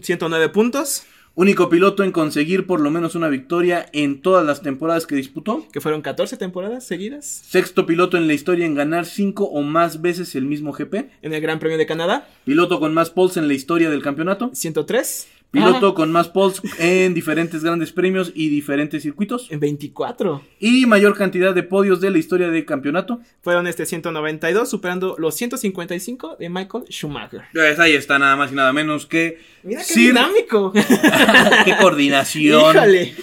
109 0.00 0.50
puntos. 0.50 1.04
Único 1.40 1.70
piloto 1.70 2.04
en 2.04 2.12
conseguir 2.12 2.66
por 2.66 2.80
lo 2.80 2.90
menos 2.90 3.14
una 3.14 3.28
victoria 3.28 3.86
en 3.94 4.20
todas 4.20 4.44
las 4.44 4.60
temporadas 4.60 5.06
que 5.06 5.16
disputó. 5.16 5.66
Que 5.72 5.80
fueron 5.80 6.02
14 6.02 6.36
temporadas 6.36 6.84
seguidas. 6.84 7.24
Sexto 7.24 7.86
piloto 7.86 8.18
en 8.18 8.26
la 8.26 8.34
historia 8.34 8.66
en 8.66 8.74
ganar 8.74 9.06
5 9.06 9.44
o 9.44 9.62
más 9.62 10.02
veces 10.02 10.34
el 10.34 10.44
mismo 10.44 10.72
GP. 10.72 11.08
En 11.22 11.32
el 11.32 11.40
Gran 11.40 11.58
Premio 11.58 11.78
de 11.78 11.86
Canadá. 11.86 12.28
Piloto 12.44 12.78
con 12.78 12.92
más 12.92 13.08
poles 13.08 13.38
en 13.38 13.48
la 13.48 13.54
historia 13.54 13.88
del 13.88 14.02
campeonato. 14.02 14.50
103. 14.52 15.39
Piloto 15.50 15.88
Ah, 15.88 15.94
con 15.94 16.12
más 16.12 16.28
poles 16.28 16.62
en 16.78 17.12
diferentes 17.12 17.64
grandes 17.64 17.90
premios 17.90 18.30
y 18.34 18.48
diferentes 18.50 19.02
circuitos. 19.02 19.48
en 19.50 19.58
24. 19.58 20.42
Y 20.60 20.86
mayor 20.86 21.16
cantidad 21.16 21.52
de 21.54 21.62
podios 21.64 22.00
de 22.00 22.10
la 22.10 22.18
historia 22.18 22.50
del 22.50 22.64
campeonato. 22.64 23.20
Fueron 23.42 23.66
este 23.66 23.84
192, 23.84 24.70
superando 24.70 25.16
los 25.18 25.34
155 25.34 26.36
de 26.38 26.48
Michael 26.50 26.84
Schumacher. 26.88 27.42
Pues 27.52 27.78
ahí 27.80 27.94
está 27.94 28.18
nada 28.18 28.36
más 28.36 28.52
y 28.52 28.54
nada 28.54 28.72
menos 28.72 29.06
que 29.06 29.38
Mira 29.64 29.80
qué 29.80 29.92
Sir- 29.94 30.06
dinámico. 30.14 30.72
qué 31.64 31.76
coordinación. 31.80 32.76
Híjole. 32.76 33.14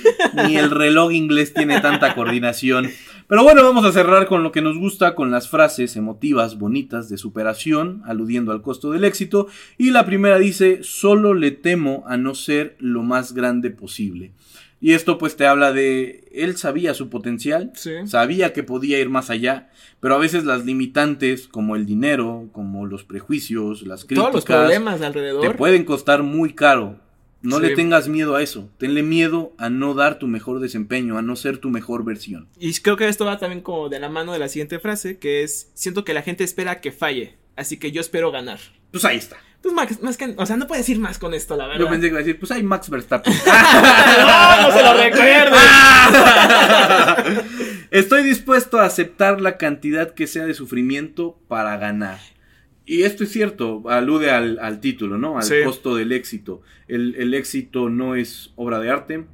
Ni 0.46 0.58
el 0.58 0.70
reloj 0.72 1.12
inglés 1.14 1.54
tiene 1.54 1.80
tanta 1.82 2.14
coordinación. 2.14 2.92
Pero 3.28 3.44
bueno, 3.44 3.62
vamos 3.64 3.84
a 3.86 3.92
cerrar 3.92 4.26
con 4.28 4.42
lo 4.44 4.54
que 4.54 4.62
nos 4.62 4.78
gusta, 4.78 5.14
con 5.14 5.32
las 5.32 5.50
frases 5.50 5.98
emotivas, 5.98 6.58
bonitas, 6.58 7.10
de 7.10 7.18
superación, 7.18 8.02
aludiendo 8.06 8.54
al 8.54 8.62
costo 8.62 8.92
del 8.92 9.04
éxito. 9.04 9.48
Y 9.78 9.92
la 9.92 10.06
primera 10.06 10.40
dice, 10.40 10.80
solo 10.84 11.34
le 11.34 11.52
temo 11.52 12.06
a 12.08 12.16
no 12.16 12.36
ser 12.36 12.78
lo 12.80 13.04
más 13.04 13.34
grande 13.34 13.70
posible. 13.70 14.32
Y 14.80 14.94
esto 14.94 15.18
pues 15.18 15.36
te 15.36 15.46
habla 15.48 15.74
de, 15.74 16.30
él 16.32 16.56
sabía 16.56 16.94
su 16.94 17.10
potencial, 17.10 17.72
Sí. 17.74 17.92
sabía 18.06 18.54
que 18.54 18.62
podía 18.64 19.00
ir 19.00 19.10
más 19.10 19.30
allá, 19.32 19.72
pero 20.00 20.14
a 20.16 20.20
veces 20.20 20.46
las 20.46 20.66
limitantes, 20.66 21.48
como 21.48 21.76
el 21.76 21.86
dinero, 21.88 22.48
como 22.52 22.86
los 22.86 23.04
prejuicios, 23.04 23.82
las 23.82 24.06
críticas, 24.06 24.30
Todos 24.32 24.36
los 24.36 24.46
problemas 24.46 25.00
te 25.00 25.06
alrededor. 25.08 25.56
pueden 25.58 25.84
costar 25.84 26.22
muy 26.24 26.54
caro. 26.54 27.00
No 27.42 27.58
Sí. 27.58 27.64
le 27.68 27.76
tengas 27.76 28.08
miedo 28.08 28.36
a 28.36 28.42
eso. 28.42 28.70
Tenle 28.78 29.04
miedo 29.04 29.54
a 29.58 29.70
no 29.70 29.94
dar 29.94 30.18
tu 30.20 30.28
mejor 30.28 30.60
desempeño, 30.60 31.18
a 31.18 31.22
no 31.22 31.36
ser 31.36 31.60
tu 31.60 31.70
mejor 31.70 32.04
versión. 32.04 32.50
Y 32.60 32.74
creo 32.76 32.98
que 32.98 33.08
esto 33.08 33.26
va 33.26 33.38
también 33.38 33.62
como 33.62 33.90
de 33.90 34.00
la 34.00 34.10
mano 34.10 34.34
de 34.34 34.40
la 34.40 34.48
siguiente 34.50 34.80
frase, 34.80 35.18
que 35.20 35.44
es, 35.44 35.70
siento 35.74 36.04
que 36.04 36.14
la 36.14 36.24
gente 36.24 36.44
espera 36.44 36.82
que 36.82 36.92
falle, 36.92 37.38
así 37.56 37.78
que 37.78 37.92
yo 37.92 38.02
espero 38.02 38.32
ganar. 38.32 38.60
Pues 38.92 39.06
ahí 39.06 39.18
está. 39.18 39.38
Pues 39.62 39.74
más, 39.74 40.02
más 40.02 40.18
que, 40.18 40.34
o 40.38 40.46
sea, 40.46 40.56
no 40.56 40.68
puedes 40.68 40.86
decir 40.86 41.00
más 41.00 41.18
con 41.20 41.34
esto, 41.34 41.56
la 41.58 41.66
verdad. 41.68 41.80
Yo 41.82 41.90
pensé 41.90 42.02
que 42.04 42.08
iba 42.10 42.20
a 42.20 42.24
decir, 42.24 42.40
pues 42.40 42.52
hay 42.52 42.64
Max 42.64 42.90
Verstappen. 42.90 43.34
no, 43.34 43.42
no 44.62 44.72
se 44.72 44.84
lo 44.84 44.94
recuerdes. 44.94 45.54
Estoy 47.92 48.24
dispuesto 48.24 48.80
a 48.80 48.86
aceptar 48.86 49.42
la 49.42 49.58
cantidad 49.58 50.14
que 50.14 50.28
sea 50.28 50.46
de 50.46 50.54
sufrimiento 50.54 51.40
para 51.48 51.78
ganar. 51.78 52.20
Y 52.90 53.04
esto 53.04 53.26
es 53.26 53.32
cierto, 53.34 53.84
alude 53.90 54.32
al, 54.32 54.58
al 54.60 54.80
título, 54.80 55.18
¿no? 55.18 55.38
Al 55.38 55.44
Sí. 55.44 55.56
costo 55.66 55.96
del 55.98 56.14
éxito. 56.14 56.62
El, 56.88 57.16
el 57.16 57.34
éxito 57.34 57.90
no 57.90 58.16
es 58.16 58.54
obra 58.56 58.80
de 58.80 58.90
arte. 58.90 59.26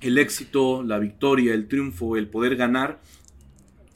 El 0.00 0.16
éxito, 0.16 0.82
la 0.82 0.98
victoria, 0.98 1.52
el 1.52 1.68
triunfo, 1.68 2.16
el 2.16 2.28
poder 2.28 2.56
ganar, 2.56 2.98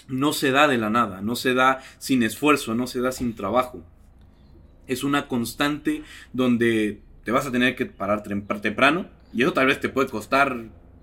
no 0.08 0.32
se 0.34 0.50
da 0.52 0.68
de 0.68 0.76
la 0.78 0.90
nada, 0.90 1.20
no 1.22 1.34
se 1.36 1.54
da 1.54 1.80
sin 1.98 2.22
esfuerzo, 2.22 2.74
no 2.74 2.86
se 2.86 3.00
da 3.00 3.12
sin 3.12 3.34
trabajo. 3.34 3.82
Es 4.86 5.02
una 5.04 5.26
constante 5.26 6.02
donde 6.34 7.00
te 7.24 7.32
vas 7.32 7.46
a 7.46 7.50
tener 7.50 7.74
que 7.76 7.86
parar 7.86 8.22
tem- 8.22 8.60
temprano 8.60 9.08
y 9.32 9.42
eso 9.42 9.52
tal 9.54 9.66
vez 9.66 9.80
te 9.80 9.88
puede 9.88 10.08
costar 10.10 10.54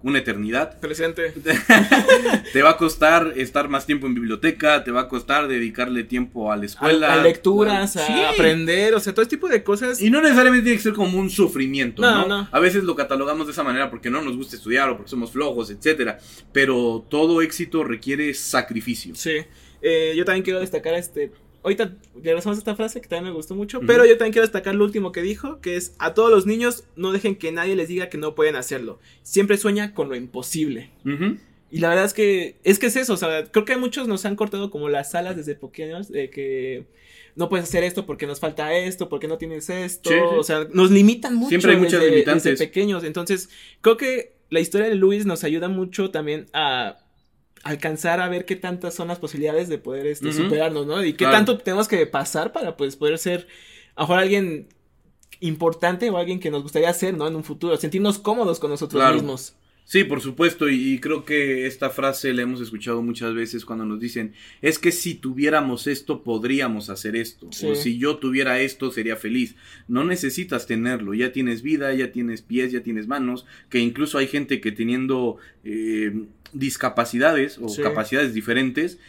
una 0.03 0.19
eternidad. 0.19 0.79
Presente. 0.79 1.33
Te 2.53 2.61
va 2.61 2.71
a 2.71 2.77
costar 2.77 3.33
estar 3.35 3.69
más 3.69 3.85
tiempo 3.85 4.05
en 4.05 4.13
biblioteca, 4.13 4.83
te 4.83 4.91
va 4.91 5.01
a 5.01 5.07
costar 5.07 5.47
dedicarle 5.47 6.03
tiempo 6.03 6.51
a 6.51 6.57
la 6.57 6.65
escuela. 6.65 7.13
a 7.13 7.23
lecturas, 7.23 7.95
a 7.97 8.05
Sí. 8.05 8.13
aprender, 8.21 8.93
o 8.93 8.99
sea, 8.99 9.13
todo 9.13 9.23
este 9.23 9.37
tipo 9.37 9.47
de 9.47 9.63
cosas. 9.63 10.01
Y 10.01 10.09
no 10.09 10.21
necesariamente 10.21 10.63
tiene 10.63 10.77
que 10.77 10.83
ser 10.83 10.93
como 10.93 11.17
un 11.17 11.29
sufrimiento, 11.29 12.01
No, 12.01 12.27
¿no? 12.27 12.27
no. 12.27 12.47
A 12.51 12.59
veces 12.59 12.83
lo 12.83 12.95
catalogamos 12.95 13.47
de 13.47 13.53
esa 13.53 13.63
manera 13.63 13.89
porque 13.89 14.09
no 14.09 14.21
nos 14.21 14.35
gusta 14.37 14.55
estudiar 14.57 14.89
o 14.89 14.97
porque 14.97 15.09
somos 15.09 15.31
flojos, 15.31 15.69
etcétera. 15.71 16.19
Pero 16.51 17.05
todo 17.09 17.41
éxito 17.41 17.83
requiere 17.83 18.33
sacrificio. 18.33 19.15
Sí. 19.15 19.37
Eh, 19.81 20.13
yo 20.15 20.23
también 20.25 20.43
quiero 20.43 20.59
destacar 20.59 20.93
este. 20.93 21.31
Ahorita 21.63 21.95
regresamos 22.21 22.57
a 22.57 22.59
esta 22.59 22.75
frase 22.75 23.01
que 23.01 23.07
también 23.07 23.31
me 23.31 23.35
gustó 23.35 23.55
mucho. 23.55 23.79
Pero 23.87 24.05
yo 24.05 24.17
también 24.17 24.33
quiero 24.33 24.45
destacar 24.45 24.75
lo 24.75 24.83
último 24.83 25.11
que 25.11 25.21
dijo: 25.21 25.59
que 25.61 25.75
es 25.77 25.95
a 25.97 26.13
todos 26.13 26.29
los 26.29 26.45
niños 26.45 26.83
no 26.95 27.11
dejen 27.11 27.35
que 27.35 27.51
nadie 27.51 27.75
les 27.75 27.87
diga 27.87 28.09
que 28.09 28.17
no 28.17 28.35
pueden 28.35 28.55
hacerlo. 28.55 28.99
Siempre 29.23 29.57
sueña 29.57 29.93
con 29.93 30.09
lo 30.09 30.15
imposible. 30.15 30.91
Y 31.71 31.79
la 31.79 31.89
verdad 31.89 32.05
es 32.05 32.13
que 32.13 32.57
es 32.63 32.77
que 32.77 32.85
es 32.85 32.95
eso, 32.97 33.13
o 33.13 33.17
sea, 33.17 33.45
creo 33.45 33.65
que 33.65 33.77
muchos 33.77 34.07
nos 34.07 34.25
han 34.25 34.35
cortado 34.35 34.69
como 34.69 34.89
las 34.89 35.15
alas 35.15 35.35
desde 35.35 35.55
pequeños 35.55 36.07
de 36.11 36.29
que 36.29 36.85
no 37.35 37.49
puedes 37.49 37.63
hacer 37.67 37.83
esto 37.83 38.05
porque 38.05 38.27
nos 38.27 38.39
falta 38.39 38.75
esto, 38.75 39.09
porque 39.09 39.27
no 39.27 39.39
tienes 39.39 39.67
esto, 39.71 40.11
Sí, 40.11 40.15
sí. 40.15 40.21
o 40.21 40.43
sea, 40.43 40.67
nos 40.71 40.91
limitan 40.91 41.33
mucho 41.35 41.49
Siempre 41.49 41.71
hay 41.71 41.77
muchas 41.77 41.93
desde, 41.99 42.11
limitantes. 42.11 42.43
desde 42.43 42.67
pequeños, 42.67 43.03
entonces 43.03 43.49
creo 43.81 43.97
que 43.97 44.33
la 44.51 44.59
historia 44.59 44.87
de 44.87 44.93
Luis 44.93 45.25
nos 45.25 45.43
ayuda 45.43 45.67
mucho 45.67 46.11
también 46.11 46.45
a 46.53 46.97
alcanzar 47.63 48.19
a 48.21 48.27
ver 48.29 48.45
qué 48.45 48.55
tantas 48.55 48.93
son 48.93 49.07
las 49.07 49.19
posibilidades 49.19 49.69
de 49.69 49.77
poder 49.77 50.05
este, 50.05 50.31
superarnos, 50.33 50.85
¿no? 50.85 51.03
Y 51.03 51.13
qué 51.13 51.19
Claro. 51.25 51.33
tanto 51.37 51.57
tenemos 51.57 51.87
que 51.87 52.05
pasar 52.05 52.51
para 52.51 52.75
pues 52.77 52.95
poder 52.95 53.17
ser 53.17 53.47
a 53.95 54.01
lo 54.01 54.07
mejor 54.07 54.19
alguien 54.19 54.67
importante 55.39 56.09
o 56.09 56.17
alguien 56.17 56.39
que 56.39 56.51
nos 56.51 56.63
gustaría 56.63 56.93
ser, 56.93 57.15
¿no? 57.15 57.27
En 57.27 57.35
un 57.35 57.43
futuro, 57.43 57.75
sentirnos 57.77 58.19
cómodos 58.19 58.59
con 58.59 58.69
nosotros 58.69 59.01
Claro. 59.01 59.15
mismos. 59.15 59.55
Sí, 59.85 60.05
por 60.05 60.21
supuesto, 60.21 60.69
y, 60.69 60.93
y 60.93 60.99
creo 60.99 61.25
que 61.25 61.67
esta 61.67 61.89
frase 61.89 62.33
la 62.33 62.41
hemos 62.43 62.61
escuchado 62.61 63.01
muchas 63.01 63.33
veces 63.35 63.65
cuando 63.65 63.85
nos 63.85 63.99
dicen, 63.99 64.33
es 64.61 64.79
que 64.79 64.91
si 64.91 65.13
tuviéramos 65.15 65.87
esto, 65.87 66.23
podríamos 66.23 66.89
hacer 66.89 67.15
esto, 67.15 67.49
Sí. 67.51 67.67
o 67.67 67.75
si 67.75 67.97
yo 67.97 68.17
tuviera 68.17 68.59
esto, 68.61 68.91
sería 68.91 69.17
feliz. 69.17 69.55
No 69.89 70.03
necesitas 70.05 70.67
tenerlo, 70.67 71.13
ya 71.13 71.31
tienes 71.33 71.61
vida, 71.61 71.93
ya 71.93 72.11
tienes 72.11 72.41
pies, 72.41 72.71
ya 72.71 72.81
tienes 72.81 73.07
manos, 73.07 73.45
que 73.69 73.79
incluso 73.79 74.17
hay 74.17 74.27
gente 74.27 74.61
que 74.61 74.71
teniendo 74.71 75.37
eh, 75.65 76.13
discapacidades 76.53 77.57
o 77.61 77.67
Sí. 77.69 77.81
capacidades 77.81 78.33
diferentes, 78.33 78.99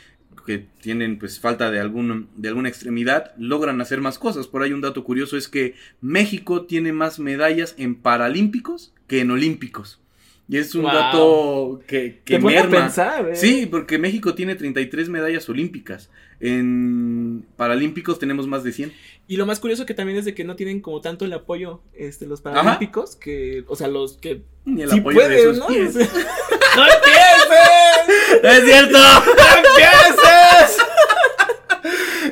que 0.47 0.67
tienen 0.83 1.19
pues 1.19 1.41
falta 1.41 1.71
de, 1.71 1.79
algún, 1.81 2.29
de 2.37 2.49
alguna 2.49 2.69
extremidad, 2.69 3.33
logran 3.39 3.81
hacer 3.81 4.01
más 4.01 4.19
cosas. 4.19 4.47
Por 4.49 4.63
ahí 4.63 4.73
un 4.73 4.81
dato 4.83 5.03
curioso 5.05 5.37
es 5.39 5.49
que 5.49 5.75
México 6.03 6.67
tiene 6.67 6.93
más 6.93 7.19
medallas 7.19 7.75
en 7.79 7.95
paralímpicos 7.95 8.93
que 9.07 9.21
en 9.21 9.31
olímpicos. 9.31 10.01
Y 10.49 10.59
es 10.59 10.75
un 10.75 10.83
Wow. 10.83 10.93
dato 10.93 11.81
que, 11.87 12.21
que 12.25 12.35
Te 12.39 12.45
merma. 12.45 12.71
pensar, 12.83 13.29
¿eh? 13.31 13.35
Sí, 13.37 13.67
porque 13.67 13.97
México 13.99 14.35
tiene 14.35 14.55
33 14.55 15.09
medallas 15.09 15.49
olímpicas. 15.49 16.11
En 16.41 17.47
paralímpicos 17.57 18.19
tenemos 18.19 18.47
más 18.47 18.63
de 18.63 18.73
100. 18.73 18.93
Y 19.27 19.39
lo 19.39 19.47
más 19.47 19.59
curioso 19.59 19.87
que 19.87 19.95
también 19.95 20.19
es 20.19 20.27
de 20.27 20.35
que 20.35 20.45
no 20.45 20.55
tienen 20.55 20.81
como 20.83 21.01
tanto 21.01 21.25
el 21.25 21.33
apoyo 21.33 21.81
este, 21.95 22.27
los 22.27 22.43
paralímpicos, 22.43 23.17
que, 23.17 23.65
o 23.69 23.77
sea, 23.77 23.89
los 23.89 24.19
que 24.19 24.43
Ni 24.67 24.83
el 24.83 24.91
sí 24.91 24.99
apoyo 24.99 25.21
de 25.21 25.27
pueden, 25.27 25.49
sus 25.49 25.59
¿no? 25.61 25.67
pies. 25.69 25.95
¡No 26.77 26.85
empieces! 26.85 28.43
¡Es 28.43 28.65
cierto! 28.65 28.99
¡No 28.99 29.57
empieces! 29.57 30.79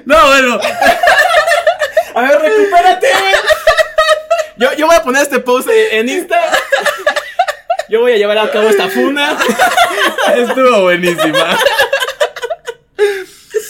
No, 0.05 0.27
bueno. 0.27 0.59
A 2.15 2.23
ver, 2.23 2.39
recupérate. 2.43 3.07
Yo, 4.59 4.69
yo 4.77 4.87
voy 4.87 4.97
a 4.97 5.03
poner 5.03 5.23
este 5.23 5.39
post 5.39 5.69
en 5.93 6.09
Insta. 6.09 6.41
Yo 7.93 8.01
voy 8.01 8.13
a 8.13 8.17
llevar 8.17 8.39
a 8.39 8.51
cabo 8.51 8.71
esta 8.71 8.89
funa. 8.89 9.37
Estuvo 10.35 10.85
buenísima. 10.85 11.59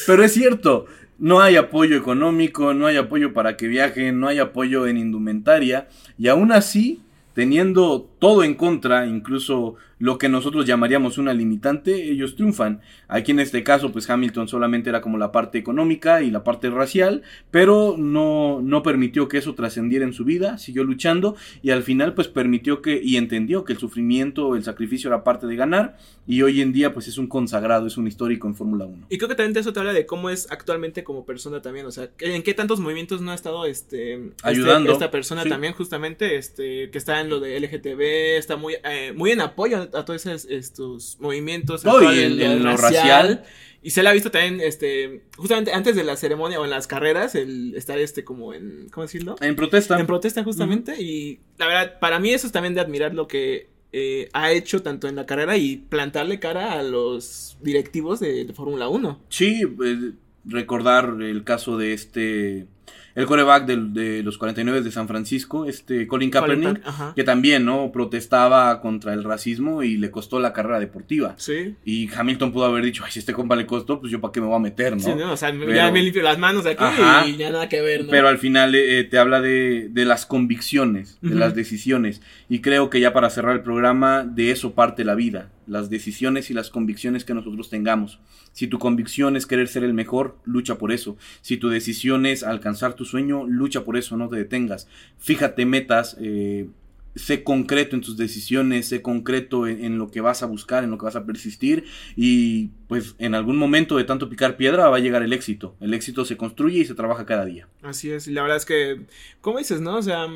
Pero 0.06 0.22
es 0.22 0.32
cierto, 0.32 0.86
no 1.18 1.40
hay 1.40 1.56
apoyo 1.56 1.96
económico, 1.96 2.72
no 2.72 2.86
hay 2.86 2.98
apoyo 2.98 3.32
para 3.32 3.56
que 3.56 3.66
viajen, 3.66 4.20
no 4.20 4.28
hay 4.28 4.38
apoyo 4.38 4.86
en 4.86 4.96
indumentaria. 4.96 5.88
Y 6.16 6.28
aún 6.28 6.52
así, 6.52 7.02
teniendo 7.34 8.08
todo 8.18 8.44
en 8.44 8.54
contra, 8.54 9.06
incluso 9.06 9.76
lo 9.98 10.18
que 10.18 10.28
nosotros 10.28 10.66
llamaríamos 10.66 11.16
una 11.16 11.32
limitante, 11.32 12.10
ellos 12.10 12.34
triunfan. 12.34 12.80
Aquí 13.06 13.30
en 13.30 13.38
este 13.38 13.62
caso, 13.62 13.92
pues 13.92 14.10
Hamilton 14.10 14.48
solamente 14.48 14.90
era 14.90 15.00
como 15.00 15.16
la 15.16 15.30
parte 15.30 15.58
económica 15.58 16.22
y 16.22 16.30
la 16.32 16.42
parte 16.42 16.70
racial, 16.70 17.22
pero 17.52 17.94
no, 17.96 18.60
no 18.62 18.82
permitió 18.82 19.28
que 19.28 19.38
eso 19.38 19.54
trascendiera 19.54 20.04
en 20.04 20.12
su 20.12 20.24
vida, 20.24 20.58
siguió 20.58 20.82
luchando 20.82 21.36
y 21.62 21.70
al 21.70 21.84
final 21.84 22.14
pues 22.14 22.26
permitió 22.26 22.82
que 22.82 23.00
y 23.00 23.16
entendió 23.16 23.64
que 23.64 23.74
el 23.74 23.78
sufrimiento, 23.78 24.56
el 24.56 24.64
sacrificio 24.64 25.06
era 25.08 25.22
parte 25.22 25.46
de 25.46 25.54
ganar 25.54 25.96
y 26.26 26.42
hoy 26.42 26.60
en 26.62 26.72
día 26.72 26.92
pues 26.92 27.06
es 27.06 27.16
un 27.16 27.28
consagrado, 27.28 27.86
es 27.86 27.96
un 27.96 28.08
histórico 28.08 28.48
en 28.48 28.56
Fórmula 28.56 28.86
1. 28.86 29.06
Y 29.08 29.18
creo 29.18 29.28
que 29.28 29.36
también 29.36 29.52
de 29.52 29.60
eso 29.60 29.72
te 29.72 29.78
habla 29.78 29.92
de 29.92 30.04
cómo 30.04 30.30
es 30.30 30.50
actualmente 30.50 31.04
como 31.04 31.24
persona 31.24 31.62
también. 31.62 31.86
O 31.86 31.92
sea, 31.92 32.10
en 32.18 32.42
qué 32.42 32.54
tantos 32.54 32.80
movimientos 32.80 33.20
no 33.20 33.30
ha 33.30 33.36
estado 33.36 33.66
este, 33.66 34.14
este- 34.14 34.32
Ayudando, 34.42 34.92
esta 34.92 35.12
persona 35.12 35.44
sí. 35.44 35.48
también, 35.48 35.74
justamente, 35.74 36.36
este, 36.36 36.90
que 36.90 36.98
está 36.98 37.21
en 37.22 37.30
lo 37.30 37.40
de 37.40 37.58
LGTB, 37.58 38.36
está 38.36 38.56
muy, 38.56 38.74
eh, 38.84 39.12
muy 39.16 39.30
en 39.32 39.40
apoyo 39.40 39.78
a, 39.94 40.04
todos 40.04 40.26
esos, 40.26 40.44
estos 40.50 41.16
movimientos. 41.20 41.84
No, 41.84 42.00
y 42.12 42.20
en- 42.20 42.62
lo 42.62 42.76
racial. 42.76 43.44
Y 43.84 43.90
se 43.90 44.02
le 44.04 44.10
ha 44.10 44.12
visto 44.12 44.30
también, 44.30 44.60
este, 44.60 45.22
justamente 45.36 45.72
antes 45.72 45.96
de 45.96 46.04
la 46.04 46.16
ceremonia 46.16 46.60
o 46.60 46.64
en 46.64 46.70
las 46.70 46.86
carreras, 46.86 47.34
el 47.34 47.74
estar 47.74 47.98
este 47.98 48.22
como 48.24 48.54
en, 48.54 48.88
¿cómo 48.92 49.02
decirlo? 49.02 49.34
En 49.40 49.56
protesta. 49.56 49.98
En 49.98 50.06
protesta 50.06 50.44
justamente 50.44 51.02
y 51.02 51.40
la 51.58 51.66
verdad, 51.66 51.98
para 51.98 52.20
mí 52.20 52.30
eso 52.30 52.46
es 52.46 52.52
también 52.52 52.74
de 52.74 52.80
admirar 52.80 53.12
lo 53.12 53.26
que 53.26 53.70
eh, 53.92 54.28
ha 54.32 54.52
hecho 54.52 54.82
tanto 54.82 55.08
en 55.08 55.16
la 55.16 55.26
carrera 55.26 55.56
y 55.56 55.76
plantarle 55.78 56.38
cara 56.38 56.74
a 56.78 56.82
los 56.84 57.58
directivos 57.60 58.20
de, 58.20 58.44
de 58.44 58.52
Fórmula 58.54 58.88
1. 58.88 59.20
Sí, 59.28 59.62
eh, 59.84 60.12
recordar 60.44 61.16
el 61.20 61.42
caso 61.44 61.76
de 61.76 61.92
este, 61.92 62.66
el 63.14 63.26
coreback 63.26 63.66
del- 63.66 63.92
de, 63.92 64.22
los 64.22 64.38
49 64.38 64.80
de 64.82 64.90
San 64.90 65.06
Francisco, 65.08 65.66
este 65.66 66.06
Colin 66.06 66.30
Kaepernick, 66.30 66.82
Colin 66.82 67.12
que 67.14 67.24
también, 67.24 67.64
¿no? 67.64 67.90
Protestaba 67.92 68.80
contra 68.80 69.12
el 69.14 69.24
racismo 69.24 69.82
y 69.82 69.96
le 69.98 70.10
costó 70.10 70.40
la 70.40 70.52
carrera 70.52 70.80
deportiva. 70.80 71.34
Sí. 71.38 71.74
Y 71.84 72.08
Hamilton 72.14 72.52
pudo 72.52 72.64
haber 72.66 72.84
dicho, 72.84 73.02
ay, 73.04 73.12
si 73.12 73.18
este 73.18 73.32
compa 73.32 73.56
le 73.56 73.66
costó, 73.66 74.00
pues 74.00 74.10
yo 74.12 74.20
para 74.20 74.32
qué 74.32 74.40
me 74.40 74.46
voy 74.46 74.56
a 74.56 74.60
meter, 74.60 74.92
¿no? 74.94 75.00
Sí, 75.02 75.10
¿no? 75.16 75.32
O 75.32 75.36
sea, 75.36 75.50
Pero- 75.52 75.72
ya 75.74 75.90
me 75.90 76.02
limpio 76.02 76.22
las 76.22 76.38
manos 76.38 76.64
de 76.64 76.70
aquí 76.70 76.84
Ajá. 76.84 77.26
y 77.26 77.36
ya 77.36 77.50
nada 77.50 77.68
que 77.68 77.80
ver, 77.80 78.04
¿no? 78.04 78.10
Pero 78.10 78.28
al 78.28 78.38
final 78.38 78.74
eh, 78.74 79.04
te 79.04 79.18
habla 79.18 79.40
de, 79.40 79.88
de 79.90 80.04
las 80.04 80.26
convicciones, 80.26 81.18
de 81.20 81.30
Ujú. 81.30 81.38
las 81.38 81.54
decisiones. 81.54 82.20
Y 82.48 82.60
creo 82.60 82.90
que 82.90 83.00
ya 83.00 83.12
para 83.12 83.30
cerrar 83.30 83.54
el 83.56 83.62
programa, 83.62 84.24
de 84.24 84.50
eso 84.50 84.74
parte 84.74 85.04
la 85.04 85.14
vida. 85.14 85.50
Las 85.66 85.90
decisiones 85.90 86.50
y 86.50 86.54
las 86.54 86.70
convicciones 86.70 87.24
que 87.24 87.34
nosotros 87.34 87.70
tengamos. 87.70 88.18
Si 88.52 88.66
tu 88.66 88.78
convicción 88.80 89.36
es 89.36 89.46
querer 89.46 89.68
ser 89.68 89.84
el 89.84 89.94
mejor, 89.94 90.36
lucha 90.44 90.76
por 90.76 90.90
eso. 90.90 91.16
Si 91.40 91.56
tu 91.56 91.68
decisión 91.68 92.26
es 92.26 92.42
alcanzar 92.42 92.81
tu 92.90 93.04
sueño, 93.04 93.46
lucha 93.46 93.84
por 93.84 93.96
eso, 93.96 94.16
no 94.16 94.28
te 94.28 94.36
detengas. 94.36 94.88
Fíjate 95.18 95.64
metas, 95.64 96.16
eh, 96.20 96.68
sé 97.14 97.44
concreto 97.44 97.94
en 97.94 98.02
tus 98.02 98.16
decisiones, 98.16 98.88
sé 98.88 99.02
concreto 99.02 99.66
en, 99.66 99.98
lo 99.98 100.10
que 100.10 100.20
vas 100.20 100.42
a 100.42 100.46
buscar, 100.46 100.84
en 100.84 100.90
lo 100.90 100.98
que 100.98 101.04
vas 101.04 101.16
a 101.16 101.24
persistir 101.24 101.84
y 102.16 102.70
pues 102.88 103.14
en 103.18 103.34
algún 103.34 103.56
momento 103.56 103.96
de 103.96 104.04
tanto 104.04 104.28
picar 104.28 104.56
piedra 104.56 104.88
va 104.88 104.96
a 104.96 105.00
llegar 105.00 105.22
el 105.22 105.32
éxito. 105.32 105.76
El 105.80 105.94
éxito 105.94 106.24
se 106.24 106.36
construye 106.36 106.80
y 106.80 106.84
se 106.84 106.94
trabaja 106.94 107.26
cada 107.26 107.44
día. 107.44 107.68
Así 107.82 108.10
es, 108.10 108.26
y 108.28 108.32
la 108.32 108.42
verdad 108.42 108.56
es 108.56 108.64
que, 108.64 109.02
¿cómo 109.40 109.58
dices, 109.58 109.80
no? 109.80 109.96
O 109.96 110.02
sea, 110.02 110.26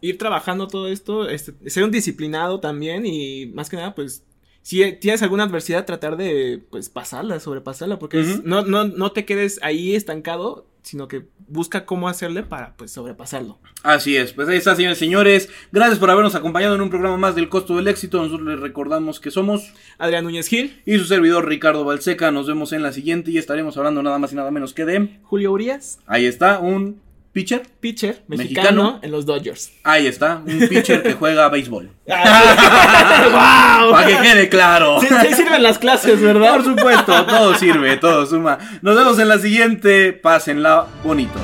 ir 0.00 0.18
trabajando 0.18 0.68
todo 0.68 0.88
esto, 0.88 1.28
este, 1.28 1.52
ser 1.68 1.84
un 1.84 1.90
disciplinado 1.90 2.60
también 2.60 3.06
y 3.06 3.46
más 3.46 3.68
que 3.68 3.76
nada, 3.76 3.94
pues, 3.94 4.22
si 4.68 4.92
tienes 4.92 5.22
alguna 5.22 5.44
adversidad, 5.44 5.86
tratar 5.86 6.18
de, 6.18 6.62
pues, 6.68 6.90
pasarla, 6.90 7.40
sobrepasarla, 7.40 7.98
porque 7.98 8.20
es- 8.20 8.44
no, 8.44 8.60
no, 8.66 8.84
no 8.84 9.12
te 9.12 9.24
quedes 9.24 9.58
ahí 9.62 9.94
estancado, 9.94 10.66
sino 10.82 11.08
que 11.08 11.24
busca 11.48 11.86
cómo 11.86 12.06
hacerle 12.06 12.42
para, 12.42 12.76
pues, 12.76 12.90
sobrepasarlo. 12.90 13.58
Así 13.82 14.18
es, 14.18 14.34
pues 14.34 14.46
ahí 14.46 14.58
está, 14.58 14.76
señores 14.76 14.98
y 14.98 15.00
señores. 15.06 15.48
Gracias 15.72 15.98
por 15.98 16.10
habernos 16.10 16.34
acompañado 16.34 16.74
en 16.74 16.82
un 16.82 16.90
programa 16.90 17.16
más 17.16 17.34
del 17.34 17.48
costo 17.48 17.76
del 17.76 17.88
éxito. 17.88 18.18
Nosotros 18.22 18.46
les 18.46 18.60
recordamos 18.60 19.20
que 19.20 19.30
somos 19.30 19.72
Adrián 19.96 20.24
Núñez 20.24 20.48
Gil, 20.48 20.82
y 20.84 20.98
su 20.98 21.06
servidor 21.06 21.48
Ricardo 21.48 21.84
Balseca. 21.86 22.30
Nos 22.30 22.46
vemos 22.46 22.74
en 22.74 22.82
la 22.82 22.92
siguiente 22.92 23.30
y 23.30 23.38
estaremos 23.38 23.74
hablando 23.78 24.02
nada 24.02 24.18
más 24.18 24.32
y 24.32 24.36
nada 24.36 24.50
menos 24.50 24.74
que 24.74 24.84
de. 24.84 25.18
Julio 25.22 25.50
Urias, 25.52 25.98
Ahí 26.06 26.26
está, 26.26 26.58
un 26.58 27.00
pitcher. 27.42 27.62
pitcher 27.80 28.22
mexicano, 28.26 28.64
Mexicano. 28.64 29.00
en 29.02 29.10
los 29.10 29.24
Dodgers. 29.26 29.72
Ahí 29.84 30.06
está, 30.06 30.42
un 30.44 30.68
pitcher 30.68 31.02
que 31.02 31.12
juega 31.14 31.48
béisbol. 31.48 31.90
¡Wow! 32.06 33.92
Para 33.92 34.06
que 34.06 34.16
quede 34.22 34.48
claro. 34.48 35.00
Sí, 35.00 35.06
sí 35.28 35.34
sirven 35.34 35.62
las 35.62 35.78
clases, 35.78 36.20
¿verdad? 36.20 36.56
Por 36.56 36.64
supuesto, 36.64 37.26
todo 37.26 37.54
sirve, 37.54 37.96
todo 37.96 38.26
suma. 38.26 38.58
Nos 38.82 38.96
vemos 38.96 39.18
en 39.18 39.28
la 39.28 39.38
siguiente. 39.38 40.12
Pásenla 40.12 40.86
bonito. 41.04 41.38